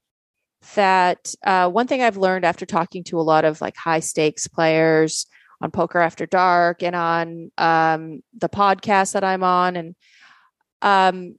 that 0.75 1.35
uh, 1.45 1.69
one 1.69 1.87
thing 1.87 2.03
I've 2.03 2.17
learned 2.17 2.45
after 2.45 2.67
talking 2.67 3.05
to 3.05 3.21
a 3.21 3.23
lot 3.23 3.45
of 3.45 3.61
like 3.61 3.77
high 3.77 4.01
stakes 4.01 4.47
players 4.47 5.27
on 5.61 5.71
Poker 5.71 6.01
After 6.01 6.27
Dark 6.27 6.83
and 6.83 6.95
on 6.95 7.51
um, 7.57 8.23
the 8.35 8.49
podcast 8.49 9.13
that 9.13 9.25
I'm 9.25 9.43
on, 9.43 9.77
and 9.77 9.95
um, 10.83 11.37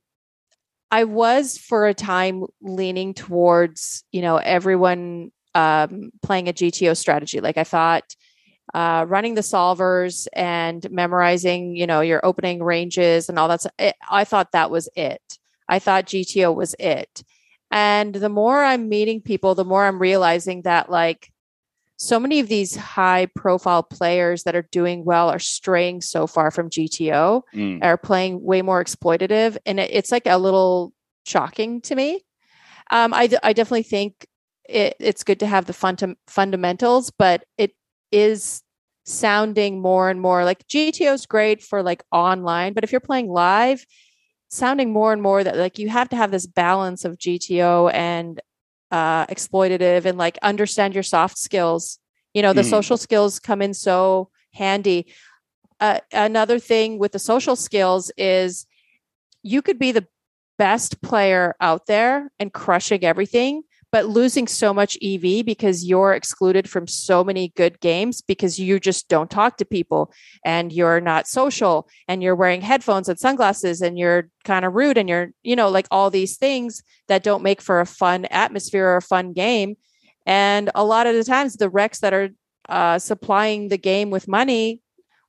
I 0.89 1.03
was 1.03 1.57
for 1.57 1.87
a 1.87 1.93
time 1.93 2.45
leaning 2.61 3.13
towards 3.13 4.03
you 4.11 4.21
know 4.21 4.37
everyone 4.37 5.31
um, 5.53 6.11
playing 6.23 6.49
a 6.49 6.53
GTO 6.53 6.97
strategy. 6.97 7.41
Like 7.41 7.57
I 7.57 7.63
thought 7.63 8.15
uh, 8.73 9.05
running 9.07 9.35
the 9.35 9.41
solvers 9.41 10.27
and 10.33 10.89
memorizing, 10.91 11.75
you 11.75 11.87
know, 11.87 12.01
your 12.01 12.25
opening 12.25 12.61
ranges 12.61 13.29
and 13.29 13.39
all 13.39 13.47
that. 13.47 13.65
It, 13.79 13.95
I 14.09 14.23
thought 14.23 14.51
that 14.51 14.71
was 14.71 14.89
it. 14.95 15.21
I 15.69 15.79
thought 15.79 16.07
GTO 16.07 16.53
was 16.53 16.75
it. 16.79 17.23
And 17.71 18.15
the 18.15 18.29
more 18.29 18.63
I'm 18.63 18.89
meeting 18.89 19.21
people, 19.21 19.55
the 19.55 19.65
more 19.65 19.85
I'm 19.85 19.99
realizing 19.99 20.61
that 20.63 20.89
like 20.89 21.31
so 21.97 22.19
many 22.19 22.39
of 22.39 22.47
these 22.47 22.75
high 22.75 23.27
profile 23.35 23.83
players 23.83 24.43
that 24.43 24.55
are 24.55 24.67
doing 24.71 25.03
well 25.03 25.29
are 25.29 25.39
straying 25.39 26.01
so 26.01 26.27
far 26.27 26.51
from 26.51 26.69
GTO, 26.69 27.41
mm. 27.53 27.83
are 27.83 27.97
playing 27.97 28.41
way 28.43 28.61
more 28.61 28.83
exploitative. 28.83 29.57
And 29.65 29.79
it, 29.79 29.89
it's 29.91 30.11
like 30.11 30.27
a 30.27 30.37
little 30.37 30.93
shocking 31.25 31.81
to 31.81 31.95
me. 31.95 32.23
Um, 32.91 33.13
I, 33.13 33.29
I 33.43 33.53
definitely 33.53 33.83
think 33.83 34.27
it, 34.69 34.95
it's 34.99 35.23
good 35.23 35.39
to 35.39 35.47
have 35.47 35.65
the 35.65 35.73
fun 35.73 35.97
fundamentals, 36.27 37.11
but 37.11 37.43
it 37.57 37.73
is 38.11 38.61
sounding 39.05 39.81
more 39.81 40.09
and 40.09 40.19
more 40.19 40.43
like 40.43 40.67
GTO 40.67 41.13
is 41.13 41.25
great 41.25 41.63
for 41.63 41.81
like 41.81 42.03
online, 42.11 42.73
but 42.73 42.83
if 42.83 42.91
you're 42.91 42.99
playing 42.99 43.29
live, 43.29 43.85
sounding 44.49 44.91
more 44.91 45.13
and 45.13 45.21
more 45.21 45.43
that 45.43 45.57
like 45.57 45.79
you 45.79 45.89
have 45.89 46.09
to 46.09 46.15
have 46.15 46.31
this 46.31 46.47
balance 46.47 47.05
of 47.05 47.17
GTO 47.17 47.93
and 47.93 48.41
uh 48.91 49.25
exploitative 49.27 50.05
and 50.05 50.17
like 50.17 50.37
understand 50.41 50.93
your 50.93 51.03
soft 51.03 51.37
skills. 51.37 51.99
You 52.33 52.41
know, 52.41 52.53
the 52.53 52.61
mm. 52.61 52.69
social 52.69 52.97
skills 52.97 53.39
come 53.39 53.61
in 53.61 53.73
so 53.73 54.29
handy. 54.53 55.13
Uh, 55.79 55.99
another 56.11 56.59
thing 56.59 56.97
with 56.97 57.11
the 57.11 57.19
social 57.19 57.55
skills 57.55 58.11
is 58.17 58.65
you 59.43 59.61
could 59.61 59.79
be 59.79 59.91
the 59.91 60.07
best 60.57 61.01
player 61.01 61.55
out 61.61 61.85
there 61.85 62.31
and 62.39 62.51
crushing 62.51 63.03
everything 63.03 63.63
but 63.91 64.05
losing 64.05 64.47
so 64.47 64.73
much 64.73 64.97
EV 65.01 65.45
because 65.45 65.85
you're 65.85 66.13
excluded 66.13 66.69
from 66.69 66.87
so 66.87 67.23
many 67.23 67.53
good 67.55 67.79
games 67.79 68.21
because 68.21 68.59
you 68.59 68.79
just 68.79 69.07
don't 69.07 69.31
talk 69.31 69.57
to 69.57 69.65
people 69.65 70.11
and 70.43 70.73
you're 70.73 70.99
not 70.99 71.27
social 71.27 71.87
and 72.07 72.21
you're 72.21 72.35
wearing 72.35 72.61
headphones 72.61 73.07
and 73.07 73.17
sunglasses 73.17 73.81
and 73.81 73.97
you're 73.97 74.29
kind 74.43 74.65
of 74.65 74.73
rude 74.73 74.97
and 74.97 75.07
you're, 75.07 75.31
you 75.43 75.55
know, 75.55 75.69
like 75.69 75.87
all 75.89 76.09
these 76.09 76.37
things 76.37 76.83
that 77.07 77.23
don't 77.23 77.43
make 77.43 77.61
for 77.61 77.79
a 77.79 77.85
fun 77.85 78.25
atmosphere 78.25 78.87
or 78.87 78.97
a 78.97 79.01
fun 79.01 79.31
game. 79.31 79.77
And 80.25 80.69
a 80.75 80.83
lot 80.83 81.07
of 81.07 81.15
the 81.15 81.23
times, 81.23 81.55
the 81.55 81.69
recs 81.69 81.99
that 82.01 82.13
are 82.13 82.29
uh, 82.67 82.99
supplying 82.99 83.69
the 83.69 83.77
game 83.77 84.09
with 84.09 84.27
money 84.27 84.81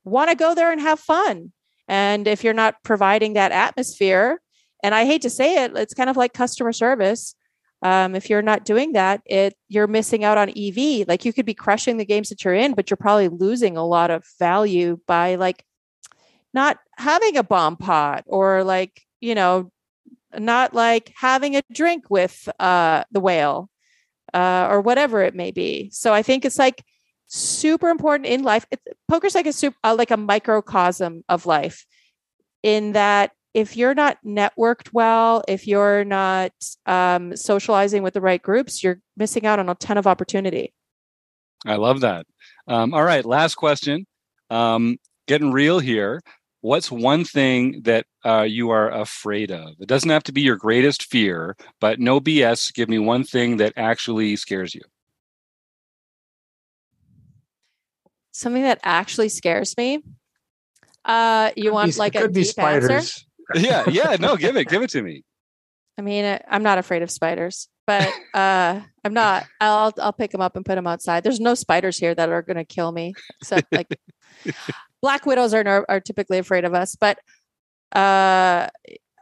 want 0.03 0.29
to 0.29 0.35
go 0.35 0.53
there 0.53 0.71
and 0.71 0.81
have 0.81 0.99
fun. 0.99 1.53
And 1.87 2.27
if 2.27 2.43
you're 2.43 2.53
not 2.53 2.75
providing 2.83 3.33
that 3.33 3.53
atmosphere, 3.53 4.41
and 4.83 4.93
I 4.93 5.05
hate 5.05 5.21
to 5.21 5.29
say 5.29 5.63
it, 5.63 5.75
it's 5.75 5.93
kind 5.93 6.09
of 6.09 6.17
like 6.17 6.33
customer 6.33 6.73
service 6.73 7.35
um, 7.81 8.15
if 8.15 8.29
you're 8.29 8.41
not 8.41 8.65
doing 8.65 8.93
that 8.93 9.21
it 9.25 9.55
you're 9.67 9.87
missing 9.87 10.23
out 10.23 10.37
on 10.37 10.49
ev 10.49 11.07
like 11.07 11.25
you 11.25 11.33
could 11.33 11.45
be 11.45 11.53
crushing 11.53 11.97
the 11.97 12.05
games 12.05 12.29
that 12.29 12.43
you're 12.43 12.53
in 12.53 12.73
but 12.73 12.89
you're 12.89 12.97
probably 12.97 13.29
losing 13.29 13.77
a 13.77 13.85
lot 13.85 14.11
of 14.11 14.23
value 14.37 14.99
by 15.07 15.35
like 15.35 15.63
not 16.53 16.77
having 16.97 17.37
a 17.37 17.43
bomb 17.43 17.77
pot 17.77 18.23
or 18.27 18.63
like 18.63 19.01
you 19.21 19.35
know 19.35 19.71
not 20.37 20.73
like 20.73 21.11
having 21.15 21.55
a 21.55 21.63
drink 21.71 22.09
with 22.09 22.47
uh, 22.59 23.03
the 23.11 23.19
whale 23.19 23.69
uh, 24.33 24.67
or 24.69 24.81
whatever 24.81 25.23
it 25.23 25.33
may 25.33 25.51
be. 25.51 25.89
So 25.91 26.13
i 26.13 26.21
think 26.21 26.45
it's 26.45 26.59
like 26.59 26.83
super 27.27 27.89
important 27.89 28.27
in 28.27 28.43
life. 28.43 28.65
It's, 28.71 28.83
poker's 29.07 29.35
like 29.35 29.47
a 29.47 29.53
super 29.53 29.77
uh, 29.83 29.95
like 29.95 30.11
a 30.11 30.17
microcosm 30.17 31.23
of 31.29 31.45
life 31.45 31.85
in 32.63 32.93
that 32.93 33.31
if 33.53 33.75
you're 33.75 33.95
not 33.95 34.17
networked 34.25 34.93
well, 34.93 35.43
if 35.47 35.67
you're 35.67 36.03
not 36.05 36.51
um, 36.85 37.35
socializing 37.35 38.03
with 38.03 38.13
the 38.13 38.21
right 38.21 38.41
groups, 38.41 38.83
you're 38.83 38.99
missing 39.17 39.45
out 39.45 39.59
on 39.59 39.69
a 39.69 39.75
ton 39.75 39.97
of 39.97 40.07
opportunity. 40.07 40.73
I 41.65 41.75
love 41.75 42.01
that. 42.01 42.25
Um, 42.67 42.93
all 42.93 43.03
right, 43.03 43.25
last 43.25 43.55
question. 43.55 44.05
Um, 44.49 44.97
getting 45.27 45.51
real 45.51 45.79
here. 45.79 46.21
What's 46.61 46.91
one 46.91 47.23
thing 47.23 47.81
that 47.83 48.05
uh, 48.25 48.41
you 48.41 48.69
are 48.69 48.91
afraid 48.91 49.49
of? 49.49 49.75
It 49.79 49.87
doesn't 49.87 50.09
have 50.09 50.23
to 50.23 50.33
be 50.33 50.41
your 50.41 50.57
greatest 50.57 51.05
fear, 51.05 51.55
but 51.79 51.99
no 51.99 52.19
BS. 52.19 52.73
Give 52.73 52.89
me 52.89 52.99
one 52.99 53.23
thing 53.23 53.57
that 53.57 53.73
actually 53.77 54.35
scares 54.35 54.75
you. 54.75 54.81
Something 58.31 58.63
that 58.63 58.79
actually 58.83 59.29
scares 59.29 59.75
me. 59.77 60.03
Uh, 61.05 61.51
you 61.55 61.63
could 61.63 61.73
want 61.73 61.93
be, 61.93 61.97
like 61.97 62.15
a 62.15 62.27
deep 62.27 62.45
spiders. 62.45 62.89
answer? 62.89 63.25
Yeah, 63.55 63.83
yeah. 63.89 64.15
No, 64.19 64.35
give 64.35 64.55
it, 64.57 64.67
give 64.67 64.81
it 64.81 64.89
to 64.91 65.01
me. 65.01 65.23
I 65.97 66.01
mean, 66.01 66.23
uh, 66.23 66.39
I'm 66.47 66.63
not 66.63 66.77
afraid 66.77 67.01
of 67.01 67.11
spiders, 67.11 67.67
but 67.85 68.07
uh, 68.33 68.79
I'm 69.03 69.13
not. 69.13 69.45
I'll 69.59 69.93
I'll 69.99 70.13
pick 70.13 70.31
them 70.31 70.41
up 70.41 70.55
and 70.55 70.65
put 70.65 70.75
them 70.75 70.87
outside. 70.87 71.23
There's 71.23 71.41
no 71.41 71.55
spiders 71.55 71.97
here 71.97 72.15
that 72.15 72.29
are 72.29 72.41
going 72.41 72.57
to 72.57 72.63
kill 72.63 72.91
me, 72.91 73.13
except 73.41 73.67
like 73.71 73.99
black 75.01 75.25
widows 75.25 75.53
are 75.53 75.85
are 75.89 75.99
typically 75.99 76.37
afraid 76.37 76.63
of 76.63 76.73
us. 76.73 76.95
But 76.95 77.19
uh, 77.93 78.67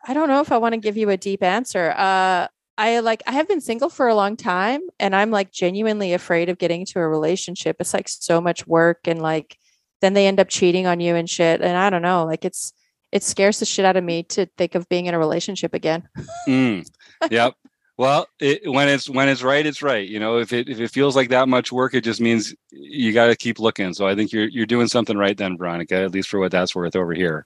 I 0.08 0.14
don't 0.14 0.30
know 0.30 0.42
if 0.42 0.52
I 0.52 0.58
want 0.58 0.74
to 0.74 0.80
give 0.80 0.98
you 0.98 1.10
a 1.10 1.18
deep 1.18 1.42
answer. 1.42 1.94
Uh, 1.98 2.48
I 2.78 3.00
like 3.00 3.24
I 3.26 3.32
have 3.32 3.48
been 3.48 3.62
single 3.62 3.90
for 3.90 4.08
a 4.08 4.16
long 4.16 4.38
time, 4.38 4.82
and 5.00 5.16
I'm 5.16 5.32
like 5.32 5.52
genuinely 5.52 6.14
afraid 6.14 6.50
of 6.50 6.60
getting 6.60 6.82
into 6.82 7.00
a 7.00 7.08
relationship. 7.08 7.78
It's 7.80 7.94
like 7.94 8.08
so 8.08 8.40
much 8.40 8.68
work, 8.68 9.00
and 9.06 9.22
like 9.22 9.58
then 10.02 10.14
they 10.14 10.28
end 10.28 10.40
up 10.40 10.48
cheating 10.48 10.86
on 10.86 11.00
you 11.00 11.16
and 11.16 11.28
shit. 11.28 11.62
And 11.62 11.76
I 11.76 11.90
don't 11.90 12.04
know, 12.04 12.26
like 12.26 12.46
it's 12.46 12.72
it 13.12 13.24
scares 13.24 13.60
the 13.60 13.66
shit 13.66 13.86
out 13.86 13.96
of 13.96 14.04
me 14.04 14.24
to 14.24 14.46
think 14.58 14.76
of 14.76 14.88
being 14.90 15.06
in 15.06 15.14
a 15.14 15.20
relationship 15.20 15.74
again. 15.74 16.08
Mm, 16.48 16.88
yep. 17.32 17.56
Well, 17.98 18.28
it, 18.40 18.70
when 18.70 18.90
it's 18.90 19.10
when 19.10 19.28
it's 19.28 19.42
right, 19.42 19.66
it's 19.66 19.82
right. 19.82 20.08
You 20.08 20.20
know, 20.20 20.38
if 20.38 20.54
it 20.54 20.70
if 20.70 20.80
it 20.80 20.92
feels 20.92 21.16
like 21.16 21.30
that 21.30 21.50
much 21.50 21.72
work, 21.72 21.96
it 21.96 22.04
just 22.04 22.22
means 22.22 22.54
you 22.70 23.12
got 23.12 23.28
to 23.28 23.36
keep 23.36 23.60
looking. 23.60 23.94
So 23.94 24.08
I 24.08 24.14
think 24.14 24.32
you're 24.32 24.48
you're 24.48 24.68
doing 24.68 24.88
something 24.88 25.18
right 25.18 25.36
then, 25.36 25.58
Veronica. 25.58 25.96
At 25.96 26.12
least 26.12 26.30
for 26.30 26.40
what 26.40 26.52
that's 26.52 26.76
worth 26.76 26.96
over 26.96 27.14
here. 27.14 27.46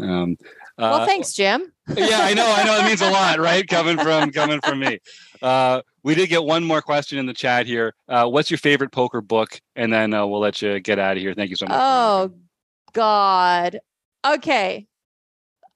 Um, 0.00 0.36
well, 0.76 0.94
uh, 0.94 1.06
thanks, 1.06 1.32
Jim. 1.32 1.72
yeah, 1.96 2.20
I 2.22 2.34
know. 2.34 2.52
I 2.56 2.64
know. 2.64 2.78
It 2.78 2.88
means 2.88 3.02
a 3.02 3.10
lot, 3.10 3.38
right? 3.38 3.66
Coming 3.68 3.96
from 3.96 4.30
coming 4.32 4.60
from 4.62 4.80
me. 4.80 4.98
Uh, 5.40 5.82
we 6.02 6.16
did 6.16 6.28
get 6.28 6.42
one 6.42 6.64
more 6.64 6.82
question 6.82 7.18
in 7.18 7.26
the 7.26 7.32
chat 7.32 7.66
here. 7.66 7.94
Uh, 8.08 8.26
what's 8.26 8.50
your 8.50 8.58
favorite 8.58 8.90
poker 8.90 9.20
book? 9.20 9.60
And 9.76 9.92
then 9.92 10.12
uh, 10.12 10.26
we'll 10.26 10.40
let 10.40 10.60
you 10.60 10.80
get 10.80 10.98
out 10.98 11.16
of 11.16 11.22
here. 11.22 11.34
Thank 11.34 11.50
you 11.50 11.56
so 11.56 11.66
much. 11.66 11.78
Oh 11.80 12.34
God. 12.92 13.78
Okay. 14.26 14.88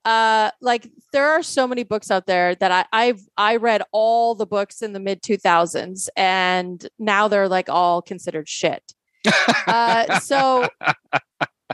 Uh, 0.04 0.50
like 0.60 0.88
there 1.12 1.28
are 1.28 1.42
so 1.42 1.66
many 1.66 1.82
books 1.82 2.10
out 2.10 2.26
there 2.26 2.54
that 2.54 2.70
I, 2.70 2.84
I've 2.92 3.20
I 3.36 3.56
read 3.56 3.82
all 3.92 4.34
the 4.34 4.46
books 4.46 4.80
in 4.82 4.92
the 4.92 5.00
mid 5.00 5.22
two 5.22 5.36
thousands, 5.36 6.08
and 6.16 6.86
now 6.98 7.28
they're 7.28 7.48
like 7.48 7.68
all 7.68 8.00
considered 8.02 8.48
shit. 8.48 8.94
uh, 9.66 10.18
so 10.20 10.68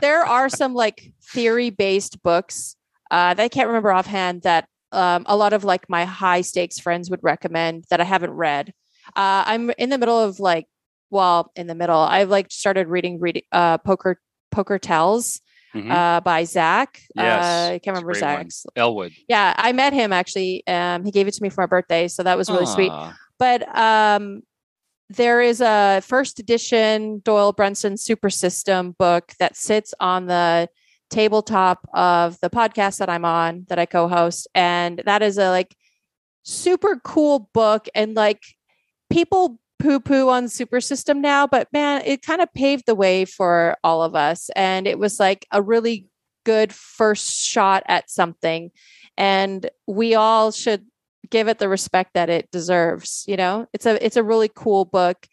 there 0.01 0.25
are 0.25 0.49
some 0.49 0.73
like 0.73 1.13
theory 1.23 1.69
based 1.69 2.21
books 2.23 2.75
uh, 3.11 3.33
that 3.33 3.43
I 3.43 3.47
can't 3.47 3.67
remember 3.67 3.91
offhand 3.91 4.41
that 4.41 4.67
um, 4.91 5.25
a 5.27 5.35
lot 5.35 5.53
of 5.53 5.63
like 5.63 5.89
my 5.89 6.05
high 6.05 6.41
stakes 6.41 6.79
friends 6.79 7.09
would 7.09 7.23
recommend 7.23 7.85
that 7.89 8.01
I 8.01 8.05
haven't 8.05 8.31
read. 8.31 8.73
Uh, 9.15 9.43
I'm 9.45 9.71
in 9.77 9.89
the 9.89 9.97
middle 9.97 10.19
of 10.19 10.39
like, 10.39 10.67
well, 11.09 11.51
in 11.55 11.67
the 11.67 11.75
middle, 11.75 11.99
I've 11.99 12.29
like 12.29 12.47
started 12.49 12.87
reading 12.87 13.19
reading 13.19 13.43
uh, 13.51 13.77
poker 13.77 14.19
poker 14.51 14.79
tells 14.79 15.41
Mhm. 15.75 15.91
uh, 15.91 16.21
by 16.21 16.43
Zach. 16.45 17.01
Yes, 17.15 17.43
uh, 17.43 17.73
I 17.73 17.79
can't 17.79 17.95
remember 17.97 18.13
great 18.13 18.23
one. 18.23 18.49
Zach's. 18.49 18.65
Elwood. 18.75 19.11
Yeah, 19.27 19.53
I 19.57 19.71
met 19.73 19.93
him 19.93 20.13
actually. 20.13 20.65
Um, 20.67 21.03
he 21.03 21.11
gave 21.11 21.27
it 21.27 21.33
to 21.33 21.43
me 21.43 21.49
for 21.49 21.61
my 21.61 21.67
birthday, 21.67 22.07
so 22.07 22.23
that 22.23 22.37
was 22.37 22.49
really 22.49 22.65
sweet 22.65 22.91
but 23.37 23.77
um 23.77 24.41
there 25.09 25.41
is 25.41 25.61
a 25.61 26.01
first 26.03 26.39
edition 26.39 27.19
Doyle 27.23 27.51
Brunson 27.51 27.95
Super 27.97 28.29
System 28.29 28.95
book 28.97 29.33
that 29.39 29.55
sits 29.55 29.93
on 29.99 30.25
the 30.25 30.67
tabletop 31.11 31.87
of 31.93 32.39
the 32.41 32.49
podcast 32.49 32.97
that 32.97 33.09
I'm 33.09 33.23
on 33.25 33.65
that 33.69 33.77
I 33.77 33.85
co-host 33.85 34.47
and 34.55 35.03
that 35.05 35.21
is 35.21 35.37
a 35.37 35.49
like 35.49 35.75
super 36.41 36.99
cool 37.03 37.49
book 37.53 37.87
and 37.93 38.15
like 38.15 38.41
people 39.11 39.59
poo 39.79 39.99
poo 39.99 40.29
on 40.29 40.47
super 40.47 40.79
system 40.79 41.19
now 41.21 41.45
but 41.45 41.67
man 41.73 42.01
it 42.05 42.21
kind 42.21 42.41
of 42.41 42.53
paved 42.53 42.85
the 42.85 42.95
way 42.95 43.25
for 43.25 43.75
all 43.83 44.01
of 44.03 44.15
us 44.15 44.49
and 44.55 44.87
it 44.87 44.97
was 44.97 45.19
like 45.19 45.45
a 45.51 45.61
really 45.61 46.07
good 46.45 46.73
first 46.73 47.43
shot 47.43 47.83
at 47.87 48.09
something 48.09 48.71
and 49.17 49.69
we 49.87 50.15
all 50.15 50.51
should 50.51 50.85
give 51.29 51.47
it 51.47 51.57
the 51.59 51.67
respect 51.67 52.13
that 52.13 52.29
it 52.29 52.49
deserves 52.51 53.25
you 53.27 53.35
know 53.35 53.67
it's 53.73 53.85
a 53.85 54.03
it's 54.05 54.15
a 54.17 54.23
really 54.23 54.49
cool 54.53 54.85
book 54.85 55.27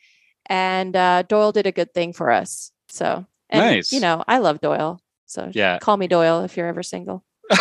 and 0.47 0.97
uh 0.97 1.23
doyle 1.23 1.53
did 1.53 1.67
a 1.67 1.73
good 1.73 1.93
thing 1.95 2.13
for 2.13 2.31
us 2.31 2.73
so 2.89 3.25
and, 3.51 3.61
Nice. 3.61 3.93
you 3.93 4.01
know 4.01 4.25
i 4.27 4.39
love 4.39 4.61
doyle 4.61 5.01
so 5.27 5.51
Yeah. 5.55 5.79
call 5.79 5.97
me 5.97 6.09
doyle 6.09 6.43
if 6.45 6.57
you're 6.57 6.67
ever 6.67 6.83
single 6.83 7.25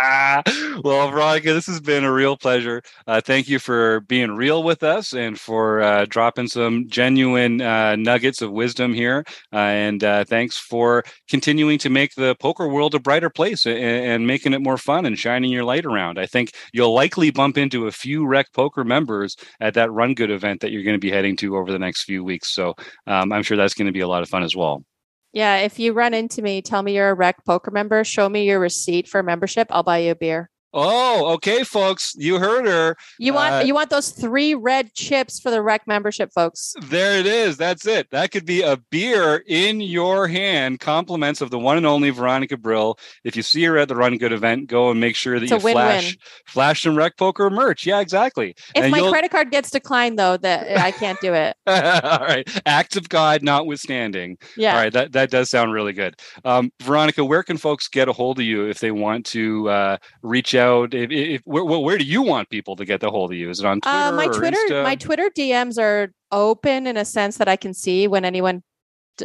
well, 0.84 1.10
Veronica, 1.10 1.52
this 1.52 1.66
has 1.66 1.80
been 1.80 2.04
a 2.04 2.12
real 2.12 2.36
pleasure. 2.36 2.82
Uh, 3.06 3.20
thank 3.20 3.48
you 3.48 3.58
for 3.58 4.00
being 4.02 4.30
real 4.30 4.62
with 4.62 4.82
us 4.82 5.12
and 5.12 5.38
for 5.38 5.80
uh, 5.82 6.06
dropping 6.08 6.48
some 6.48 6.88
genuine 6.88 7.60
uh, 7.60 7.96
nuggets 7.96 8.42
of 8.42 8.50
wisdom 8.50 8.94
here. 8.94 9.24
Uh, 9.52 9.56
and 9.56 10.04
uh, 10.04 10.24
thanks 10.24 10.56
for 10.56 11.04
continuing 11.28 11.78
to 11.78 11.90
make 11.90 12.14
the 12.14 12.34
poker 12.36 12.68
world 12.68 12.94
a 12.94 13.00
brighter 13.00 13.30
place 13.30 13.66
and, 13.66 13.78
and 13.78 14.26
making 14.26 14.52
it 14.52 14.62
more 14.62 14.78
fun 14.78 15.06
and 15.06 15.18
shining 15.18 15.50
your 15.50 15.64
light 15.64 15.84
around. 15.84 16.18
I 16.18 16.26
think 16.26 16.52
you'll 16.72 16.94
likely 16.94 17.30
bump 17.30 17.58
into 17.58 17.86
a 17.86 17.92
few 17.92 18.26
Rec 18.26 18.52
Poker 18.52 18.84
members 18.84 19.36
at 19.60 19.74
that 19.74 19.90
Run 19.90 20.14
Good 20.14 20.30
event 20.30 20.60
that 20.60 20.70
you're 20.70 20.84
going 20.84 20.94
to 20.94 21.00
be 21.00 21.10
heading 21.10 21.36
to 21.38 21.56
over 21.56 21.70
the 21.72 21.78
next 21.78 22.04
few 22.04 22.24
weeks. 22.24 22.54
So 22.54 22.74
um, 23.06 23.32
I'm 23.32 23.42
sure 23.42 23.56
that's 23.56 23.74
going 23.74 23.86
to 23.86 23.92
be 23.92 24.00
a 24.00 24.08
lot 24.08 24.22
of 24.22 24.28
fun 24.28 24.42
as 24.42 24.56
well. 24.56 24.84
Yeah 25.32 25.56
if 25.58 25.78
you 25.78 25.92
run 25.92 26.14
into 26.14 26.42
me 26.42 26.62
tell 26.62 26.82
me 26.82 26.94
you're 26.94 27.10
a 27.10 27.14
rec 27.14 27.44
poker 27.44 27.70
member 27.70 28.04
show 28.04 28.28
me 28.28 28.44
your 28.44 28.60
receipt 28.60 29.08
for 29.08 29.22
membership 29.22 29.66
i'll 29.70 29.82
buy 29.82 29.98
you 29.98 30.12
a 30.12 30.14
beer 30.16 30.50
Oh, 30.72 31.32
okay, 31.34 31.64
folks. 31.64 32.14
You 32.16 32.38
heard 32.38 32.66
her. 32.66 32.96
you 33.18 33.32
want 33.32 33.54
Uh, 33.54 33.58
you 33.66 33.74
want 33.74 33.90
those 33.90 34.10
three 34.10 34.54
red 34.54 34.94
chips 34.94 35.40
for 35.40 35.50
the 35.50 35.60
rec 35.62 35.86
membership 35.86 36.30
folks 36.32 36.74
There 36.82 37.18
it 37.18 37.26
is. 37.26 37.56
That's 37.56 37.86
it. 37.86 38.08
That 38.10 38.30
could 38.30 38.46
be 38.46 38.62
a 38.62 38.76
beer 38.90 39.42
in 39.48 39.80
your 39.80 40.28
hand. 40.28 40.78
Compliments 40.80 41.40
of 41.40 41.50
the 41.50 41.58
one 41.58 41.76
and 41.76 41.86
only 41.86 42.10
Veronica 42.10 42.56
Brill. 42.56 42.98
If 43.24 43.34
you 43.36 43.42
see 43.42 43.64
her 43.64 43.78
at 43.78 43.88
the 43.88 43.96
Run 43.96 44.16
Good 44.16 44.32
event, 44.32 44.68
go 44.68 44.90
and 44.90 45.00
make 45.00 45.16
sure 45.16 45.40
that 45.40 45.50
you 45.50 45.56
win-win. 45.56 45.72
flash 45.74 46.18
flash 46.46 46.82
some 46.82 46.94
Rec 46.96 47.16
Poker 47.16 47.50
merch. 47.50 47.84
Yeah, 47.84 48.00
exactly. 48.00 48.50
if 48.50 48.82
And 48.84 48.92
my 48.92 48.98
you'll- 48.98 49.10
credit 49.10 49.30
card 49.32 49.50
gets 49.50 49.70
declined 49.70 50.18
though 50.18 50.36
that 50.36 50.78
i 50.78 50.90
can't 50.92 51.20
do 51.20 51.34
it 51.34 51.56
All 51.66 52.18
right. 52.20 52.48
Acts 52.66 52.96
of 52.96 53.08
God 53.08 53.42
notwithstanding. 53.42 54.38
yeah 54.56 54.74
All 54.74 54.80
right. 54.82 54.92
That 54.92 55.12
that 55.12 55.30
does 55.30 55.50
sound 55.50 55.72
really 55.72 55.92
good. 55.92 56.14
Um, 56.44 56.70
Veronica, 56.82 57.24
where 57.24 57.42
can 57.42 57.56
folks 57.56 57.88
get 57.88 58.08
a 58.08 58.12
hold 58.12 58.38
of 58.38 58.44
you 58.44 58.68
if 58.68 58.78
they 58.78 58.90
want 58.92 59.26
to 59.26 59.68
uh, 59.68 59.96
reach 60.22 60.54
out? 60.54 60.59
If, 60.92 61.10
if 61.10 61.42
where, 61.44 61.64
where 61.64 61.98
do 61.98 62.04
you 62.04 62.22
want 62.22 62.48
people 62.50 62.76
to 62.76 62.84
get 62.84 63.00
the 63.00 63.10
hold 63.10 63.32
of 63.32 63.38
you? 63.38 63.50
Is 63.50 63.60
it 63.60 63.66
on 63.66 63.80
Twitter? 63.80 63.96
Uh, 63.96 64.12
my 64.12 64.26
Twitter, 64.26 64.58
Insta? 64.68 64.82
my 64.82 64.94
Twitter 64.96 65.30
DMs 65.36 65.80
are 65.80 66.12
open 66.32 66.86
in 66.86 66.96
a 66.96 67.04
sense 67.04 67.36
that 67.38 67.48
I 67.48 67.56
can 67.56 67.74
see 67.74 68.06
when 68.08 68.24
anyone 68.24 68.62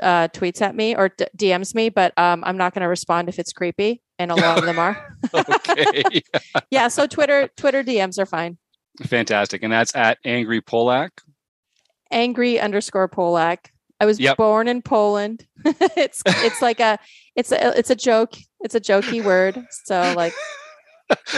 uh, 0.01 0.27
tweets 0.29 0.61
at 0.61 0.75
me 0.75 0.95
or 0.95 1.09
d- 1.09 1.25
DMs 1.37 1.73
me, 1.75 1.89
but 1.89 2.17
um, 2.17 2.43
I'm 2.45 2.57
not 2.57 2.73
going 2.73 2.81
to 2.81 2.87
respond 2.89 3.29
if 3.29 3.39
it's 3.39 3.53
creepy, 3.53 4.01
and 4.19 4.31
a 4.31 4.35
lot 4.35 4.57
of 4.57 4.65
them 4.65 4.79
are. 4.79 5.17
okay. 5.33 6.21
yeah, 6.71 6.87
so 6.87 7.07
Twitter, 7.07 7.49
Twitter 7.57 7.83
DMs 7.83 8.19
are 8.19 8.25
fine. 8.25 8.57
Fantastic. 9.03 9.63
And 9.63 9.71
that's 9.73 9.95
at 9.95 10.17
Angry 10.25 10.61
Polak. 10.61 11.09
Angry 12.11 12.59
underscore 12.59 13.09
Polak. 13.09 13.67
I 13.99 14.05
was 14.05 14.19
Yep. 14.19 14.37
born 14.37 14.67
in 14.67 14.81
Poland. 14.81 15.45
it's 15.65 16.21
it's 16.25 16.61
like 16.61 16.79
a 16.79 16.99
it's 17.35 17.51
a 17.51 17.77
it's 17.77 17.89
a 17.89 17.95
joke. 17.95 18.33
It's 18.61 18.75
a 18.75 18.79
jokey 18.79 19.23
word. 19.23 19.65
So 19.85 20.13
like, 20.15 20.33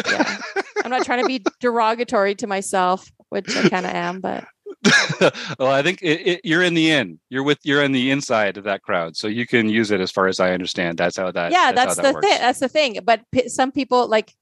yeah, 0.10 0.38
I'm 0.84 0.92
not 0.92 1.06
trying 1.06 1.22
to 1.22 1.28
be 1.28 1.44
derogatory 1.60 2.36
to 2.36 2.48
myself, 2.48 3.10
which 3.30 3.56
I 3.56 3.70
kind 3.70 3.86
of 3.86 3.92
am, 3.94 4.22
but 4.22 4.46
well, 5.60 5.72
I 5.72 5.82
think 5.82 6.02
it, 6.02 6.28
it, 6.28 6.42
you're 6.44 6.64
in 6.64 6.74
the 6.74 6.92
in. 6.92 7.20
You're 7.30 7.44
with 7.44 7.60
you're 7.64 7.84
in 7.84 7.92
the 7.92 8.12
inside 8.12 8.58
of 8.58 8.64
that 8.66 8.84
crowd, 8.84 9.18
so 9.18 9.28
you 9.28 9.48
can 9.48 9.70
use 9.70 9.92
it 9.92 10.00
as 10.00 10.12
far 10.12 10.28
as 10.28 10.40
I 10.40 10.52
understand. 10.52 10.98
That's 10.98 11.18
how 11.18 11.32
that. 11.32 11.52
yeah 11.52 11.72
that's, 11.72 11.96
that 11.96 12.14
the 12.14 12.22
thing 12.22 12.38
that's 12.40 12.60
the 12.60 12.70
thing 12.70 13.00
but 13.04 13.22
p- 13.32 13.50
some 13.50 13.72
people 13.72 14.08
like 14.08 14.34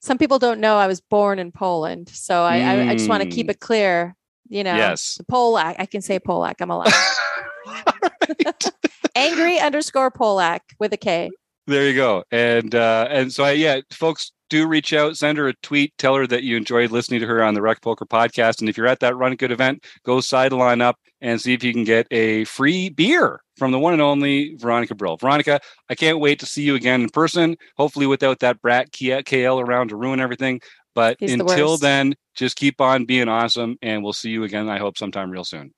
some 0.00 0.18
people 0.18 0.38
don't 0.38 0.60
know 0.60 0.76
i 0.76 0.86
was 0.86 1.00
born 1.00 1.38
in 1.38 1.50
poland 1.50 2.10
so 2.10 2.42
i 2.42 2.58
I, 2.58 2.88
I 2.90 2.94
just 2.94 3.08
want 3.08 3.22
to 3.22 3.28
keep 3.28 3.46
Mm. 3.46 3.50
it 3.52 3.60
clear 3.60 4.14
you 4.50 4.62
know 4.64 4.76
Yes. 4.76 5.18
polak 5.30 5.76
i 5.78 5.86
can 5.86 6.02
say 6.02 6.18
polak 6.18 6.54
i'm 6.60 6.70
allowed 6.70 6.92
angry 9.16 9.58
underscore 9.58 10.10
polak 10.10 10.60
with 10.78 10.92
a 10.92 10.96
k 10.98 11.30
There 11.66 11.88
you 11.88 11.94
go. 11.94 12.24
And 12.30 12.74
uh, 12.74 13.06
and 13.10 13.32
so 13.32 13.44
I, 13.44 13.52
yeah, 13.52 13.80
folks 13.90 14.32
do 14.50 14.66
reach 14.66 14.92
out, 14.92 15.16
send 15.16 15.38
her 15.38 15.48
a 15.48 15.54
tweet, 15.62 15.92
tell 15.98 16.14
her 16.14 16.26
that 16.26 16.42
you 16.42 16.56
enjoyed 16.56 16.90
listening 16.90 17.20
to 17.20 17.26
her 17.26 17.42
on 17.42 17.54
the 17.54 17.62
Rec 17.62 17.80
Poker 17.82 18.04
podcast. 18.06 18.60
And 18.60 18.68
if 18.68 18.76
you're 18.76 18.86
at 18.86 19.00
that 19.00 19.16
Run 19.16 19.34
Good 19.36 19.52
event, 19.52 19.84
go 20.04 20.20
sideline 20.20 20.80
up 20.80 20.98
and 21.20 21.40
see 21.40 21.54
if 21.54 21.64
you 21.64 21.72
can 21.72 21.84
get 21.84 22.06
a 22.10 22.44
free 22.44 22.88
beer 22.90 23.40
from 23.56 23.72
the 23.72 23.78
one 23.78 23.92
and 23.92 24.02
only 24.02 24.54
Veronica 24.56 24.94
Brill. 24.94 25.16
Veronica, 25.16 25.60
I 25.88 25.94
can't 25.94 26.20
wait 26.20 26.40
to 26.40 26.46
see 26.46 26.62
you 26.62 26.74
again 26.74 27.02
in 27.02 27.08
person. 27.08 27.56
Hopefully, 27.76 28.06
without 28.06 28.40
that 28.40 28.60
brat 28.60 28.90
KL 28.92 29.66
around 29.66 29.88
to 29.88 29.96
ruin 29.96 30.20
everything. 30.20 30.60
But 30.94 31.16
He's 31.18 31.32
until 31.32 31.70
worst. 31.70 31.82
then, 31.82 32.14
just 32.34 32.56
keep 32.56 32.80
on 32.80 33.04
being 33.04 33.28
awesome, 33.28 33.76
and 33.82 34.04
we'll 34.04 34.12
see 34.12 34.30
you 34.30 34.44
again. 34.44 34.68
I 34.68 34.78
hope 34.78 34.96
sometime 34.98 35.30
real 35.30 35.44
soon. 35.44 35.72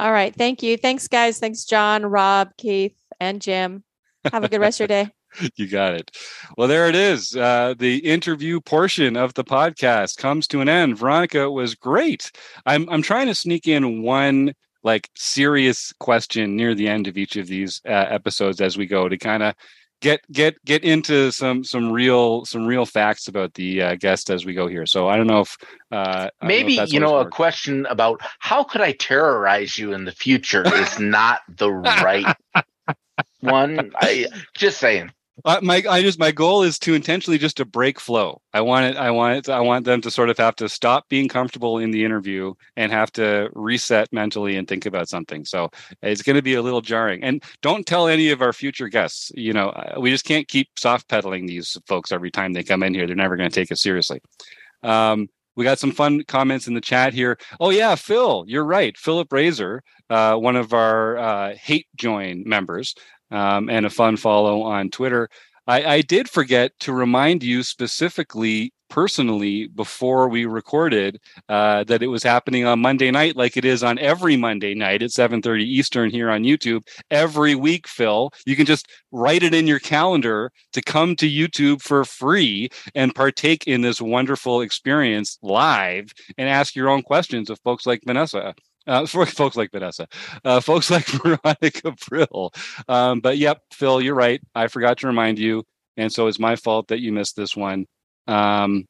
all 0.00 0.12
right 0.12 0.34
thank 0.34 0.62
you 0.62 0.76
thanks 0.78 1.08
guys 1.08 1.38
thanks 1.38 1.64
john 1.64 2.06
rob 2.06 2.48
keith 2.56 2.96
and 3.20 3.42
jim 3.42 3.82
have 4.32 4.44
a 4.44 4.48
good 4.48 4.60
rest 4.60 4.80
of 4.80 4.88
your 4.88 5.04
day 5.04 5.10
you 5.56 5.68
got 5.68 5.94
it. 5.94 6.10
Well, 6.56 6.68
there 6.68 6.88
it 6.88 6.94
is. 6.94 7.36
Uh, 7.36 7.74
the 7.78 7.98
interview 7.98 8.60
portion 8.60 9.16
of 9.16 9.34
the 9.34 9.44
podcast 9.44 10.16
comes 10.16 10.46
to 10.48 10.60
an 10.60 10.68
end. 10.68 10.98
Veronica 10.98 11.50
was 11.50 11.74
great. 11.74 12.30
I'm 12.66 12.88
I'm 12.88 13.02
trying 13.02 13.26
to 13.26 13.34
sneak 13.34 13.66
in 13.66 14.02
one 14.02 14.54
like 14.84 15.08
serious 15.14 15.92
question 16.00 16.56
near 16.56 16.74
the 16.74 16.88
end 16.88 17.06
of 17.06 17.16
each 17.16 17.36
of 17.36 17.46
these 17.46 17.80
uh, 17.86 17.92
episodes 17.92 18.60
as 18.60 18.76
we 18.76 18.86
go 18.86 19.08
to 19.08 19.16
kind 19.16 19.42
of 19.42 19.54
get 20.02 20.20
get 20.32 20.62
get 20.64 20.84
into 20.84 21.30
some 21.30 21.64
some 21.64 21.90
real 21.90 22.44
some 22.44 22.66
real 22.66 22.84
facts 22.84 23.28
about 23.28 23.54
the 23.54 23.80
uh, 23.80 23.94
guest 23.94 24.28
as 24.28 24.44
we 24.44 24.52
go 24.52 24.66
here. 24.66 24.84
So 24.84 25.08
I 25.08 25.16
don't 25.16 25.28
know 25.28 25.40
if 25.40 25.56
uh, 25.90 26.28
maybe 26.42 26.76
know 26.76 26.82
if 26.82 26.92
you 26.92 27.00
know 27.00 27.16
a 27.18 27.30
question 27.30 27.86
about 27.86 28.20
how 28.40 28.64
could 28.64 28.82
I 28.82 28.92
terrorize 28.92 29.78
you 29.78 29.94
in 29.94 30.04
the 30.04 30.12
future 30.12 30.64
is 30.74 30.98
not 30.98 31.40
the 31.48 31.70
right 31.70 32.36
one. 33.40 33.92
I 33.96 34.26
just 34.54 34.78
saying. 34.78 35.12
Uh, 35.44 35.58
my 35.62 35.82
I 35.88 36.02
just 36.02 36.18
my 36.18 36.30
goal 36.30 36.62
is 36.62 36.78
to 36.80 36.94
intentionally 36.94 37.38
just 37.38 37.56
to 37.56 37.64
break 37.64 37.98
flow. 37.98 38.40
I 38.52 38.60
want 38.60 38.86
it. 38.86 38.96
I 38.96 39.10
want 39.10 39.38
it. 39.38 39.48
I 39.48 39.60
want 39.60 39.86
them 39.86 40.00
to 40.02 40.10
sort 40.10 40.28
of 40.28 40.36
have 40.36 40.54
to 40.56 40.68
stop 40.68 41.08
being 41.08 41.28
comfortable 41.28 41.78
in 41.78 41.90
the 41.90 42.04
interview 42.04 42.52
and 42.76 42.92
have 42.92 43.10
to 43.12 43.48
reset 43.54 44.12
mentally 44.12 44.56
and 44.56 44.68
think 44.68 44.84
about 44.84 45.08
something. 45.08 45.44
So 45.44 45.70
it's 46.02 46.22
going 46.22 46.36
to 46.36 46.42
be 46.42 46.54
a 46.54 46.62
little 46.62 46.82
jarring. 46.82 47.24
And 47.24 47.42
don't 47.62 47.86
tell 47.86 48.08
any 48.08 48.30
of 48.30 48.42
our 48.42 48.52
future 48.52 48.88
guests. 48.88 49.32
You 49.34 49.52
know, 49.52 49.70
uh, 49.70 49.98
we 49.98 50.10
just 50.10 50.26
can't 50.26 50.48
keep 50.48 50.68
soft 50.76 51.08
pedaling 51.08 51.46
these 51.46 51.78
folks 51.86 52.12
every 52.12 52.30
time 52.30 52.52
they 52.52 52.62
come 52.62 52.82
in 52.82 52.94
here. 52.94 53.06
They're 53.06 53.16
never 53.16 53.36
going 53.36 53.50
to 53.50 53.54
take 53.54 53.72
us 53.72 53.80
seriously. 53.80 54.20
Um, 54.82 55.28
we 55.54 55.64
got 55.64 55.78
some 55.78 55.92
fun 55.92 56.24
comments 56.24 56.66
in 56.66 56.74
the 56.74 56.80
chat 56.80 57.12
here. 57.12 57.38
Oh 57.60 57.70
yeah, 57.70 57.94
Phil, 57.94 58.44
you're 58.46 58.64
right. 58.64 58.96
Philip 58.96 59.32
Razor, 59.32 59.82
uh, 60.08 60.36
one 60.36 60.56
of 60.56 60.72
our 60.72 61.18
uh, 61.18 61.54
hate 61.56 61.86
join 61.96 62.42
members, 62.46 62.94
um, 63.32 63.68
and 63.68 63.86
a 63.86 63.90
fun 63.90 64.16
follow 64.16 64.62
on 64.62 64.90
Twitter. 64.90 65.28
I, 65.66 65.84
I 65.84 66.00
did 66.02 66.28
forget 66.28 66.72
to 66.80 66.92
remind 66.92 67.42
you 67.42 67.62
specifically 67.62 68.72
personally 68.90 69.68
before 69.68 70.28
we 70.28 70.44
recorded 70.44 71.18
uh, 71.48 71.82
that 71.84 72.02
it 72.02 72.08
was 72.08 72.22
happening 72.22 72.66
on 72.66 72.78
Monday 72.78 73.10
night, 73.10 73.36
like 73.36 73.56
it 73.56 73.64
is 73.64 73.82
on 73.82 73.98
every 73.98 74.36
Monday 74.36 74.74
night 74.74 75.02
at 75.02 75.10
7:30 75.10 75.62
Eastern 75.62 76.10
here 76.10 76.30
on 76.30 76.42
YouTube 76.42 76.82
every 77.10 77.54
week. 77.54 77.88
Phil, 77.88 78.30
you 78.44 78.54
can 78.54 78.66
just 78.66 78.88
write 79.10 79.42
it 79.42 79.54
in 79.54 79.66
your 79.66 79.78
calendar 79.78 80.50
to 80.74 80.82
come 80.82 81.16
to 81.16 81.30
YouTube 81.30 81.80
for 81.80 82.04
free 82.04 82.68
and 82.94 83.14
partake 83.14 83.66
in 83.66 83.80
this 83.80 84.00
wonderful 84.00 84.60
experience 84.60 85.38
live 85.42 86.12
and 86.36 86.48
ask 86.48 86.76
your 86.76 86.90
own 86.90 87.02
questions 87.02 87.48
of 87.48 87.58
folks 87.60 87.86
like 87.86 88.02
Vanessa 88.04 88.54
uh, 88.86 89.06
for 89.06 89.26
folks 89.26 89.56
like 89.56 89.70
Vanessa, 89.70 90.06
uh, 90.44 90.60
folks 90.60 90.90
like 90.90 91.06
Veronica 91.06 91.94
Brill. 92.08 92.52
Um, 92.88 93.20
but 93.20 93.38
yep, 93.38 93.62
Phil, 93.72 94.00
you're 94.00 94.14
right. 94.14 94.40
I 94.54 94.68
forgot 94.68 94.98
to 94.98 95.06
remind 95.06 95.38
you, 95.38 95.64
and 95.96 96.12
so 96.12 96.26
it's 96.26 96.38
my 96.38 96.56
fault 96.56 96.88
that 96.88 97.00
you 97.00 97.12
missed 97.12 97.36
this 97.36 97.56
one. 97.56 97.86
Um, 98.26 98.86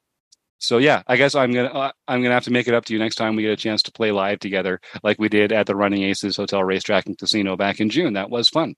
so 0.59 0.79
yeah, 0.79 1.03
I 1.09 1.17
guess 1.17 1.35
I'm 1.35 1.53
gonna 1.53 1.69
uh, 1.69 1.93
I'm 2.07 2.23
gonna 2.23 2.35
have 2.35 2.45
to 2.45 2.53
make 2.53 2.69
it 2.69 2.75
up 2.75 2.85
to 2.85 2.93
you 2.93 2.99
next 2.99 3.17
time 3.17 3.35
we 3.35 3.43
get 3.43 3.51
a 3.51 3.57
chance 3.57 3.83
to 3.85 3.93
play 3.93 4.13
live 4.13 4.39
together, 4.39 4.81
like 5.03 5.19
we 5.19 5.29
did 5.29 5.51
at 5.51 5.67
the 5.67 5.75
Running 5.75 6.05
Aces 6.05 6.37
Hotel 6.37 6.63
Racetrack 6.63 7.07
and 7.07 7.19
Casino 7.19 7.57
back 7.57 7.81
in 7.81 7.91
June. 7.91 8.13
That 8.13 8.31
was 8.31 8.49
fun. 8.49 8.75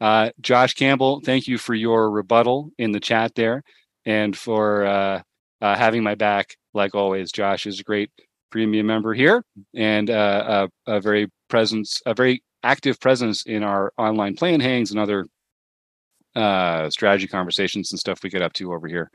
Uh, 0.00 0.30
Josh 0.40 0.74
Campbell, 0.74 1.20
thank 1.24 1.46
you 1.46 1.56
for 1.56 1.74
your 1.74 2.10
rebuttal 2.10 2.70
in 2.78 2.92
the 2.92 3.00
chat 3.00 3.34
there, 3.34 3.62
and 4.04 4.36
for 4.36 4.84
uh, 4.84 5.22
uh, 5.62 5.76
having 5.76 6.02
my 6.02 6.14
back 6.14 6.56
like 6.74 6.94
always. 6.94 7.32
Josh 7.32 7.66
is 7.66 7.80
a 7.80 7.84
great 7.84 8.10
premium 8.54 8.86
member 8.86 9.12
here 9.12 9.44
and 9.74 10.08
uh, 10.10 10.68
a, 10.86 10.92
a, 10.92 11.00
very 11.00 11.26
presence, 11.48 12.00
a 12.06 12.14
very 12.14 12.40
active 12.62 13.00
presence 13.00 13.42
in 13.46 13.64
our 13.64 13.92
online 13.98 14.36
plan 14.36 14.60
hangs 14.60 14.92
and 14.92 15.00
other 15.00 15.26
uh, 16.36 16.88
strategy 16.88 17.26
conversations 17.26 17.90
and 17.90 17.98
stuff 17.98 18.22
we 18.22 18.30
get 18.30 18.42
up 18.42 18.52
to 18.52 18.72
over 18.72 18.86
here. 18.86 19.10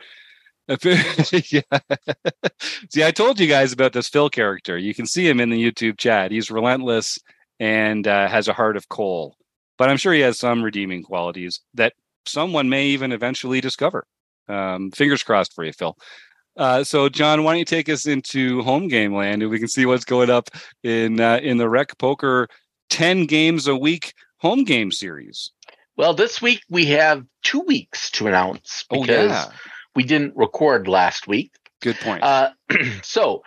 yeah. 0.67 1.61
See, 2.89 3.01
I 3.05 3.11
told 3.11 3.39
you 3.39 3.47
guys 3.47 3.71
about 3.71 3.93
this 3.93 4.09
Phil 4.09 4.29
character. 4.29 4.77
You 4.77 4.93
can 4.93 5.05
see 5.05 5.25
him 5.25 5.39
in 5.39 5.49
the 5.49 5.71
YouTube 5.71 5.97
chat. 5.97 6.31
He's 6.31 6.51
relentless 6.51 7.17
and 7.61 8.05
uh, 8.09 8.27
has 8.27 8.49
a 8.49 8.53
heart 8.53 8.75
of 8.75 8.89
coal, 8.89 9.37
but 9.77 9.89
I'm 9.89 9.95
sure 9.95 10.11
he 10.11 10.19
has 10.19 10.37
some 10.37 10.61
redeeming 10.61 11.01
qualities 11.01 11.61
that 11.75 11.93
someone 12.25 12.67
may 12.67 12.87
even 12.87 13.13
eventually 13.13 13.61
discover. 13.61 14.03
Um, 14.49 14.91
fingers 14.91 15.23
crossed 15.23 15.53
for 15.53 15.63
you, 15.63 15.71
Phil. 15.71 15.95
Uh, 16.59 16.83
so, 16.83 17.07
John, 17.07 17.43
why 17.43 17.53
don't 17.53 17.59
you 17.59 17.65
take 17.65 17.87
us 17.87 18.05
into 18.05 18.61
home 18.63 18.89
game 18.89 19.15
land 19.15 19.41
and 19.41 19.49
we 19.49 19.59
can 19.59 19.69
see 19.69 19.85
what's 19.85 20.03
going 20.03 20.29
up 20.29 20.49
in 20.83 21.21
uh, 21.21 21.39
in 21.41 21.57
the 21.57 21.69
Rec 21.69 21.97
Poker 21.97 22.49
ten 22.89 23.25
games 23.25 23.65
a 23.65 23.77
week 23.77 24.13
home 24.39 24.65
game 24.65 24.91
series. 24.91 25.51
Well, 25.95 26.13
this 26.13 26.41
week 26.41 26.61
we 26.69 26.85
have 26.87 27.25
two 27.43 27.61
weeks 27.61 28.11
to 28.11 28.27
announce 28.27 28.85
because 28.89 29.31
oh, 29.31 29.33
yeah. 29.33 29.51
we 29.95 30.03
didn't 30.03 30.35
record 30.35 30.87
last 30.89 31.27
week. 31.27 31.53
Good 31.81 31.97
point. 31.97 32.23
Uh, 32.23 32.51
so, 33.03 33.41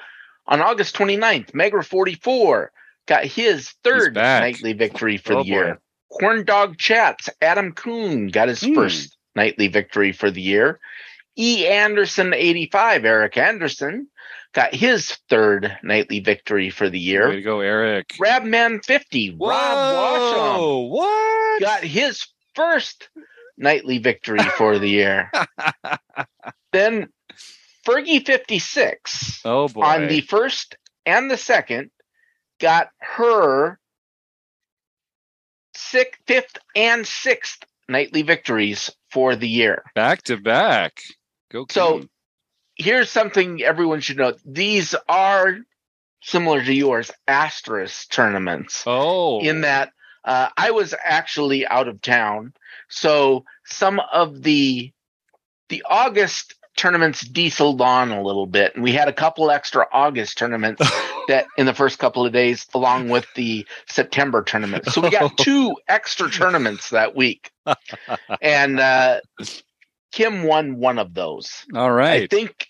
on 0.46 0.62
August 0.62 0.96
29th, 0.96 1.52
Megra 1.52 1.84
44 1.84 2.72
got 3.06 3.24
his 3.24 3.70
third 3.84 4.14
nightly 4.14 4.72
victory 4.72 5.18
for 5.18 5.34
oh, 5.34 5.42
the 5.42 5.48
year. 5.48 5.74
Boy. 5.74 6.18
Corn 6.18 6.44
Dog 6.44 6.78
Chats, 6.78 7.28
Adam 7.40 7.72
Kuhn 7.72 8.28
got 8.28 8.48
his 8.48 8.60
mm. 8.60 8.74
first 8.74 9.16
nightly 9.34 9.68
victory 9.68 10.12
for 10.12 10.30
the 10.30 10.42
year. 10.42 10.80
E. 11.36 11.66
Anderson 11.66 12.34
85, 12.34 13.04
Eric 13.04 13.36
Anderson, 13.36 14.08
got 14.52 14.74
his 14.74 15.16
third 15.30 15.78
nightly 15.82 16.20
victory 16.20 16.70
for 16.70 16.90
the 16.90 16.98
year. 16.98 17.28
Way 17.28 17.36
to 17.36 17.42
go, 17.42 17.60
Eric. 17.60 18.08
Rabman 18.20 18.84
50, 18.84 19.36
Whoa, 19.36 19.48
Rob 19.48 19.96
Washam. 19.96 20.90
What? 20.90 21.60
Got 21.60 21.84
his 21.84 22.26
first 22.54 23.08
nightly 23.56 23.98
victory 23.98 24.42
for 24.56 24.78
the 24.78 24.88
year. 24.88 25.30
then 26.72 27.08
Fergie 27.86 28.24
56 28.24 29.40
oh 29.44 29.68
boy. 29.68 29.82
on 29.82 30.08
the 30.08 30.20
first 30.20 30.76
and 31.04 31.30
the 31.30 31.36
second 31.36 31.90
got 32.60 32.88
her 33.00 33.78
sixth, 35.74 36.20
fifth, 36.26 36.58
and 36.76 37.06
sixth 37.06 37.64
nightly 37.88 38.22
victories 38.22 38.90
for 39.10 39.34
the 39.34 39.48
year. 39.48 39.82
Back 39.94 40.22
to 40.24 40.36
back. 40.36 41.00
Go. 41.52 41.66
So 41.70 42.02
here's 42.76 43.10
something 43.10 43.62
everyone 43.62 44.00
should 44.00 44.16
know. 44.16 44.34
These 44.44 44.94
are 45.08 45.58
similar 46.22 46.64
to 46.64 46.72
yours, 46.72 47.10
asterisk 47.28 48.10
tournaments. 48.10 48.84
Oh. 48.86 49.40
In 49.40 49.62
that 49.62 49.92
uh, 50.24 50.48
I 50.56 50.70
was 50.70 50.94
actually 51.04 51.66
out 51.66 51.88
of 51.88 52.00
town, 52.00 52.54
so 52.88 53.44
some 53.64 54.00
of 54.12 54.42
the 54.42 54.92
the 55.68 55.82
August 55.88 56.54
tournaments 56.76 57.22
dieseled 57.22 57.80
on 57.80 58.12
a 58.12 58.22
little 58.22 58.46
bit, 58.46 58.74
and 58.74 58.84
we 58.84 58.92
had 58.92 59.08
a 59.08 59.12
couple 59.12 59.50
extra 59.50 59.86
August 59.92 60.38
tournaments 60.38 60.80
that 61.28 61.46
in 61.58 61.66
the 61.66 61.74
first 61.74 61.98
couple 61.98 62.24
of 62.24 62.32
days, 62.32 62.66
along 62.72 63.08
with 63.08 63.26
the 63.34 63.66
September 63.86 64.42
tournament. 64.42 64.86
So 64.86 65.00
we 65.00 65.10
got 65.10 65.36
two 65.38 65.74
extra 65.88 66.30
tournaments 66.30 66.90
that 66.90 67.16
week, 67.16 67.50
and 68.40 68.78
uh, 68.78 69.20
Kim 70.12 70.44
won 70.44 70.76
one 70.76 70.98
of 70.98 71.14
those. 71.14 71.64
All 71.74 71.92
right. 71.92 72.22
I 72.22 72.26
think 72.26 72.68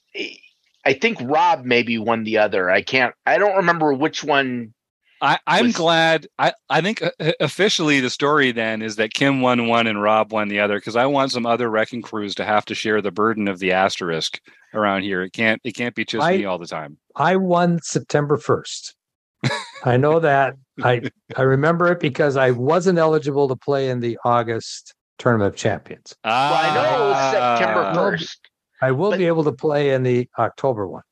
I 0.84 0.92
think 0.94 1.18
Rob 1.20 1.64
maybe 1.64 1.98
won 1.98 2.24
the 2.24 2.38
other. 2.38 2.70
I 2.70 2.82
can't. 2.82 3.14
I 3.26 3.38
don't 3.38 3.56
remember 3.56 3.92
which 3.92 4.24
one. 4.24 4.74
I, 5.20 5.38
I'm 5.46 5.66
was, 5.66 5.76
glad. 5.76 6.26
I, 6.38 6.52
I 6.68 6.80
think 6.80 7.00
uh, 7.00 7.10
uh, 7.20 7.32
officially 7.38 8.00
the 8.00 8.10
story 8.10 8.50
then 8.50 8.82
is 8.82 8.96
that 8.96 9.14
Kim 9.14 9.40
won 9.40 9.68
one 9.68 9.86
and 9.86 10.02
Rob 10.02 10.32
won 10.32 10.48
the 10.48 10.58
other 10.58 10.78
because 10.78 10.96
I 10.96 11.06
want 11.06 11.30
some 11.30 11.46
other 11.46 11.70
wrecking 11.70 12.02
crews 12.02 12.34
to 12.36 12.44
have 12.44 12.64
to 12.64 12.74
share 12.74 13.00
the 13.00 13.12
burden 13.12 13.46
of 13.46 13.60
the 13.60 13.70
asterisk 13.70 14.40
around 14.74 15.02
here. 15.02 15.22
It 15.22 15.32
can't. 15.32 15.60
It 15.62 15.72
can't 15.72 15.94
be 15.94 16.04
just 16.04 16.24
I, 16.24 16.38
me 16.38 16.44
all 16.44 16.58
the 16.58 16.66
time. 16.66 16.96
I 17.14 17.36
won 17.36 17.78
September 17.82 18.36
first. 18.36 18.96
I 19.84 19.96
know 19.96 20.18
that. 20.20 20.54
I 20.82 21.02
I 21.36 21.42
remember 21.42 21.92
it 21.92 22.00
because 22.00 22.36
I 22.36 22.50
wasn't 22.50 22.98
eligible 22.98 23.46
to 23.48 23.56
play 23.56 23.90
in 23.90 24.00
the 24.00 24.18
August 24.24 24.94
Tournament 25.22 25.54
of 25.54 25.56
Champions. 25.56 26.16
Ah, 26.24 26.50
well, 26.50 27.14
I 27.14 27.54
know 27.54 27.56
September 27.56 27.94
first. 27.94 28.40
I 28.80 28.90
will 28.90 29.16
be 29.16 29.26
able 29.26 29.44
to 29.44 29.52
play 29.52 29.90
in 29.90 30.02
the 30.02 30.28
October 30.36 30.88
one. 30.88 31.04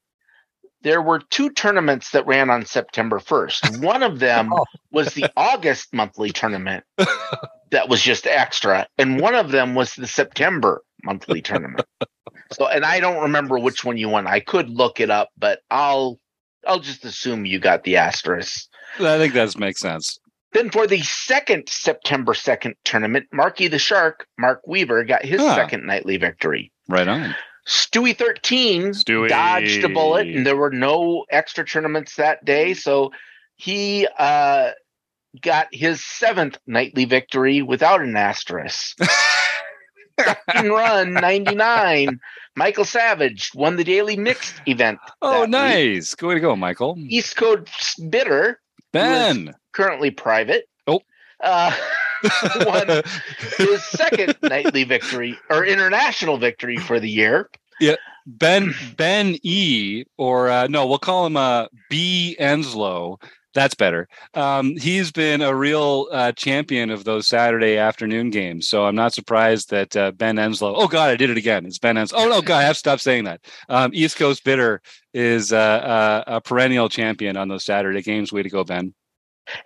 There 0.83 1.01
were 1.01 1.21
two 1.31 1.51
tournaments 1.51 2.11
that 2.11 2.27
ran 2.27 2.51
on 2.51 2.65
September 2.65 3.21
1st. 3.21 3.83
One 3.85 4.03
of 4.03 4.19
them 4.19 4.51
oh. 4.53 4.65
was 4.91 5.13
the 5.13 5.31
August 5.37 5.93
monthly 5.93 6.31
tournament 6.31 6.85
that 7.71 7.89
was 7.89 8.03
just 8.03 8.27
extra, 8.27 8.89
and 8.99 9.21
one 9.21 9.35
of 9.35 9.53
them 9.53 9.75
was 9.75 9.95
the 9.95 10.07
September 10.07 10.83
monthly 11.05 11.43
tournament. 11.43 11.87
So, 12.53 12.67
and 12.67 12.85
I 12.85 12.99
don't 12.99 13.23
remember 13.23 13.59
which 13.59 13.85
one 13.85 13.99
you 13.99 14.09
won. 14.09 14.27
I 14.27 14.41
could 14.41 14.71
look 14.71 15.01
it 15.01 15.11
up, 15.11 15.29
but 15.39 15.61
I'll 15.71 16.19
I'll 16.67 16.81
just 16.81 17.05
assume 17.05 17.47
you 17.47 17.61
got 17.61 17.85
the 17.85 17.99
asterisk. 17.99 18.67
I 18.99 19.19
think 19.19 19.35
that 19.35 19.57
makes 19.59 19.81
sense. 19.81 20.19
Then 20.53 20.71
for 20.71 20.87
the 20.87 21.01
second 21.01 21.69
September 21.69 22.33
2nd 22.33 22.75
tournament, 22.85 23.27
Marky 23.33 23.69
the 23.69 23.79
Shark, 23.79 24.27
Mark 24.39 24.67
Weaver, 24.67 25.05
got 25.05 25.25
his 25.25 25.41
second 25.41 25.87
nightly 25.87 26.17
victory. 26.17 26.73
Right 26.89 27.07
on. 27.07 27.37
Stewie 27.67 28.17
13 28.17 28.91
Stewie. 28.91 29.29
dodged 29.29 29.85
a 29.85 29.89
bullet, 29.89 30.27
and 30.27 30.45
there 30.45 30.57
were 30.57 30.71
no 30.71 31.25
extra 31.31 31.65
tournaments 31.65 32.17
that 32.17 32.45
day. 32.45 32.75
So 32.75 33.13
he 33.57 34.09
uh, 34.19 34.71
got 35.41 35.69
his 35.71 36.05
seventh 36.05 36.59
nightly 36.67 37.05
victory 37.05 37.63
without 37.63 38.01
an 38.01 38.17
asterisk. 38.17 38.99
run 40.65 41.13
99. 41.13 42.21
Michael 42.57 42.85
Savage 42.85 43.53
won 43.55 43.77
the 43.77 43.85
daily 43.85 44.17
mixed 44.17 44.61
event. 44.67 44.99
Oh, 45.23 45.45
nice. 45.45 46.15
Week. 46.21 46.29
Way 46.29 46.35
to 46.35 46.41
go, 46.41 46.57
Michael. 46.57 46.97
East 46.99 47.37
Coast 47.37 48.11
Bitter 48.11 48.61
Ben 48.93 49.55
currently 49.73 50.11
private. 50.11 50.69
Oh. 50.87 51.01
Uh, 51.43 51.75
won 52.67 53.03
his 53.57 53.85
second 53.85 54.37
nightly 54.43 54.85
victory 54.85 55.39
or 55.49 55.65
international 55.65 56.37
victory 56.37 56.77
for 56.77 57.01
the 57.01 57.09
year. 57.09 57.51
Yeah, 57.81 57.97
Ben 58.27 58.75
Ben 58.97 59.37
E 59.43 60.05
or 60.19 60.51
uh, 60.51 60.67
no, 60.67 60.87
we'll 60.87 60.99
call 60.99 61.27
him 61.27 61.37
uh, 61.37 61.67
B 61.89 62.37
Enslow. 62.39 63.21
That's 63.53 63.75
better. 63.75 64.07
Um, 64.35 64.77
he's 64.77 65.11
been 65.11 65.43
a 65.43 65.55
real 65.55 66.07
uh, 66.13 66.31
champion 66.33 66.91
of 66.91 67.03
those 67.03 67.27
Saturday 67.27 67.79
afternoon 67.79 68.31
games. 68.31 68.69
So 68.69 68.85
I'm 68.85 68.95
not 68.95 69.13
surprised 69.13 69.71
that 69.71 69.97
uh, 69.97 70.13
Ben 70.13 70.37
Enslow. 70.37 70.75
Oh 70.77 70.87
God, 70.87 71.11
I 71.11 71.17
did 71.17 71.31
it 71.31 71.37
again. 71.37 71.67
It's 71.67 71.79
Ben 71.79 71.97
Enslow. 71.97 72.19
Oh 72.19 72.29
no, 72.29 72.43
God, 72.43 72.59
I 72.59 72.63
have 72.63 72.77
to 72.77 72.79
stop 72.79 73.01
saying 73.01 73.25
that. 73.25 73.41
Um, 73.69 73.91
East 73.93 74.17
Coast 74.17 74.45
Bitter 74.45 74.81
is 75.13 75.53
uh, 75.53 75.57
uh, 75.57 76.25
a 76.29 76.41
perennial 76.41 76.89
champion 76.89 77.37
on 77.37 77.49
those 77.49 77.65
Saturday 77.65 78.03
games. 78.03 78.33
Way 78.33 78.45
to 78.45 78.51
go, 78.51 78.63
Ben. 78.63 78.95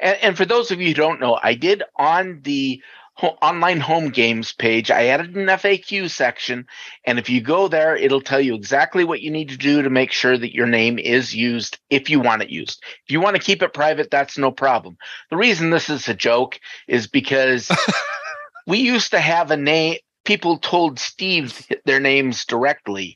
And, 0.01 0.19
and 0.23 0.37
for 0.37 0.45
those 0.45 0.71
of 0.71 0.81
you 0.81 0.89
who 0.89 0.95
don't 0.95 1.21
know, 1.21 1.39
I 1.43 1.55
did 1.55 1.83
on 1.97 2.41
the 2.43 2.83
ho- 3.15 3.39
online 3.41 3.81
home 3.81 4.11
games 4.11 4.53
page, 4.53 4.91
I 4.91 5.07
added 5.07 5.37
an 5.37 5.47
FAQ 5.47 6.11
section. 6.11 6.67
And 7.05 7.19
if 7.19 7.31
you 7.31 7.41
go 7.41 7.69
there, 7.69 7.97
it'll 7.97 8.21
tell 8.21 8.41
you 8.41 8.55
exactly 8.55 9.05
what 9.05 9.21
you 9.21 9.31
need 9.31 9.49
to 9.51 9.57
do 9.57 9.83
to 9.83 9.91
make 9.91 10.13
sure 10.13 10.37
that 10.37 10.55
your 10.55 10.67
name 10.67 10.99
is 10.99 11.35
used 11.35 11.79
if 11.91 12.11
you 12.11 12.21
want 12.21 12.43
it 12.43 12.51
used. 12.51 12.83
If 13.07 13.13
you 13.13 13.21
want 13.21 13.37
to 13.37 13.43
keep 13.43 13.63
it 13.63 13.75
private, 13.75 14.11
that's 14.11 14.39
no 14.39 14.51
problem. 14.51 14.97
The 15.31 15.37
reason 15.37 15.71
this 15.71 15.89
is 15.89 16.09
a 16.09 16.15
joke 16.15 16.59
is 16.89 17.07
because 17.07 17.71
we 18.67 18.79
used 18.79 19.13
to 19.13 19.21
have 19.21 19.51
a 19.51 19.57
name. 19.57 19.99
People 20.25 20.57
told 20.57 20.99
Steve 20.99 21.67
their 21.85 22.01
names 22.01 22.47
directly, 22.47 23.15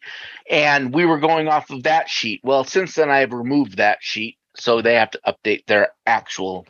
and 0.50 0.92
we 0.92 1.06
were 1.06 1.18
going 1.18 1.48
off 1.48 1.70
of 1.70 1.84
that 1.84 2.10
sheet. 2.10 2.42
Well, 2.44 2.64
since 2.64 2.96
then, 2.96 3.08
I've 3.08 3.32
removed 3.32 3.78
that 3.78 3.96
sheet, 4.02 4.36
so 4.58 4.82
they 4.82 4.94
have 4.94 5.10
to 5.12 5.20
update 5.26 5.66
their 5.66 5.90
actual 6.06 6.66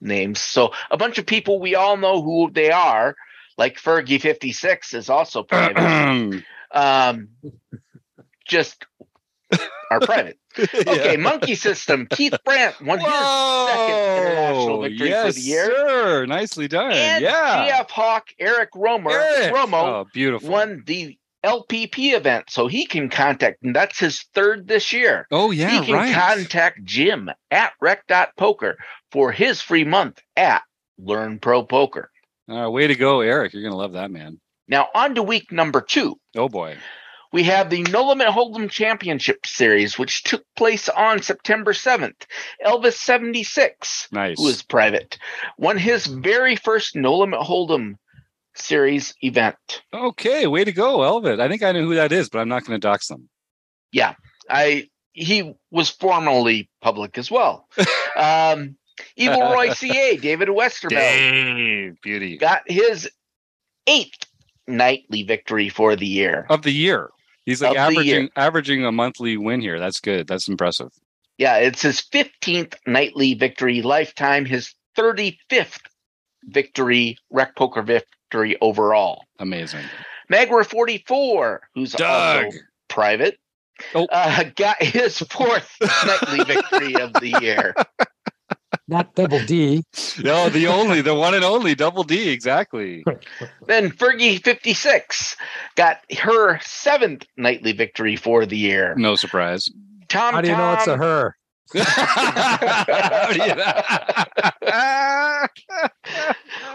names. 0.00 0.40
So 0.40 0.72
a 0.90 0.96
bunch 0.96 1.18
of 1.18 1.26
people 1.26 1.60
we 1.60 1.74
all 1.74 1.96
know 1.96 2.22
who 2.22 2.50
they 2.50 2.70
are, 2.70 3.16
like 3.58 3.76
Fergie 3.76 4.20
fifty 4.20 4.52
six 4.52 4.94
is 4.94 5.10
also 5.10 5.42
private. 5.42 6.42
um, 6.70 7.28
just 8.46 8.84
are 9.90 10.00
private. 10.00 10.38
Okay, 10.56 11.16
Monkey 11.16 11.56
System. 11.56 12.06
Keith 12.08 12.36
Brandt 12.44 12.80
won 12.80 13.00
his 13.00 13.08
second 13.08 13.96
international 13.96 14.82
victory 14.82 15.08
yes, 15.08 15.26
for 15.26 15.32
the 15.32 15.40
year. 15.40 15.64
Sir. 15.66 16.26
Nicely 16.26 16.68
done. 16.68 16.92
And 16.92 17.24
yeah. 17.24 17.82
GF 17.82 17.90
Hawk 17.90 18.28
Eric 18.38 18.68
Romer 18.76 19.10
Eric. 19.10 19.52
Romo 19.52 19.72
Oh, 19.82 20.06
beautiful. 20.14 20.50
won 20.50 20.84
the 20.86 21.18
LPP 21.44 22.14
event, 22.14 22.46
so 22.48 22.66
he 22.66 22.86
can 22.86 23.08
contact, 23.08 23.62
and 23.62 23.76
that's 23.76 23.98
his 23.98 24.22
third 24.34 24.66
this 24.66 24.92
year. 24.92 25.26
Oh, 25.30 25.50
yeah, 25.50 25.68
he 25.80 25.86
can 25.86 25.94
right. 25.94 26.14
contact 26.14 26.82
Jim 26.84 27.30
at 27.50 27.72
rec.poker 27.80 28.76
for 29.12 29.30
his 29.30 29.60
free 29.60 29.84
month 29.84 30.20
at 30.36 30.62
Learn 30.98 31.38
Pro 31.38 31.62
Poker. 31.64 32.10
Uh, 32.50 32.70
way 32.70 32.86
to 32.86 32.94
go, 32.94 33.20
Eric. 33.20 33.52
You're 33.52 33.62
going 33.62 33.72
to 33.72 33.78
love 33.78 33.92
that, 33.92 34.10
man. 34.10 34.40
Now, 34.68 34.88
on 34.94 35.14
to 35.16 35.22
week 35.22 35.52
number 35.52 35.80
two. 35.80 36.18
Oh, 36.36 36.48
boy. 36.48 36.76
We 37.32 37.42
have 37.44 37.68
the 37.68 37.82
No 37.82 38.06
Limit 38.06 38.28
Hold'em 38.28 38.70
Championship 38.70 39.44
Series, 39.44 39.98
which 39.98 40.22
took 40.22 40.44
place 40.56 40.88
on 40.88 41.20
September 41.20 41.72
7th. 41.72 42.26
Elvis 42.64 42.94
76, 42.94 44.08
Nice. 44.12 44.38
who 44.38 44.46
is 44.48 44.62
private, 44.62 45.18
won 45.58 45.76
his 45.76 46.06
very 46.06 46.54
first 46.54 46.94
No 46.94 47.18
Limit 47.18 47.40
Hold'em 47.40 47.96
Series 48.56 49.14
event. 49.22 49.82
Okay, 49.92 50.46
way 50.46 50.64
to 50.64 50.72
go, 50.72 51.02
Elvid. 51.02 51.40
I 51.40 51.48
think 51.48 51.62
I 51.62 51.72
know 51.72 51.82
who 51.82 51.94
that 51.96 52.12
is, 52.12 52.28
but 52.28 52.38
I'm 52.38 52.48
not 52.48 52.64
going 52.64 52.80
to 52.80 52.86
dox 52.86 53.08
them. 53.08 53.28
Yeah, 53.92 54.14
I 54.48 54.88
he 55.12 55.54
was 55.70 55.90
formerly 55.90 56.68
public 56.80 57.18
as 57.18 57.30
well. 57.30 57.68
um, 58.16 58.76
Evil 59.16 59.40
Roy 59.40 59.70
CA, 59.74 60.16
David 60.16 60.48
Westerveld, 60.48 60.90
Dang, 60.90 61.98
beauty 62.02 62.36
got 62.36 62.62
his 62.66 63.08
eighth 63.86 64.26
nightly 64.66 65.22
victory 65.22 65.68
for 65.68 65.96
the 65.96 66.06
year. 66.06 66.46
of 66.50 66.62
the 66.62 66.72
year. 66.72 67.10
He's 67.44 67.60
like 67.60 67.72
Of 67.72 67.76
averaging 67.76 68.30
averaging 68.36 68.84
a 68.84 68.92
monthly 68.92 69.36
win 69.36 69.60
here. 69.60 69.78
That's 69.78 70.00
good. 70.00 70.26
That's 70.26 70.48
impressive. 70.48 70.90
Yeah, 71.36 71.56
it's 71.56 71.82
his 71.82 72.00
15th 72.00 72.74
nightly 72.86 73.34
victory 73.34 73.82
lifetime, 73.82 74.44
his 74.44 74.72
35th 74.96 75.80
victory, 76.44 77.18
rec 77.30 77.56
poker 77.56 77.82
victory 78.34 78.56
overall. 78.60 79.24
Amazing. 79.38 79.84
Magwer 80.32 80.66
44, 80.66 81.62
who's 81.74 81.92
Doug. 81.92 82.44
also 82.46 82.58
private, 82.88 83.38
Oh. 83.94 84.06
uh, 84.10 84.44
got 84.56 84.82
his 84.82 85.18
fourth 85.18 85.70
nightly 85.80 86.44
victory 86.44 86.94
of 86.96 87.12
the 87.14 87.36
year. 87.40 87.74
Not 88.88 89.14
double 89.14 89.40
D. 89.46 89.82
No, 90.22 90.48
the 90.50 90.66
only, 90.66 91.00
the 91.00 91.14
one 91.14 91.34
and 91.34 91.44
only 91.44 91.74
double 91.74 92.02
D. 92.04 92.28
Exactly. 92.30 93.04
Then 93.66 93.90
Fergie 93.90 94.42
56 94.44 95.36
got 95.76 95.98
her 96.18 96.58
seventh 96.60 97.24
nightly 97.36 97.72
victory 97.72 98.16
for 98.16 98.44
the 98.46 98.58
year. 98.58 98.94
No 98.96 99.14
surprise. 99.16 99.68
Tom 100.08 100.34
How 100.34 100.40
do 100.42 100.48
you 100.48 100.56
know 100.56 100.72
it's 100.74 100.86
a 100.86 100.96
her? 100.96 101.34
How 101.74 103.32
do 103.32 103.42
you 103.42 103.54
know? 103.54 103.82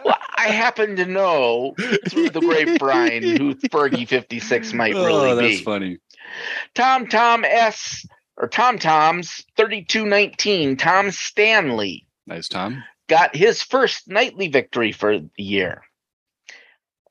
Well, 0.06 0.18
I 0.38 0.48
happen 0.48 0.96
to 0.96 1.06
know 1.06 1.76
through 2.10 2.30
the 2.30 2.40
great 2.42 2.80
Brian 2.80 3.24
who 3.24 3.56
Fergie 3.56 4.08
56 4.08 4.74
might 4.74 4.96
oh, 4.96 5.06
really 5.06 5.36
that's 5.36 5.60
be. 5.60 5.64
funny. 5.64 5.98
Tom 6.76 7.08
Tom 7.08 7.44
S 7.46 8.06
or 8.38 8.48
Tom 8.48 8.80
Tom's 8.80 9.46
3219, 9.58 10.78
Tom 10.78 11.12
Stanley 11.12 12.06
Nice, 12.26 12.48
Tom. 12.48 12.84
got 13.08 13.36
his 13.36 13.62
first 13.62 14.08
nightly 14.08 14.48
victory 14.48 14.92
for 14.92 15.20
the 15.20 15.30
year. 15.38 15.84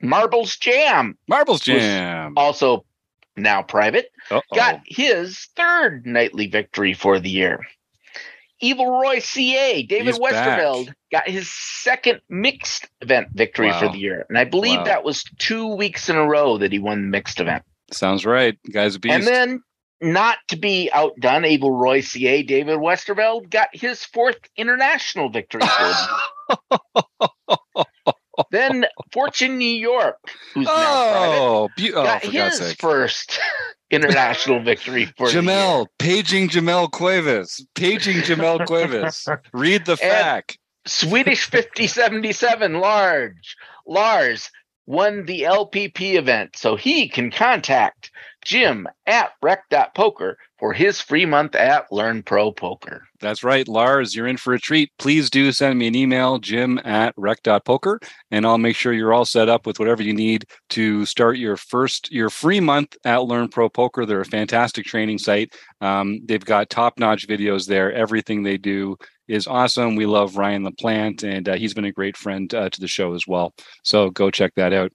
Marbles 0.01 0.57
Jam, 0.57 1.19
Marbles 1.29 1.61
Jam. 1.61 2.35
also 2.37 2.85
now 3.39 3.63
private, 3.63 4.11
Uh-oh. 4.31 4.57
got 4.57 4.81
his 4.87 5.49
third 5.57 6.07
nightly 6.07 6.47
victory 6.49 6.95
for 6.95 7.19
the 7.19 7.31
year. 7.31 7.61
Evil 8.61 9.01
Roy 9.01 9.21
CA, 9.21 9.83
David 9.85 10.07
He's 10.07 10.19
back. 10.19 10.59
Westerveld, 10.61 10.93
got 11.13 11.29
his 11.29 11.49
second 11.51 12.21
mixed 12.29 12.89
event 13.01 13.29
victory 13.33 13.73
for 13.73 13.89
the 13.89 13.99
year. 13.99 14.27
And 14.29 14.37
I 14.37 14.43
believe 14.45 14.79
Wow. 14.81 14.85
that 14.85 15.05
was 15.05 15.23
two 15.39 15.69
weeks 15.77 16.09
in 16.09 16.17
a 16.17 16.27
row 16.27 16.59
that 16.59 16.73
he 16.73 16.81
won 16.81 17.03
the 17.03 17.09
mixed 17.09 17.39
event. 17.39 17.63
Sounds 17.93 18.27
right. 18.27 18.59
Guy's 18.73 18.99
beast. 18.99 19.15
And 19.15 19.25
then, 19.27 19.63
not 20.01 20.39
to 20.49 20.57
be 20.57 20.91
outdone, 20.93 21.45
Abel 21.45 21.71
Roy 21.71 22.01
CA, 22.01 22.43
David 22.43 22.79
Westerveld 22.79 23.49
got 23.49 23.69
his 23.73 24.05
fourth 24.05 24.39
international 24.57 25.29
victory. 25.31 25.63
Then 28.51 28.87
Fortune 29.13 29.59
New 29.59 29.65
York, 29.65 30.17
who's 30.55 30.67
now 30.67 30.73
oh, 30.75 31.69
private, 31.77 31.95
oh, 31.95 32.01
oh, 32.01 32.05
got 32.05 32.23
for 32.23 32.33
God's 32.33 32.59
his 32.59 32.69
sake. 32.69 32.81
first 32.81 33.41
international 33.91 34.63
victory 34.63 35.07
for. 35.17 35.29
Jamel, 35.29 35.87
paging 35.99 36.49
Jamel 36.49 36.91
Cuevas, 36.91 37.67
paging 37.75 38.19
Jamel 38.19 38.65
Cuevas. 38.67 39.27
Read 39.53 39.87
the 39.87 39.97
fact. 39.97 40.59
Swedish 40.87 41.45
5077 41.47 42.75
large 42.81 43.57
Lars 43.87 44.51
won 44.87 45.27
the 45.27 45.43
LPP 45.43 46.15
event, 46.15 46.57
so 46.57 46.77
he 46.77 47.09
can 47.09 47.31
contact 47.31 48.11
Jim 48.45 48.87
at 49.07 49.33
rec.poker 49.43 50.39
for 50.59 50.73
his 50.73 51.01
free 51.01 51.25
month 51.25 51.55
at 51.55 51.91
Learn 51.93 52.23
Pro 52.23 52.51
Poker. 52.53 53.03
That's 53.21 53.43
right, 53.43 53.67
Lars. 53.67 54.15
You're 54.15 54.27
in 54.27 54.37
for 54.37 54.55
a 54.55 54.61
treat. 54.61 54.91
Please 54.99 55.31
do 55.31 55.51
send 55.53 55.79
me 55.79 55.87
an 55.87 55.95
email, 55.95 56.39
jim 56.39 56.81
at 56.85 57.15
rec.poker, 57.17 58.01
and 58.31 58.47
I'll 58.47 58.59
make 58.59 58.77
sure 58.77 58.93
you're 58.93 59.13
all 59.13 59.25
set 59.25 59.49
up 59.49 59.67
with 59.67 59.79
whatever 59.79 60.03
you 60.03 60.13
need 60.13 60.45
to 60.71 61.05
start 61.05 61.39
your 61.39 61.57
first, 61.57 62.11
your 62.13 62.31
free 62.31 62.61
month 62.61 62.97
at 63.05 63.25
Learn 63.25 63.49
Pro 63.49 63.69
Poker. 63.69 64.05
They're 64.05 64.21
a 64.21 64.25
fantastic 64.27 64.85
training 64.87 65.19
site. 65.19 65.55
Um, 65.81 66.21
they've 66.25 66.45
got 66.45 66.71
top 66.71 66.99
notch 66.99 67.27
videos 67.29 67.67
there. 67.67 67.93
Everything 67.93 68.43
they 68.43 68.57
do 68.57 68.97
is 69.29 69.47
awesome. 69.47 69.95
We 69.95 70.07
love 70.07 70.37
Ryan 70.37 70.65
LaPlante, 70.65 71.25
and 71.25 71.49
uh, 71.49 71.55
he's 71.55 71.75
been 71.75 71.85
a 71.85 71.93
great 71.93 72.17
friend 72.17 72.53
uh, 72.53 72.71
to 72.71 72.81
the 72.81 72.89
show 72.89 73.15
as 73.15 73.27
well. 73.27 73.55
So 73.85 74.11
go 74.11 74.31
check 74.31 74.55
that 74.57 74.73
out. 74.73 74.93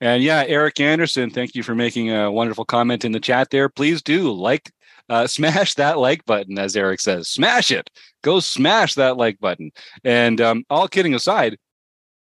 And 0.00 0.22
yeah, 0.22 0.44
Eric 0.46 0.80
Anderson, 0.80 1.30
thank 1.30 1.54
you 1.54 1.62
for 1.62 1.74
making 1.74 2.10
a 2.10 2.30
wonderful 2.30 2.64
comment 2.64 3.04
in 3.04 3.12
the 3.12 3.20
chat 3.20 3.48
there. 3.50 3.68
Please 3.68 4.02
do 4.02 4.32
like, 4.32 4.70
uh, 5.08 5.26
smash 5.26 5.74
that 5.74 5.98
like 5.98 6.24
button, 6.24 6.58
as 6.58 6.76
Eric 6.76 7.00
says. 7.00 7.28
Smash 7.28 7.70
it. 7.70 7.90
Go 8.22 8.40
smash 8.40 8.94
that 8.94 9.16
like 9.16 9.38
button. 9.40 9.70
And 10.02 10.40
um, 10.40 10.64
all 10.70 10.88
kidding 10.88 11.14
aside, 11.14 11.58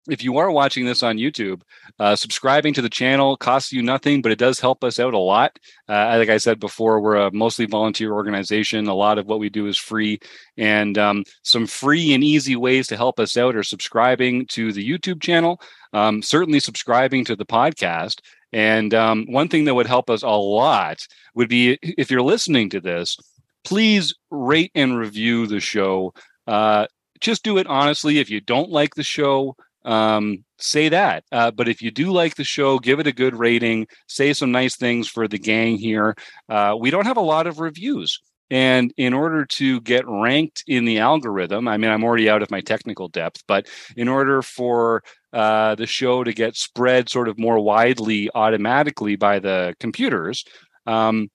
if 0.10 0.24
you 0.24 0.38
are 0.38 0.50
watching 0.50 0.86
this 0.86 1.04
on 1.04 1.18
YouTube, 1.18 1.62
uh, 2.00 2.16
subscribing 2.16 2.74
to 2.74 2.82
the 2.82 2.90
channel 2.90 3.38
costs 3.38 3.72
you 3.72 3.84
nothing, 3.84 4.22
but 4.22 4.32
it 4.32 4.40
does 4.40 4.60
help 4.60 4.84
us 4.84 5.00
out 5.00 5.14
a 5.14 5.20
lot. 5.20 5.60
Uh, 5.88 6.16
like 6.18 6.30
I 6.30 6.38
said 6.38 6.60
before, 6.60 7.00
we're 7.00 7.18
a 7.18 7.32
mostly 7.32 7.66
volunteer 7.66 8.14
organization. 8.14 8.88
A 8.88 8.96
lot 8.96 9.20
of 9.20 9.28
what 9.28 9.40
we 9.40 9.50
do 9.50 9.68
is 9.68 9.78
free, 9.78 10.20
and 10.58 10.98
um, 10.98 11.24
some 11.44 11.68
free 11.68 12.14
and 12.14 12.24
easy 12.24 12.56
ways 12.56 12.88
to 12.88 12.98
help 12.98 13.20
us 13.20 13.38
out 13.38 13.56
are 13.56 13.64
subscribing 13.64 14.48
to 14.48 14.74
the 14.74 14.88
YouTube 14.88 15.22
channel, 15.22 15.62
um, 15.94 16.24
certainly 16.24 16.60
subscribing 16.60 17.24
to 17.26 17.36
the 17.36 17.46
podcast. 17.46 18.22
And 18.54 18.94
um, 18.94 19.26
one 19.30 19.48
thing 19.48 19.66
that 19.66 19.76
would 19.76 19.88
help 19.88 20.10
us 20.10 20.24
a 20.24 20.30
lot 20.30 21.06
would 21.36 21.50
be 21.50 21.78
if 21.82 22.12
you're 22.12 22.22
listening 22.22 22.70
to 22.72 22.82
this, 22.82 23.18
please 23.64 24.14
rate 24.30 24.72
and 24.76 24.98
review 24.98 25.48
the 25.48 25.60
show. 25.60 26.14
Uh, 26.48 26.88
just 27.20 27.44
do 27.44 27.58
it 27.58 27.68
honestly. 27.68 28.20
If 28.20 28.30
you 28.30 28.42
don't 28.42 28.70
like 28.70 28.96
the 28.96 29.04
show, 29.04 29.56
um, 29.86 30.44
say 30.58 30.90
that. 30.90 31.24
Uh, 31.32 31.52
but 31.52 31.68
if 31.68 31.82
you 31.82 31.92
do 31.92 32.12
like 32.12 32.36
the 32.36 32.44
show, 32.44 32.80
give 32.80 33.00
it 33.00 33.08
a 33.08 33.12
good 33.12 33.36
rating. 33.36 33.88
Say 34.08 34.34
some 34.34 34.52
nice 34.52 34.76
things 34.76 35.08
for 35.08 35.28
the 35.28 35.40
gang 35.40 35.78
here. 35.78 36.16
Uh, 36.50 36.76
we 36.80 36.92
don't 36.92 37.06
have 37.06 37.18
a 37.18 37.22
lot 37.22 37.48
of 37.48 37.60
reviews. 37.60 38.20
And 38.50 38.94
in 38.98 39.14
order 39.14 39.46
to 39.46 39.80
get 39.82 40.04
ranked 40.06 40.66
in 40.68 40.84
the 40.84 41.00
algorithm, 41.00 41.70
I 41.70 41.78
mean, 41.78 41.90
I'm 41.90 42.04
already 42.04 42.30
out 42.30 42.42
of 42.42 42.52
my 42.52 42.60
technical 42.60 43.08
depth, 43.08 43.44
but 43.48 43.68
in 43.96 44.10
order 44.10 44.42
for 44.42 45.04
uh, 45.34 45.76
the 45.76 45.88
show 45.88 46.24
to 46.24 46.34
get 46.34 46.56
spread 46.56 47.10
sort 47.10 47.28
of 47.28 47.40
more 47.40 47.60
widely 47.60 48.30
automatically 48.34 49.16
by 49.16 49.40
the 49.40 49.76
computers, 49.80 50.44
um, 50.86 51.30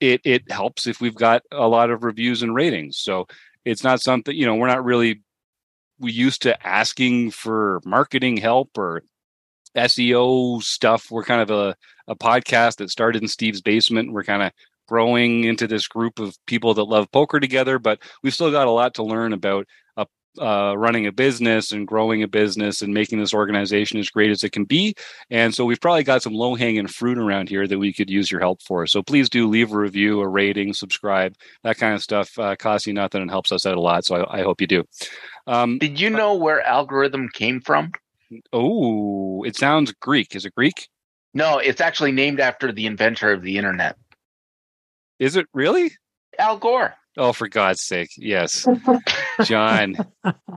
it 0.00 0.20
it 0.24 0.50
helps 0.50 0.86
if 0.86 1.00
we've 1.00 1.14
got 1.14 1.42
a 1.50 1.68
lot 1.68 1.90
of 1.90 2.04
reviews 2.04 2.42
and 2.42 2.54
ratings. 2.54 2.98
So 2.98 3.26
it's 3.64 3.84
not 3.84 4.00
something 4.00 4.34
you 4.34 4.46
know 4.46 4.56
we're 4.56 4.66
not 4.66 4.84
really 4.84 5.22
we 5.98 6.12
used 6.12 6.42
to 6.42 6.66
asking 6.66 7.30
for 7.30 7.80
marketing 7.84 8.36
help 8.36 8.76
or 8.76 9.02
SEO 9.76 10.62
stuff. 10.62 11.10
We're 11.10 11.24
kind 11.24 11.40
of 11.40 11.50
a, 11.50 11.76
a 12.08 12.16
podcast 12.16 12.76
that 12.76 12.90
started 12.90 13.22
in 13.22 13.28
Steve's 13.28 13.60
basement. 13.60 14.12
We're 14.12 14.24
kind 14.24 14.42
of 14.42 14.52
growing 14.88 15.44
into 15.44 15.66
this 15.66 15.86
group 15.86 16.18
of 16.18 16.36
people 16.46 16.74
that 16.74 16.84
love 16.84 17.10
poker 17.12 17.40
together, 17.40 17.78
but 17.78 18.00
we've 18.22 18.34
still 18.34 18.50
got 18.50 18.66
a 18.66 18.70
lot 18.70 18.94
to 18.94 19.02
learn 19.02 19.32
about 19.32 19.66
uh, 20.40 20.62
uh, 20.62 20.74
running 20.74 21.06
a 21.06 21.12
business 21.12 21.72
and 21.72 21.86
growing 21.86 22.22
a 22.22 22.28
business 22.28 22.82
and 22.82 22.92
making 22.92 23.18
this 23.18 23.34
organization 23.34 23.98
as 23.98 24.08
great 24.08 24.30
as 24.30 24.44
it 24.44 24.50
can 24.50 24.64
be. 24.64 24.94
And 25.30 25.54
so 25.54 25.64
we've 25.64 25.80
probably 25.80 26.04
got 26.04 26.22
some 26.22 26.34
low 26.34 26.54
hanging 26.54 26.86
fruit 26.86 27.18
around 27.18 27.48
here 27.48 27.66
that 27.66 27.78
we 27.78 27.92
could 27.92 28.10
use 28.10 28.30
your 28.30 28.40
help 28.40 28.62
for. 28.62 28.86
So 28.86 29.02
please 29.02 29.28
do 29.28 29.48
leave 29.48 29.72
a 29.72 29.76
review, 29.76 30.20
a 30.20 30.28
rating, 30.28 30.72
subscribe. 30.74 31.34
That 31.62 31.78
kind 31.78 31.94
of 31.94 32.02
stuff 32.02 32.38
uh, 32.38 32.56
costs 32.56 32.86
you 32.86 32.92
nothing 32.92 33.22
and 33.22 33.30
helps 33.30 33.52
us 33.52 33.66
out 33.66 33.76
a 33.76 33.80
lot. 33.80 34.04
So 34.04 34.16
I, 34.16 34.40
I 34.40 34.42
hope 34.42 34.60
you 34.60 34.66
do. 34.66 34.84
Um, 35.46 35.78
Did 35.78 35.98
you 36.00 36.10
know 36.10 36.34
where 36.34 36.62
algorithm 36.62 37.28
came 37.28 37.60
from? 37.60 37.92
Oh, 38.52 39.42
it 39.44 39.56
sounds 39.56 39.92
Greek. 39.92 40.34
Is 40.34 40.44
it 40.44 40.54
Greek? 40.54 40.88
No, 41.34 41.58
it's 41.58 41.80
actually 41.80 42.12
named 42.12 42.40
after 42.40 42.72
the 42.72 42.86
inventor 42.86 43.32
of 43.32 43.42
the 43.42 43.58
internet. 43.58 43.96
Is 45.18 45.36
it 45.36 45.46
really? 45.52 45.92
Al 46.38 46.58
Gore. 46.58 46.94
Oh, 47.16 47.32
for 47.32 47.48
God's 47.48 47.82
sake! 47.82 48.10
Yes, 48.16 48.66
John. 49.44 49.96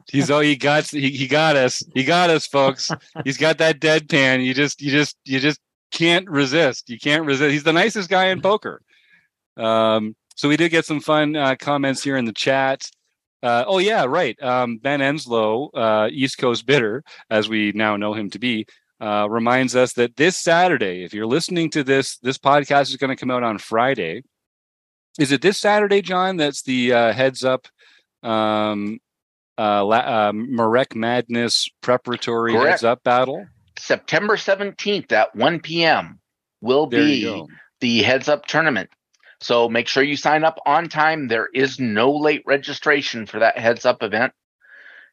He's 0.10 0.32
oh, 0.32 0.39
he 0.39 0.56
got 0.56 0.88
he, 0.88 1.10
he 1.10 1.28
got 1.28 1.56
us. 1.56 1.84
He 1.93 2.03
got 2.03 2.30
us, 2.30 2.47
folks. 2.47 2.89
He's 3.24 3.38
got 3.38 3.58
that 3.58 3.80
deadpan. 3.80 4.45
You 4.45 4.53
just 4.53 4.82
you 4.82 4.91
just 4.91 5.18
you 5.26 5.39
just 5.39 5.60
can't 5.91 6.30
resist. 6.30 6.89
You 6.89 6.97
can't 6.97 7.26
resist. 7.26 7.51
He's 7.51 7.64
the 7.64 7.74
nicest 7.74 8.10
guy 8.10 8.28
in 8.28 8.41
poker. 8.41 8.82
Um, 9.58 10.16
so 10.36 10.49
we 10.49 10.58
did 10.58 10.70
get 10.70 10.86
some 10.86 10.99
fun 10.99 11.36
uh, 11.36 11.56
comments 11.58 12.03
here 12.03 12.18
in 12.18 12.26
the 12.26 12.34
chat. 12.34 12.89
Uh, 13.41 13.64
oh 13.68 13.78
yeah, 13.78 14.06
right. 14.06 14.41
Um, 14.41 14.78
ben 14.78 15.01
Enslow, 15.01 15.70
uh, 15.74 16.10
East 16.12 16.38
Coast 16.38 16.66
Bitter, 16.66 17.03
as 17.30 17.47
we 17.47 17.72
now 17.74 17.95
know 17.95 18.14
him 18.14 18.30
to 18.32 18.39
be, 18.39 18.66
uh, 18.99 19.28
reminds 19.30 19.76
us 19.76 19.93
that 19.93 20.16
this 20.16 20.38
Saturday, 20.38 21.03
if 21.03 21.14
you're 21.14 21.28
listening 21.28 21.70
to 21.72 21.84
this, 21.84 22.18
this 22.18 22.38
podcast 22.38 22.89
is 22.89 22.97
going 22.97 23.10
to 23.10 23.16
come 23.16 23.32
out 23.32 23.43
on 23.43 23.58
Friday. 23.58 24.24
Is 25.20 25.32
it 25.32 25.41
this 25.41 25.57
Saturday, 25.57 26.01
John? 26.01 26.38
That's 26.38 26.61
the 26.63 26.93
uh, 26.93 27.13
heads 27.13 27.43
up 27.43 27.68
um, 28.24 28.99
uh, 29.57 29.88
uh, 29.88 30.32
Marek 30.34 30.95
Madness 30.95 31.70
preparatory 31.82 32.53
Correct. 32.53 32.70
heads 32.70 32.84
up 32.84 33.03
battle. 33.03 33.47
September 33.78 34.36
17th 34.36 35.11
at 35.11 35.36
1 35.36 35.59
p.m. 35.59 36.20
will 36.61 36.88
there 36.88 37.03
be 37.03 37.43
the 37.80 38.03
heads 38.03 38.28
up 38.28 38.45
tournament. 38.45 38.89
So 39.41 39.70
make 39.70 39.88
sure 39.88 40.03
you 40.03 40.18
sign 40.18 40.43
up 40.43 40.59
on 40.66 40.89
time. 40.89 41.28
There 41.28 41.49
is 41.53 41.80
no 41.80 42.11
late 42.11 42.43
registration 42.45 43.26
for 43.26 43.39
that 43.39 43.57
heads 43.57 43.86
up 43.86 44.01
event. 44.01 44.34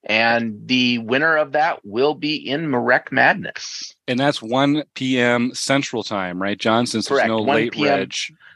And 0.05 0.66
the 0.66 0.98
winner 0.98 1.36
of 1.36 1.53
that 1.53 1.80
will 1.84 2.14
be 2.14 2.36
in 2.36 2.70
Marek 2.70 3.12
Madness. 3.12 3.94
And 4.09 4.18
that's 4.18 4.42
1 4.42 4.82
p.m. 4.94 5.55
Central 5.55 6.03
Time, 6.03 6.42
right, 6.42 6.59
John? 6.59 6.86
Since 6.86 7.07
Correct. 7.09 7.28
there's 7.28 7.38
no 7.38 7.42
late 7.44 7.76
reg. 7.76 8.12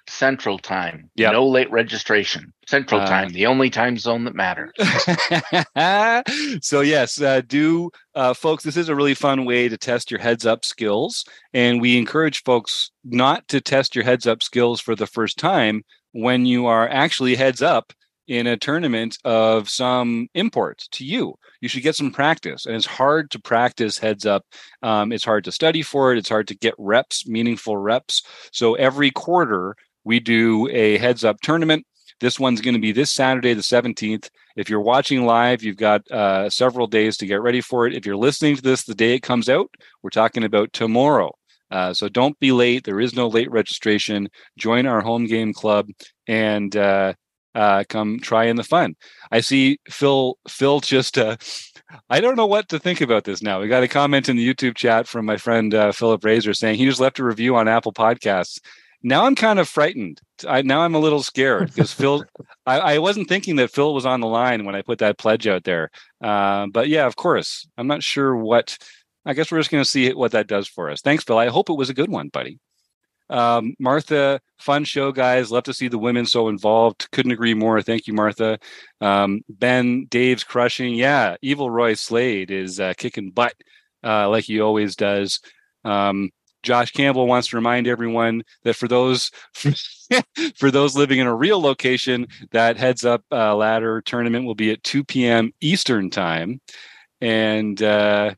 Central 0.09 0.59
Time. 0.59 1.11
Yeah. 1.15 1.31
No 1.31 1.47
late 1.47 1.71
registration. 1.71 2.53
Central 2.67 3.01
uh, 3.01 3.07
Time, 3.07 3.29
the 3.31 3.47
only 3.47 3.71
time 3.71 3.97
zone 3.97 4.25
that 4.25 4.35
matters. 4.35 4.73
so 6.65 6.81
yes, 6.81 7.21
uh, 7.21 7.41
do 7.47 7.91
uh, 8.15 8.35
folks. 8.35 8.65
This 8.65 8.77
is 8.77 8.89
a 8.89 8.97
really 8.97 9.15
fun 9.15 9.45
way 9.45 9.69
to 9.69 9.77
test 9.77 10.11
your 10.11 10.21
heads 10.21 10.45
up 10.45 10.65
skills, 10.65 11.25
and 11.55 11.81
we 11.81 11.97
encourage 11.97 12.43
folks 12.43 12.91
not 13.05 13.47
to 13.49 13.61
test 13.61 13.95
your 13.95 14.05
heads 14.05 14.27
up 14.27 14.43
skills 14.43 14.81
for 14.81 14.97
the 14.97 15.07
first 15.07 15.39
time 15.39 15.85
when 16.13 16.47
you 16.47 16.67
are 16.67 16.89
actually 16.89 17.37
heads 17.37 17.63
up 17.63 17.93
in 18.29 18.47
a 18.47 18.57
tournament 18.57 19.19
of 19.25 19.69
some 19.69 20.29
import 20.35 20.89
to 20.91 21.05
you. 21.05 21.35
You 21.61 21.69
should 21.69 21.83
get 21.83 21.95
some 21.95 22.11
practice. 22.11 22.67
And 22.67 22.75
it's 22.75 22.87
hard 22.87 23.31
to 23.31 23.41
practice 23.41 23.99
heads 23.99 24.27
up. 24.27 24.45
Um, 24.83 25.13
it's 25.13 25.25
hard 25.25 25.45
to 25.45 25.53
study 25.53 25.83
for 25.83 26.13
it. 26.13 26.19
It's 26.19 26.29
hard 26.29 26.49
to 26.49 26.57
get 26.57 26.75
reps, 26.79 27.27
meaningful 27.27 27.77
reps. 27.77 28.23
So 28.53 28.75
every 28.75 29.11
quarter, 29.11 29.77
we 30.07 30.21
do 30.21 30.69
a 30.71 30.97
heads 30.99 31.25
up 31.25 31.41
tournament. 31.41 31.85
This 32.21 32.41
one's 32.41 32.61
going 32.61 32.75
to 32.75 32.81
be 32.81 32.93
this 32.93 33.13
Saturday, 33.13 33.53
the 33.53 33.61
17th. 33.61 34.31
If 34.57 34.71
you're 34.71 34.81
watching 34.81 35.27
live, 35.27 35.63
you've 35.63 35.77
got 35.77 36.09
uh, 36.11 36.49
several 36.49 36.87
days 36.87 37.17
to 37.19 37.27
get 37.27 37.43
ready 37.43 37.61
for 37.61 37.87
it. 37.87 37.95
If 37.95 38.07
you're 38.07 38.17
listening 38.17 38.55
to 38.57 38.63
this 38.63 38.85
the 38.85 38.95
day 38.95 39.15
it 39.15 39.23
comes 39.23 39.49
out, 39.49 39.69
we're 40.03 40.11
talking 40.11 40.45
about 40.45 40.73
tomorrow. 40.73 41.33
Uh, 41.73 41.93
so 41.93 42.09
don't 42.09 42.39
be 42.39 42.53
late. 42.53 42.85
There 42.85 43.01
is 43.01 43.15
no 43.15 43.27
late 43.27 43.51
registration. 43.51 44.29
Join 44.57 44.87
our 44.87 45.01
home 45.01 45.27
game 45.27 45.53
club 45.53 45.89
and 46.29 46.75
uh, 46.77 47.15
uh, 47.57 47.83
come 47.89 48.21
try 48.21 48.45
in 48.45 48.55
the 48.55 48.63
fun. 48.63 48.95
I 49.33 49.41
see 49.41 49.79
Phil. 49.91 50.39
Phil 50.49 50.81
just. 50.81 51.19
Uh, 51.19 51.37
I 52.09 52.21
don't 52.21 52.37
know 52.37 52.47
what 52.47 52.69
to 52.69 52.79
think 52.79 53.01
about 53.01 53.25
this 53.25 53.43
now. 53.43 53.61
We 53.61 53.69
got 53.69 53.83
a 53.83 53.89
comment 53.89 54.29
in 54.29 54.37
the 54.37 54.55
YouTube 54.55 54.77
chat 54.77 55.09
from 55.09 55.27
my 55.27 55.37
friend 55.37 55.75
uh, 55.75 55.93
Philip 55.93 56.25
Razor 56.25 56.55
saying 56.55 56.77
he 56.77 56.85
just 56.85 57.01
left 57.01 57.19
a 57.19 57.25
review 57.25 57.57
on 57.57 57.69
Apple 57.69 57.93
Podcasts 57.93 58.61
now 59.07 59.25
I'm 59.25 59.37
kind 59.37 59.61
of 59.61 59.69
frightened. 59.69 60.21
I, 60.49 60.63
now 60.63 60.81
I'm 60.81 60.97
a 60.97 60.99
little 60.99 61.23
scared 61.23 61.69
because 61.69 61.93
Phil. 61.93 62.25
I, 62.67 62.79
I, 62.81 62.99
wasn't 62.99 63.29
thinking 63.29 63.55
that 63.57 63.71
Phil 63.71 63.95
was 63.95 64.05
on 64.05 64.21
the 64.21 64.27
line 64.27 64.65
when 64.65 64.75
I 64.75 64.83
put 64.83 64.99
that 64.99 65.17
pledge 65.17 65.47
out 65.47 65.63
there. 65.63 65.91
Uh, 66.21 66.67
but 66.67 66.89
yeah, 66.89 67.07
of 67.07 67.15
course, 67.15 67.69
I'm 67.79 67.87
not 67.87 68.03
sure 68.03 68.35
what. 68.35 68.77
I 69.25 69.33
guess 69.33 69.51
we're 69.51 69.59
just 69.59 69.71
going 69.71 69.83
to 69.83 69.89
see 69.89 70.13
what 70.13 70.33
that 70.33 70.49
does 70.49 70.69
for 70.69 70.91
us. 70.91 71.01
Thanks, 71.03 71.23
Phil. 71.23 71.39
I 71.39 71.49
hope 71.49 71.71
it 71.71 71.75
was 71.75 71.91
a 71.91 71.95
good 71.95 72.11
one, 72.11 72.29
buddy. 72.29 72.59
Um, 73.29 73.75
Martha, 73.79 74.41
fun 74.59 74.85
show, 74.85 75.11
guys. 75.13 75.51
Love 75.51 75.65
to 75.65 75.75
see 75.75 75.89
the 75.89 75.99
women 75.99 76.27
so 76.27 76.49
involved. 76.49 77.09
Couldn't 77.13 77.33
agree 77.33 77.55
more. 77.55 77.83
Thank 77.83 78.07
you, 78.07 78.15
Martha. 78.15 78.59
Um, 79.01 79.43
ben, 79.49 80.07
Dave's 80.07 80.45
crushing. 80.45 80.95
Yeah, 80.95 81.37
Evil 81.43 81.71
Roy 81.71 81.95
Slade 81.95 82.51
is 82.51 82.79
uh, 82.79 82.95
kicking 82.97 83.31
butt 83.31 83.55
uh, 84.05 84.29
like 84.29 84.45
he 84.45 84.61
always 84.61 84.97
does. 84.97 85.41
Um, 85.85 86.31
Josh 86.67 86.91
Campbell 86.91 87.29
wants 87.29 87.49
to 87.49 87.57
remind 87.57 87.87
everyone 87.87 88.43
that 88.65 88.75
for 88.75 88.89
those 88.89 89.31
for 90.57 90.71
those 90.71 90.97
living 90.97 91.21
in 91.21 91.27
a 91.29 91.35
real 91.35 91.61
location, 91.63 92.27
that 92.51 92.77
heads 92.77 93.05
up 93.05 93.23
uh, 93.31 93.55
ladder 93.55 94.03
tournament 94.03 94.45
will 94.45 94.57
be 94.57 94.73
at 94.73 94.83
2 94.83 95.05
p.m. 95.05 95.53
Eastern 95.61 96.11
time, 96.11 96.61
and 97.21 97.81
uh, 97.83 98.35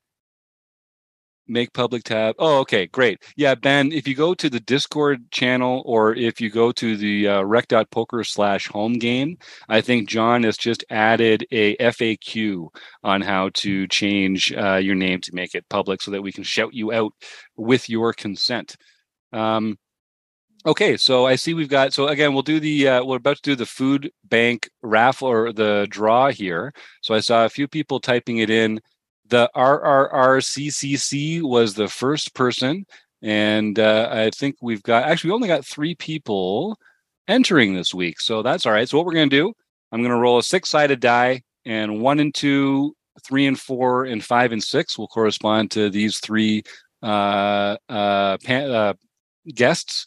make 1.49 1.73
public 1.73 2.05
tab. 2.05 2.35
Oh, 2.39 2.59
okay, 2.61 2.87
great. 2.87 3.23
Yeah, 3.37 3.55
Ben, 3.55 3.93
if 3.93 4.07
you 4.07 4.15
go 4.15 4.35
to 4.35 4.51
the 4.51 4.61
Discord 4.61 5.31
channel 5.31 5.83
or 5.87 6.15
if 6.15 6.41
you 6.41 6.51
go 6.51 6.73
to 6.73 6.97
the 6.97 7.29
uh, 7.29 7.43
rec.poker 7.43 8.25
slash 8.25 8.69
home 8.69 8.95
game, 8.95 9.39
I 9.69 9.81
think 9.81 10.09
John 10.09 10.43
has 10.45 10.57
just 10.57 10.85
added 10.91 11.47
a 11.51 11.77
FAQ 11.77 12.69
on 13.03 13.21
how 13.23 13.51
to 13.55 13.87
change 13.89 14.53
uh, 14.53 14.77
your 14.77 14.95
name 14.95 15.21
to 15.23 15.35
make 15.35 15.55
it 15.55 15.69
public 15.69 16.03
so 16.03 16.11
that 16.11 16.23
we 16.23 16.33
can 16.33 16.45
shout 16.45 16.75
you 16.75 16.93
out 16.93 17.13
with 17.57 17.89
your 17.89 18.13
consent. 18.13 18.77
Um, 19.33 19.79
okay, 20.67 20.97
so 20.97 21.27
I 21.27 21.37
see 21.37 21.55
we've 21.55 21.69
got, 21.69 21.93
so 21.93 22.09
again, 22.09 22.33
we'll 22.35 22.43
do 22.43 22.61
the, 22.61 22.89
uh, 22.89 23.05
we're 23.05 23.17
about 23.17 23.37
to 23.37 23.43
do 23.43 23.57
the 23.57 23.67
food 23.67 24.11
bank 24.25 24.69
raffle 24.83 25.29
or 25.29 25.53
the 25.53 25.87
draw 25.91 26.31
here. 26.31 26.73
So 27.03 27.15
I 27.15 27.21
saw 27.21 27.45
a 27.45 27.51
few 27.51 27.69
people 27.69 28.01
typing 28.01 28.39
it 28.39 28.51
in 28.51 28.81
the 29.29 29.51
RRRCCC 29.57 31.43
was 31.43 31.75
the 31.75 31.89
first 31.89 32.35
person, 32.35 32.85
and 33.23 33.79
uh, 33.79 34.09
I 34.11 34.31
think 34.31 34.57
we've 34.61 34.83
got 34.83 35.05
actually 35.05 35.31
we 35.31 35.35
only 35.35 35.49
got 35.49 35.65
three 35.65 35.95
people 35.95 36.79
entering 37.27 37.75
this 37.75 37.93
week, 37.95 38.21
so 38.21 38.43
that's 38.43 38.67
all 38.67 38.73
right. 38.73 38.89
So 38.89 38.97
what 38.97 39.07
we're 39.07 39.15
going 39.15 39.31
to 39.31 39.37
do, 39.37 39.53
I'm 39.93 40.01
going 40.01 40.15
to 40.15 40.19
roll 40.19 40.39
a 40.39 40.43
six-sided 40.43 41.01
die, 41.01 41.43
and 41.65 42.01
one 42.01 42.21
and 42.21 42.35
two, 42.35 42.95
three 43.27 43.47
and 43.47 43.59
four, 43.59 44.05
and 44.05 44.25
five 44.25 44.53
and 44.53 44.63
six 44.63 44.99
will 44.99 45.09
correspond 45.09 45.71
to 45.73 45.91
these 45.91 46.19
three 46.19 46.63
uh, 47.03 47.77
uh, 47.89 48.39
pan, 48.45 48.71
uh, 48.71 48.95
guests. 49.55 50.07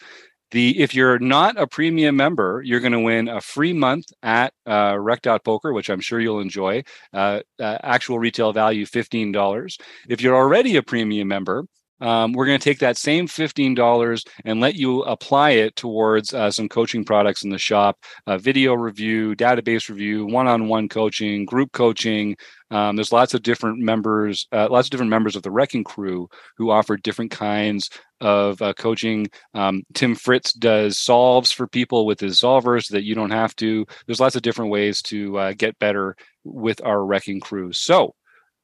The 0.52 0.80
if 0.80 0.94
you're 0.94 1.20
not 1.20 1.58
a 1.60 1.66
premium 1.66 2.16
member, 2.18 2.62
you're 2.66 2.82
going 2.82 2.92
to 2.92 3.00
win 3.00 3.28
a 3.30 3.42
free 3.42 3.74
month 3.74 4.06
at 4.22 4.54
uh, 4.68 4.98
Rec.Poker, 5.00 5.74
which 5.74 5.90
I'm 5.90 6.02
sure 6.02 6.20
you'll 6.20 6.42
enjoy. 6.42 6.84
Uh, 7.14 7.42
uh, 7.60 7.78
actual 7.84 8.20
retail 8.20 8.54
value 8.54 8.86
fifteen 8.86 9.32
dollars. 9.32 9.78
If 10.10 10.22
you're 10.22 10.36
already 10.36 10.76
a 10.76 10.84
premium 10.84 11.28
member, 11.30 11.66
um, 12.02 12.34
we're 12.34 12.46
going 12.46 12.60
to 12.60 12.64
take 12.64 12.80
that 12.80 12.98
same 12.98 13.28
$15 13.28 14.28
and 14.46 14.60
let 14.60 14.76
you 14.76 15.04
apply 15.04 15.52
it 15.52 15.76
towards 15.76 16.34
uh, 16.34 16.50
some 16.52 16.68
coaching 16.68 17.06
products 17.06 17.44
in 17.44 17.50
the 17.50 17.58
shop 17.58 17.98
uh, 18.28 18.38
video 18.38 18.74
review, 18.74 19.36
database 19.36 19.88
review, 19.88 20.26
one 20.26 20.48
on 20.48 20.68
one 20.68 20.90
coaching, 20.90 21.46
group 21.46 21.72
coaching. 21.72 22.36
Um, 22.72 22.96
there's 22.96 23.12
lots 23.12 23.34
of 23.34 23.44
different 23.44 23.80
members, 23.80 24.48
uh, 24.52 24.68
lots 24.70 24.88
of 24.88 24.92
different 24.92 25.10
members 25.10 25.36
of 25.36 25.44
the 25.44 25.52
Wrecking 25.52 25.84
Crew 25.84 26.28
who 26.58 26.72
offer 26.72 26.98
different 26.98 27.32
kinds 27.32 27.90
of 28.22 28.62
uh, 28.62 28.74
coaching. 28.74 29.28
Um, 29.54 29.84
Tim 29.94 30.16
Fritz 30.16 30.54
does 30.54 30.98
solves 30.98 31.52
for 31.52 31.68
people 31.68 32.06
with 32.06 32.20
his 32.20 32.40
solvers 32.40 32.86
so 32.86 32.96
that 32.96 33.04
you 33.04 33.14
don't 33.14 33.32
have 33.32 33.56
to. 33.58 33.86
There's 34.06 34.20
lots 34.20 34.36
of 34.36 34.42
different 34.42 34.72
ways 34.72 35.02
to 35.04 35.38
uh, 35.38 35.54
get 35.58 35.78
better 35.80 36.16
with 36.44 36.84
our 36.84 37.06
Wrecking 37.06 37.42
Crew. 37.42 37.74
So, 37.74 38.16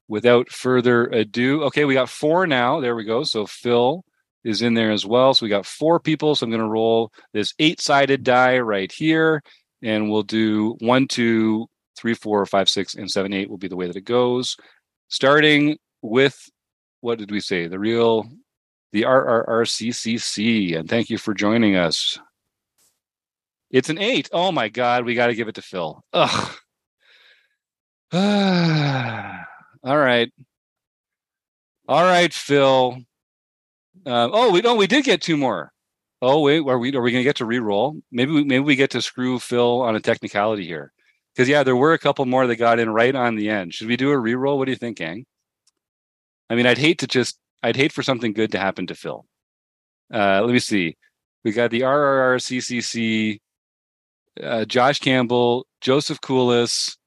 without 0.08 0.50
further 0.50 1.06
ado, 1.08 1.64
okay, 1.64 1.86
we 1.86 1.94
got 1.94 2.10
four 2.10 2.48
now. 2.48 2.80
There 2.80 2.96
we 2.96 3.04
go. 3.04 3.24
So 3.24 3.46
Phil 3.46 4.04
is 4.44 4.62
in 4.62 4.74
there 4.74 4.92
as 4.92 5.06
well. 5.06 5.34
So 5.34 5.46
we 5.46 5.50
got 5.50 5.66
four 5.66 6.00
people. 6.00 6.36
So 6.36 6.46
I'm 6.46 6.50
going 6.50 6.62
to 6.62 6.68
roll 6.68 7.12
this 7.34 7.54
eight 7.60 7.82
sided 7.82 8.24
die 8.24 8.60
right 8.60 8.92
here. 8.92 9.42
And 9.84 10.10
we'll 10.10 10.24
do 10.24 10.76
one, 10.80 11.08
two, 11.08 11.68
three, 11.98 12.14
four, 12.14 12.46
five, 12.46 12.70
six, 12.70 12.96
and 12.96 13.10
seven, 13.12 13.34
eight 13.34 13.50
will 13.50 13.58
be 13.58 13.68
the 13.68 13.76
way 13.76 13.88
that 13.88 13.96
it 13.96 14.06
goes. 14.06 14.56
Starting 15.10 15.78
with 16.02 16.50
what 17.02 17.20
did 17.20 17.32
we 17.32 17.40
say? 17.40 17.68
The 17.68 17.80
real, 17.80 18.26
the 18.92 19.04
RRRCCC. 19.04 20.78
And 20.78 20.90
thank 20.90 21.10
you 21.10 21.18
for 21.18 21.34
joining 21.34 21.76
us. 21.76 22.18
It's 23.70 23.90
an 23.90 24.00
eight. 24.00 24.30
Oh 24.32 24.52
my 24.52 24.70
God. 24.70 25.06
We 25.06 25.14
got 25.14 25.28
to 25.28 25.36
give 25.36 25.50
it 25.50 25.56
to 25.56 25.62
Phil. 25.62 26.02
Ugh. 26.14 26.58
All 29.88 29.98
right. 29.98 30.30
All 31.88 32.04
right, 32.04 32.34
Phil. 32.34 32.98
Uh, 34.06 34.28
oh, 34.34 34.52
we 34.52 34.60
no, 34.60 34.76
we 34.76 34.86
did 34.86 35.06
get 35.06 35.22
two 35.22 35.38
more. 35.38 35.72
Oh 36.22 36.42
wait, 36.42 36.60
are 36.68 36.78
we 36.78 36.94
are 36.94 37.02
we 37.02 37.14
going 37.14 37.22
to 37.22 37.24
get 37.24 37.38
to 37.38 37.46
re-roll? 37.46 38.02
Maybe 38.12 38.34
we 38.34 38.44
maybe 38.44 38.66
we 38.66 38.76
get 38.76 38.90
to 38.92 39.02
screw 39.02 39.40
Phil 39.40 39.82
on 39.82 39.96
a 39.96 40.02
technicality 40.02 40.68
here, 40.68 40.92
because 41.34 41.48
yeah, 41.48 41.64
there 41.64 41.78
were 41.78 41.94
a 41.94 42.00
couple 42.00 42.26
more 42.26 42.46
that 42.48 42.58
got 42.58 42.80
in 42.80 42.90
right 42.90 43.16
on 43.16 43.36
the 43.38 43.50
end. 43.50 43.74
Should 43.74 43.88
we 43.88 43.96
do 43.96 44.12
a 44.12 44.20
re-roll? 44.20 44.58
What 44.58 44.66
do 44.66 44.72
you 44.72 44.78
think, 44.78 44.98
gang? 44.98 45.26
I 46.50 46.56
mean, 46.56 46.66
I'd 46.66 46.78
hate 46.78 47.00
to 47.00 47.08
just 47.08 47.40
I'd 47.64 47.78
hate 47.78 47.94
for 47.94 48.04
something 48.04 48.34
good 48.34 48.52
to 48.52 48.60
happen 48.60 48.88
to 48.88 48.96
Phil. 48.96 49.26
Uh, 50.14 50.42
let 50.44 50.52
me 50.52 50.60
see. 50.60 50.98
We 51.46 51.54
got 51.54 51.72
the 51.72 51.82
RRRCCC, 51.82 53.40
uh, 54.44 54.66
Josh 54.66 55.00
Campbell, 55.00 55.66
Joseph 55.80 56.20
Coolis, 56.20 56.98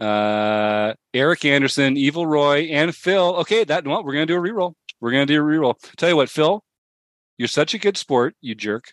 uh, 0.00 0.94
Eric 1.14 1.44
Anderson, 1.44 1.96
Evil 1.96 2.26
Roy, 2.26 2.68
and 2.70 2.94
Phil. 2.94 3.36
Okay, 3.36 3.64
that 3.64 3.86
well, 3.86 4.04
we're 4.04 4.12
gonna 4.12 4.26
do 4.26 4.36
a 4.36 4.40
reroll. 4.40 4.74
We're 5.00 5.12
gonna 5.12 5.26
do 5.26 5.40
a 5.40 5.44
reroll. 5.44 5.74
Tell 5.96 6.08
you 6.08 6.16
what, 6.16 6.30
Phil, 6.30 6.62
you're 7.38 7.48
such 7.48 7.74
a 7.74 7.78
good 7.78 7.96
sport, 7.96 8.34
you 8.40 8.54
jerk. 8.54 8.92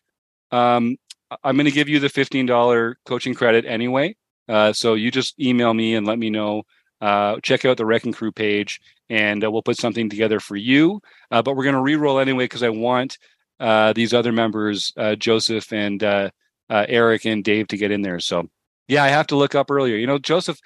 Um, 0.51 0.97
I'm 1.43 1.57
gonna 1.57 1.71
give 1.71 1.89
you 1.89 1.99
the 1.99 2.09
fifteen 2.09 2.45
dollar 2.45 2.97
coaching 3.05 3.33
credit 3.33 3.65
anyway. 3.65 4.15
Uh, 4.47 4.73
so 4.73 4.93
you 4.93 5.11
just 5.11 5.39
email 5.39 5.73
me 5.73 5.95
and 5.95 6.05
let 6.05 6.19
me 6.19 6.29
know. 6.29 6.63
Uh, 7.01 7.37
check 7.41 7.65
out 7.65 7.77
the 7.77 7.85
Wrecking 7.85 8.13
Crew 8.13 8.31
page, 8.31 8.79
and 9.09 9.43
uh, 9.43 9.51
we'll 9.51 9.61
put 9.61 9.77
something 9.77 10.09
together 10.09 10.39
for 10.39 10.55
you. 10.55 11.01
Uh, 11.31 11.41
but 11.41 11.55
we're 11.55 11.65
gonna 11.65 11.81
re-roll 11.81 12.19
anyway 12.19 12.45
because 12.45 12.63
I 12.63 12.69
want 12.69 13.17
uh, 13.59 13.93
these 13.93 14.13
other 14.13 14.31
members, 14.31 14.93
uh, 14.97 15.15
Joseph 15.15 15.71
and 15.73 16.01
uh, 16.03 16.29
uh, 16.69 16.85
Eric 16.87 17.25
and 17.25 17.43
Dave, 17.43 17.67
to 17.67 17.77
get 17.77 17.91
in 17.91 18.01
there. 18.01 18.19
So 18.19 18.47
yeah, 18.87 19.03
I 19.03 19.09
have 19.09 19.27
to 19.27 19.35
look 19.35 19.55
up 19.55 19.71
earlier. 19.71 19.95
You 19.95 20.07
know, 20.07 20.19
Joseph 20.19 20.59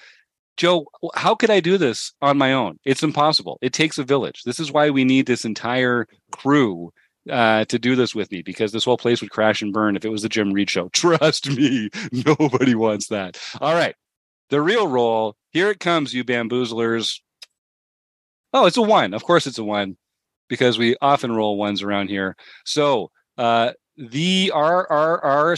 Joe, 0.57 0.87
how 1.15 1.35
could 1.35 1.51
I 1.51 1.59
do 1.59 1.77
this 1.77 2.13
on 2.21 2.37
my 2.37 2.51
own? 2.51 2.79
It's 2.83 3.03
impossible. 3.03 3.59
It 3.61 3.73
takes 3.73 3.97
a 3.97 4.03
village. 4.03 4.43
This 4.43 4.59
is 4.59 4.71
why 4.71 4.89
we 4.89 5.03
need 5.03 5.27
this 5.27 5.45
entire 5.45 6.07
crew 6.31 6.91
uh, 7.29 7.65
to 7.65 7.77
do 7.77 7.95
this 7.95 8.15
with 8.15 8.31
me 8.31 8.41
because 8.41 8.71
this 8.71 8.85
whole 8.85 8.97
place 8.97 9.21
would 9.21 9.29
crash 9.29 9.61
and 9.61 9.73
burn 9.73 9.95
if 9.95 10.03
it 10.03 10.09
was 10.09 10.23
the 10.23 10.29
Jim 10.29 10.51
Reed 10.51 10.69
show. 10.69 10.89
Trust 10.93 11.49
me, 11.49 11.89
nobody 12.11 12.75
wants 12.75 13.07
that. 13.07 13.39
All 13.61 13.73
right, 13.73 13.95
the 14.49 14.61
real 14.61 14.87
roll. 14.87 15.35
Here 15.51 15.69
it 15.69 15.79
comes, 15.79 16.13
you 16.13 16.23
bamboozlers. 16.23 17.19
Oh, 18.53 18.65
it's 18.65 18.77
a 18.77 18.81
one. 18.81 19.13
Of 19.13 19.23
course, 19.23 19.45
it's 19.45 19.57
a 19.57 19.63
one 19.63 19.97
because 20.47 20.77
we 20.77 20.95
often 21.01 21.31
roll 21.31 21.57
ones 21.57 21.83
around 21.83 22.09
here. 22.09 22.35
So 22.65 23.11
uh, 23.37 23.71
the 23.97 24.51
RRRCCC, 24.53 25.57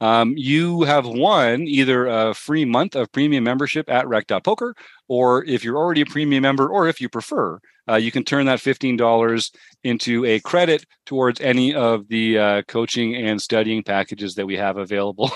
um, 0.00 0.34
you 0.36 0.82
have 0.82 1.06
won 1.06 1.62
either 1.62 2.06
a 2.06 2.34
free 2.34 2.64
month 2.64 2.94
of 2.94 3.10
premium 3.12 3.44
membership 3.44 3.88
at 3.88 4.06
rec.poker, 4.06 4.74
or 5.08 5.44
if 5.44 5.64
you're 5.64 5.78
already 5.78 6.02
a 6.02 6.06
premium 6.06 6.42
member, 6.42 6.68
or 6.68 6.88
if 6.88 7.00
you 7.00 7.08
prefer, 7.08 7.58
uh, 7.90 7.96
you 7.96 8.12
can 8.12 8.24
turn 8.24 8.46
that 8.46 8.58
$15 8.58 9.50
into 9.84 10.24
a 10.24 10.38
credit 10.40 10.84
towards 11.06 11.40
any 11.40 11.74
of 11.74 12.06
the 12.08 12.38
uh, 12.38 12.62
coaching 12.68 13.16
and 13.16 13.40
studying 13.40 13.82
packages 13.82 14.34
that 14.34 14.46
we 14.46 14.56
have 14.56 14.76
available 14.76 15.30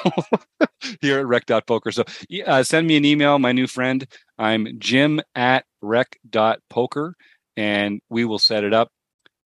here 1.00 1.18
at 1.18 1.26
rec.poker. 1.26 1.90
So 1.90 2.04
uh, 2.46 2.62
send 2.62 2.86
me 2.86 2.96
an 2.96 3.04
email, 3.04 3.38
my 3.38 3.52
new 3.52 3.66
friend. 3.66 4.06
I'm 4.38 4.78
jim 4.78 5.20
at 5.34 5.64
rec.poker, 5.82 7.14
and 7.56 8.00
we 8.08 8.24
will 8.24 8.38
set 8.38 8.62
it 8.62 8.72
up 8.74 8.90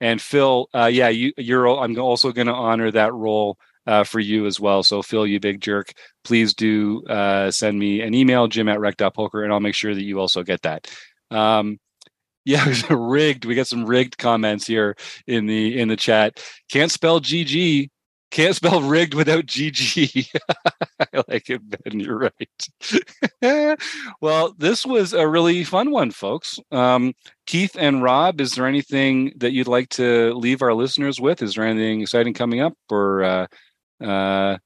and 0.01 0.21
Phil, 0.21 0.69
uh, 0.75 0.87
yeah, 0.87 1.09
you, 1.09 1.33
you're. 1.37 1.69
I'm 1.69 1.99
also 1.99 2.33
going 2.33 2.47
to 2.47 2.55
honor 2.55 2.91
that 2.91 3.13
role 3.13 3.59
uh, 3.87 4.05
for 4.05 4.21
you 4.21 4.47
as 4.47 4.59
well. 4.61 4.83
So 4.83 5.03
Phil, 5.03 5.27
you 5.27 5.41
big 5.41 5.61
jerk, 5.61 5.93
please 6.25 6.55
do 6.55 7.05
uh, 7.07 7.51
send 7.51 7.79
me 7.79 8.01
an 8.01 8.15
email, 8.15 8.49
Jim 8.49 8.69
at 8.69 8.81
rec.poker, 8.81 9.43
and 9.43 9.53
I'll 9.53 9.61
make 9.61 9.75
sure 9.75 9.95
that 9.95 10.03
you 10.03 10.21
also 10.21 10.43
get 10.43 10.63
that. 10.63 10.91
Um, 11.31 11.79
yeah, 12.45 12.73
rigged. 12.91 13.45
We 13.45 13.55
got 13.55 13.67
some 13.67 13.85
rigged 13.85 14.19
comments 14.19 14.67
here 14.67 14.97
in 15.27 15.47
the 15.47 15.79
in 15.79 15.89
the 15.89 15.97
chat. 15.97 16.43
Can't 16.71 16.91
spell 16.91 17.21
GG. 17.21 17.91
Can't 18.31 18.55
spell 18.55 18.81
rigged 18.81 19.15
without 19.15 19.47
GG. 19.47 20.29
I 21.01 21.23
like 21.27 21.51
it, 21.51 21.63
Ben. 21.69 21.99
You're 21.99 22.31
right. 22.31 23.79
well, 24.21 24.55
this 24.57 24.87
was 24.87 25.13
a 25.13 25.27
really 25.27 25.65
fun 25.65 25.91
one, 25.91 26.13
folks. 26.13 26.59
Um, 26.71 27.15
Keith 27.47 27.77
and 27.77 28.03
Rob, 28.03 28.41
is 28.41 28.53
there 28.53 28.67
anything 28.67 29.33
that 29.39 29.53
you'd 29.53 29.67
like 29.67 29.89
to 29.91 30.33
leave 30.35 30.63
our 30.63 30.75
listeners 30.75 31.21
with? 31.21 31.43
Is 31.43 31.55
there 31.55 31.65
anything 31.65 32.03
exciting 32.03 32.33
coming 32.33 32.61
up? 32.61 32.75
Or 32.89 33.25
uh, 33.25 33.47
uh, 34.01 34.59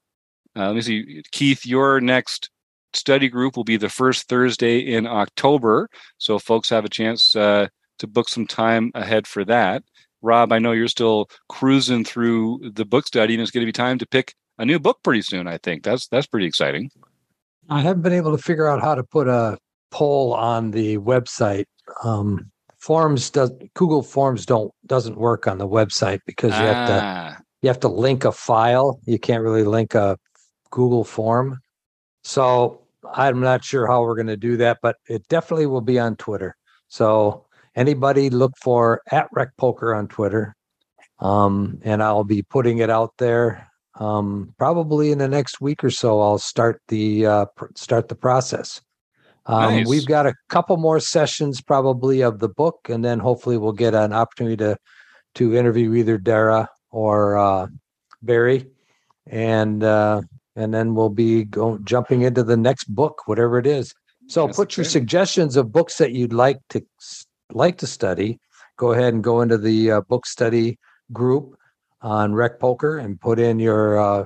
uh, 0.55 0.67
let 0.67 0.75
me 0.75 0.81
see. 0.81 1.23
Keith, 1.31 1.65
your 1.65 1.99
next 1.99 2.51
study 2.93 3.29
group 3.29 3.57
will 3.57 3.63
be 3.63 3.77
the 3.77 3.89
first 3.89 4.29
Thursday 4.29 4.79
in 4.79 5.07
October. 5.07 5.89
So 6.17 6.39
folks 6.39 6.69
have 6.69 6.85
a 6.85 6.89
chance 6.89 7.35
uh, 7.35 7.67
to 7.99 8.07
book 8.07 8.29
some 8.29 8.47
time 8.47 8.91
ahead 8.93 9.27
for 9.27 9.43
that. 9.45 9.83
Rob, 10.25 10.51
I 10.51 10.59
know 10.59 10.71
you're 10.71 10.87
still 10.87 11.29
cruising 11.49 12.03
through 12.03 12.71
the 12.73 12.85
book 12.85 13.07
study, 13.07 13.33
and 13.33 13.41
it's 13.41 13.51
going 13.51 13.61
to 13.61 13.67
be 13.67 13.71
time 13.71 13.97
to 13.99 14.07
pick 14.07 14.33
a 14.57 14.65
new 14.65 14.79
book 14.79 14.99
pretty 15.03 15.21
soon. 15.21 15.47
I 15.47 15.57
think 15.57 15.83
that's 15.83 16.07
that's 16.07 16.27
pretty 16.27 16.47
exciting. 16.47 16.89
I 17.69 17.81
haven't 17.81 18.01
been 18.01 18.13
able 18.13 18.35
to 18.35 18.41
figure 18.41 18.67
out 18.67 18.81
how 18.81 18.95
to 18.95 19.03
put 19.03 19.27
a 19.27 19.57
poll 19.91 20.33
on 20.33 20.71
the 20.71 20.97
website. 20.97 21.65
Um, 22.03 22.51
forms 22.79 23.29
does 23.29 23.51
Google 23.75 24.03
Forms 24.03 24.45
don't 24.45 24.71
doesn't 24.85 25.17
work 25.17 25.47
on 25.47 25.57
the 25.57 25.67
website 25.67 26.19
because 26.25 26.51
you 26.51 26.65
have 26.65 26.87
to 26.87 26.99
Ah, 27.03 27.37
you 27.61 27.69
have 27.69 27.79
to 27.79 27.87
link 27.87 28.25
a 28.25 28.31
file. 28.31 28.99
You 29.05 29.19
can't 29.19 29.43
really 29.43 29.63
link 29.63 29.95
a 29.95 30.17
Google 30.71 31.03
form. 31.03 31.59
So 32.23 32.81
I'm 33.13 33.39
not 33.39 33.63
sure 33.63 33.87
how 33.87 34.01
we're 34.01 34.15
going 34.15 34.27
to 34.27 34.37
do 34.37 34.57
that, 34.57 34.79
but 34.81 34.97
it 35.07 35.27
definitely 35.29 35.67
will 35.67 35.81
be 35.81 35.97
on 35.97 36.15
Twitter. 36.15 36.55
So 36.87 37.44
anybody 37.75 38.29
look 38.29 38.53
for 38.61 39.01
at 39.11 39.27
Rec 39.31 39.55
Poker 39.57 39.93
on 39.93 40.07
Twitter. 40.07 40.55
Um, 41.19 41.79
and 41.83 42.03
I'll 42.03 42.23
be 42.23 42.41
putting 42.41 42.79
it 42.79 42.89
out 42.89 43.13
there. 43.17 43.69
Um, 43.99 44.53
probably 44.57 45.11
in 45.11 45.17
the 45.17 45.27
next 45.27 45.61
week 45.61 45.83
or 45.83 45.89
so, 45.89 46.19
I'll 46.19 46.37
start 46.37 46.81
the 46.89 47.25
uh, 47.25 47.45
pr- 47.55 47.67
start 47.75 48.09
the 48.09 48.15
process. 48.15 48.81
Um, 49.45 49.75
Nice. 49.75 49.87
We've 49.87 50.05
got 50.05 50.25
a 50.25 50.33
couple 50.49 50.75
more 50.77 50.99
sessions 50.99 51.61
probably 51.61 52.21
of 52.21 52.39
the 52.39 52.49
book, 52.49 52.87
and 52.89 53.05
then 53.05 53.19
hopefully 53.19 53.57
we'll 53.57 53.71
get 53.71 53.93
an 53.93 54.11
opportunity 54.11 54.57
to 54.57 54.77
to 55.35 55.55
interview 55.55 55.93
either 55.93 56.17
Dara 56.17 56.69
or 56.91 57.37
uh, 57.37 57.67
Barry, 58.21 58.67
and 59.27 59.83
uh, 59.83 60.21
and 60.55 60.73
then 60.73 60.95
we'll 60.95 61.09
be 61.09 61.45
go, 61.45 61.77
jumping 61.79 62.23
into 62.23 62.43
the 62.43 62.57
next 62.57 62.85
book, 62.85 63.21
whatever 63.27 63.57
it 63.59 63.67
is. 63.67 63.93
So 64.27 64.47
That's 64.47 64.57
put 64.57 64.77
your 64.77 64.85
suggestions 64.85 65.55
of 65.55 65.71
books 65.71 65.99
that 65.99 66.11
you'd 66.11 66.33
like 66.33 66.57
to 66.69 66.83
like 67.51 67.77
to 67.79 67.87
study. 67.87 68.39
Go 68.77 68.91
ahead 68.91 69.13
and 69.13 69.23
go 69.23 69.41
into 69.41 69.57
the 69.57 69.91
uh, 69.91 70.01
book 70.01 70.25
study 70.25 70.77
group 71.13 71.55
on 72.01 72.33
Rec 72.33 72.59
Poker 72.59 72.97
and 72.97 73.19
put 73.19 73.39
in 73.39 73.59
your 73.59 73.99
uh, 73.99 74.25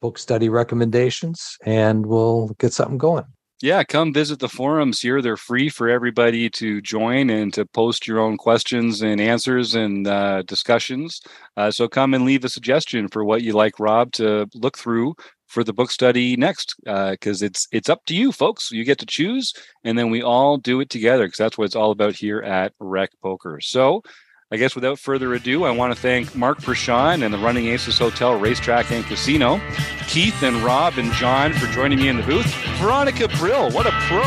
book 0.00 0.18
study 0.18 0.48
recommendations, 0.48 1.56
and 1.64 2.06
we'll 2.06 2.48
get 2.58 2.72
something 2.72 2.98
going. 2.98 3.24
Yeah, 3.64 3.82
come 3.82 4.12
visit 4.12 4.40
the 4.40 4.48
forums 4.50 5.00
here. 5.00 5.22
They're 5.22 5.38
free 5.38 5.70
for 5.70 5.88
everybody 5.88 6.50
to 6.50 6.82
join 6.82 7.30
and 7.30 7.50
to 7.54 7.64
post 7.64 8.06
your 8.06 8.18
own 8.18 8.36
questions 8.36 9.00
and 9.00 9.18
answers 9.22 9.74
and 9.74 10.06
uh, 10.06 10.42
discussions. 10.42 11.22
Uh, 11.56 11.70
so 11.70 11.88
come 11.88 12.12
and 12.12 12.26
leave 12.26 12.44
a 12.44 12.50
suggestion 12.50 13.08
for 13.08 13.24
what 13.24 13.40
you 13.40 13.54
like 13.54 13.80
Rob 13.80 14.12
to 14.12 14.46
look 14.52 14.76
through 14.76 15.14
for 15.46 15.64
the 15.64 15.72
book 15.72 15.90
study 15.90 16.36
next, 16.36 16.74
because 16.84 17.40
it's 17.40 17.66
it's 17.72 17.88
up 17.88 18.04
to 18.04 18.14
you, 18.14 18.32
folks. 18.32 18.70
You 18.70 18.84
get 18.84 18.98
to 18.98 19.06
choose, 19.06 19.54
and 19.82 19.96
then 19.96 20.10
we 20.10 20.20
all 20.20 20.58
do 20.58 20.80
it 20.80 20.90
together 20.90 21.24
because 21.24 21.38
that's 21.38 21.56
what 21.56 21.64
it's 21.64 21.76
all 21.76 21.90
about 21.90 22.16
here 22.16 22.42
at 22.42 22.74
Rec 22.80 23.12
Poker. 23.22 23.60
So. 23.62 24.02
I 24.50 24.56
guess 24.56 24.74
without 24.74 24.98
further 24.98 25.32
ado, 25.34 25.64
I 25.64 25.70
want 25.70 25.94
to 25.94 26.00
thank 26.00 26.36
Mark 26.36 26.58
Pershawn 26.58 27.24
and 27.24 27.32
the 27.32 27.38
Running 27.38 27.66
Aces 27.66 27.98
Hotel 27.98 28.38
Racetrack 28.38 28.90
and 28.92 29.04
Casino, 29.04 29.60
Keith 30.06 30.42
and 30.42 30.56
Rob 30.58 30.98
and 30.98 31.10
John 31.14 31.54
for 31.54 31.66
joining 31.68 31.98
me 31.98 32.08
in 32.08 32.18
the 32.18 32.22
booth, 32.22 32.46
Veronica 32.78 33.26
Brill, 33.38 33.70
what 33.70 33.86
a 33.86 33.90
pro, 34.02 34.22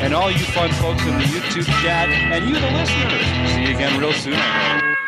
and 0.00 0.14
all 0.14 0.30
you 0.30 0.38
fun 0.38 0.70
folks 0.72 1.02
in 1.02 1.18
the 1.18 1.24
YouTube 1.24 1.66
chat, 1.82 2.08
and 2.08 2.48
you, 2.48 2.54
the 2.54 2.70
listeners. 2.70 3.52
See 3.52 3.62
you 3.62 3.74
again 3.74 4.00
real 4.00 4.12
soon. 4.14 4.98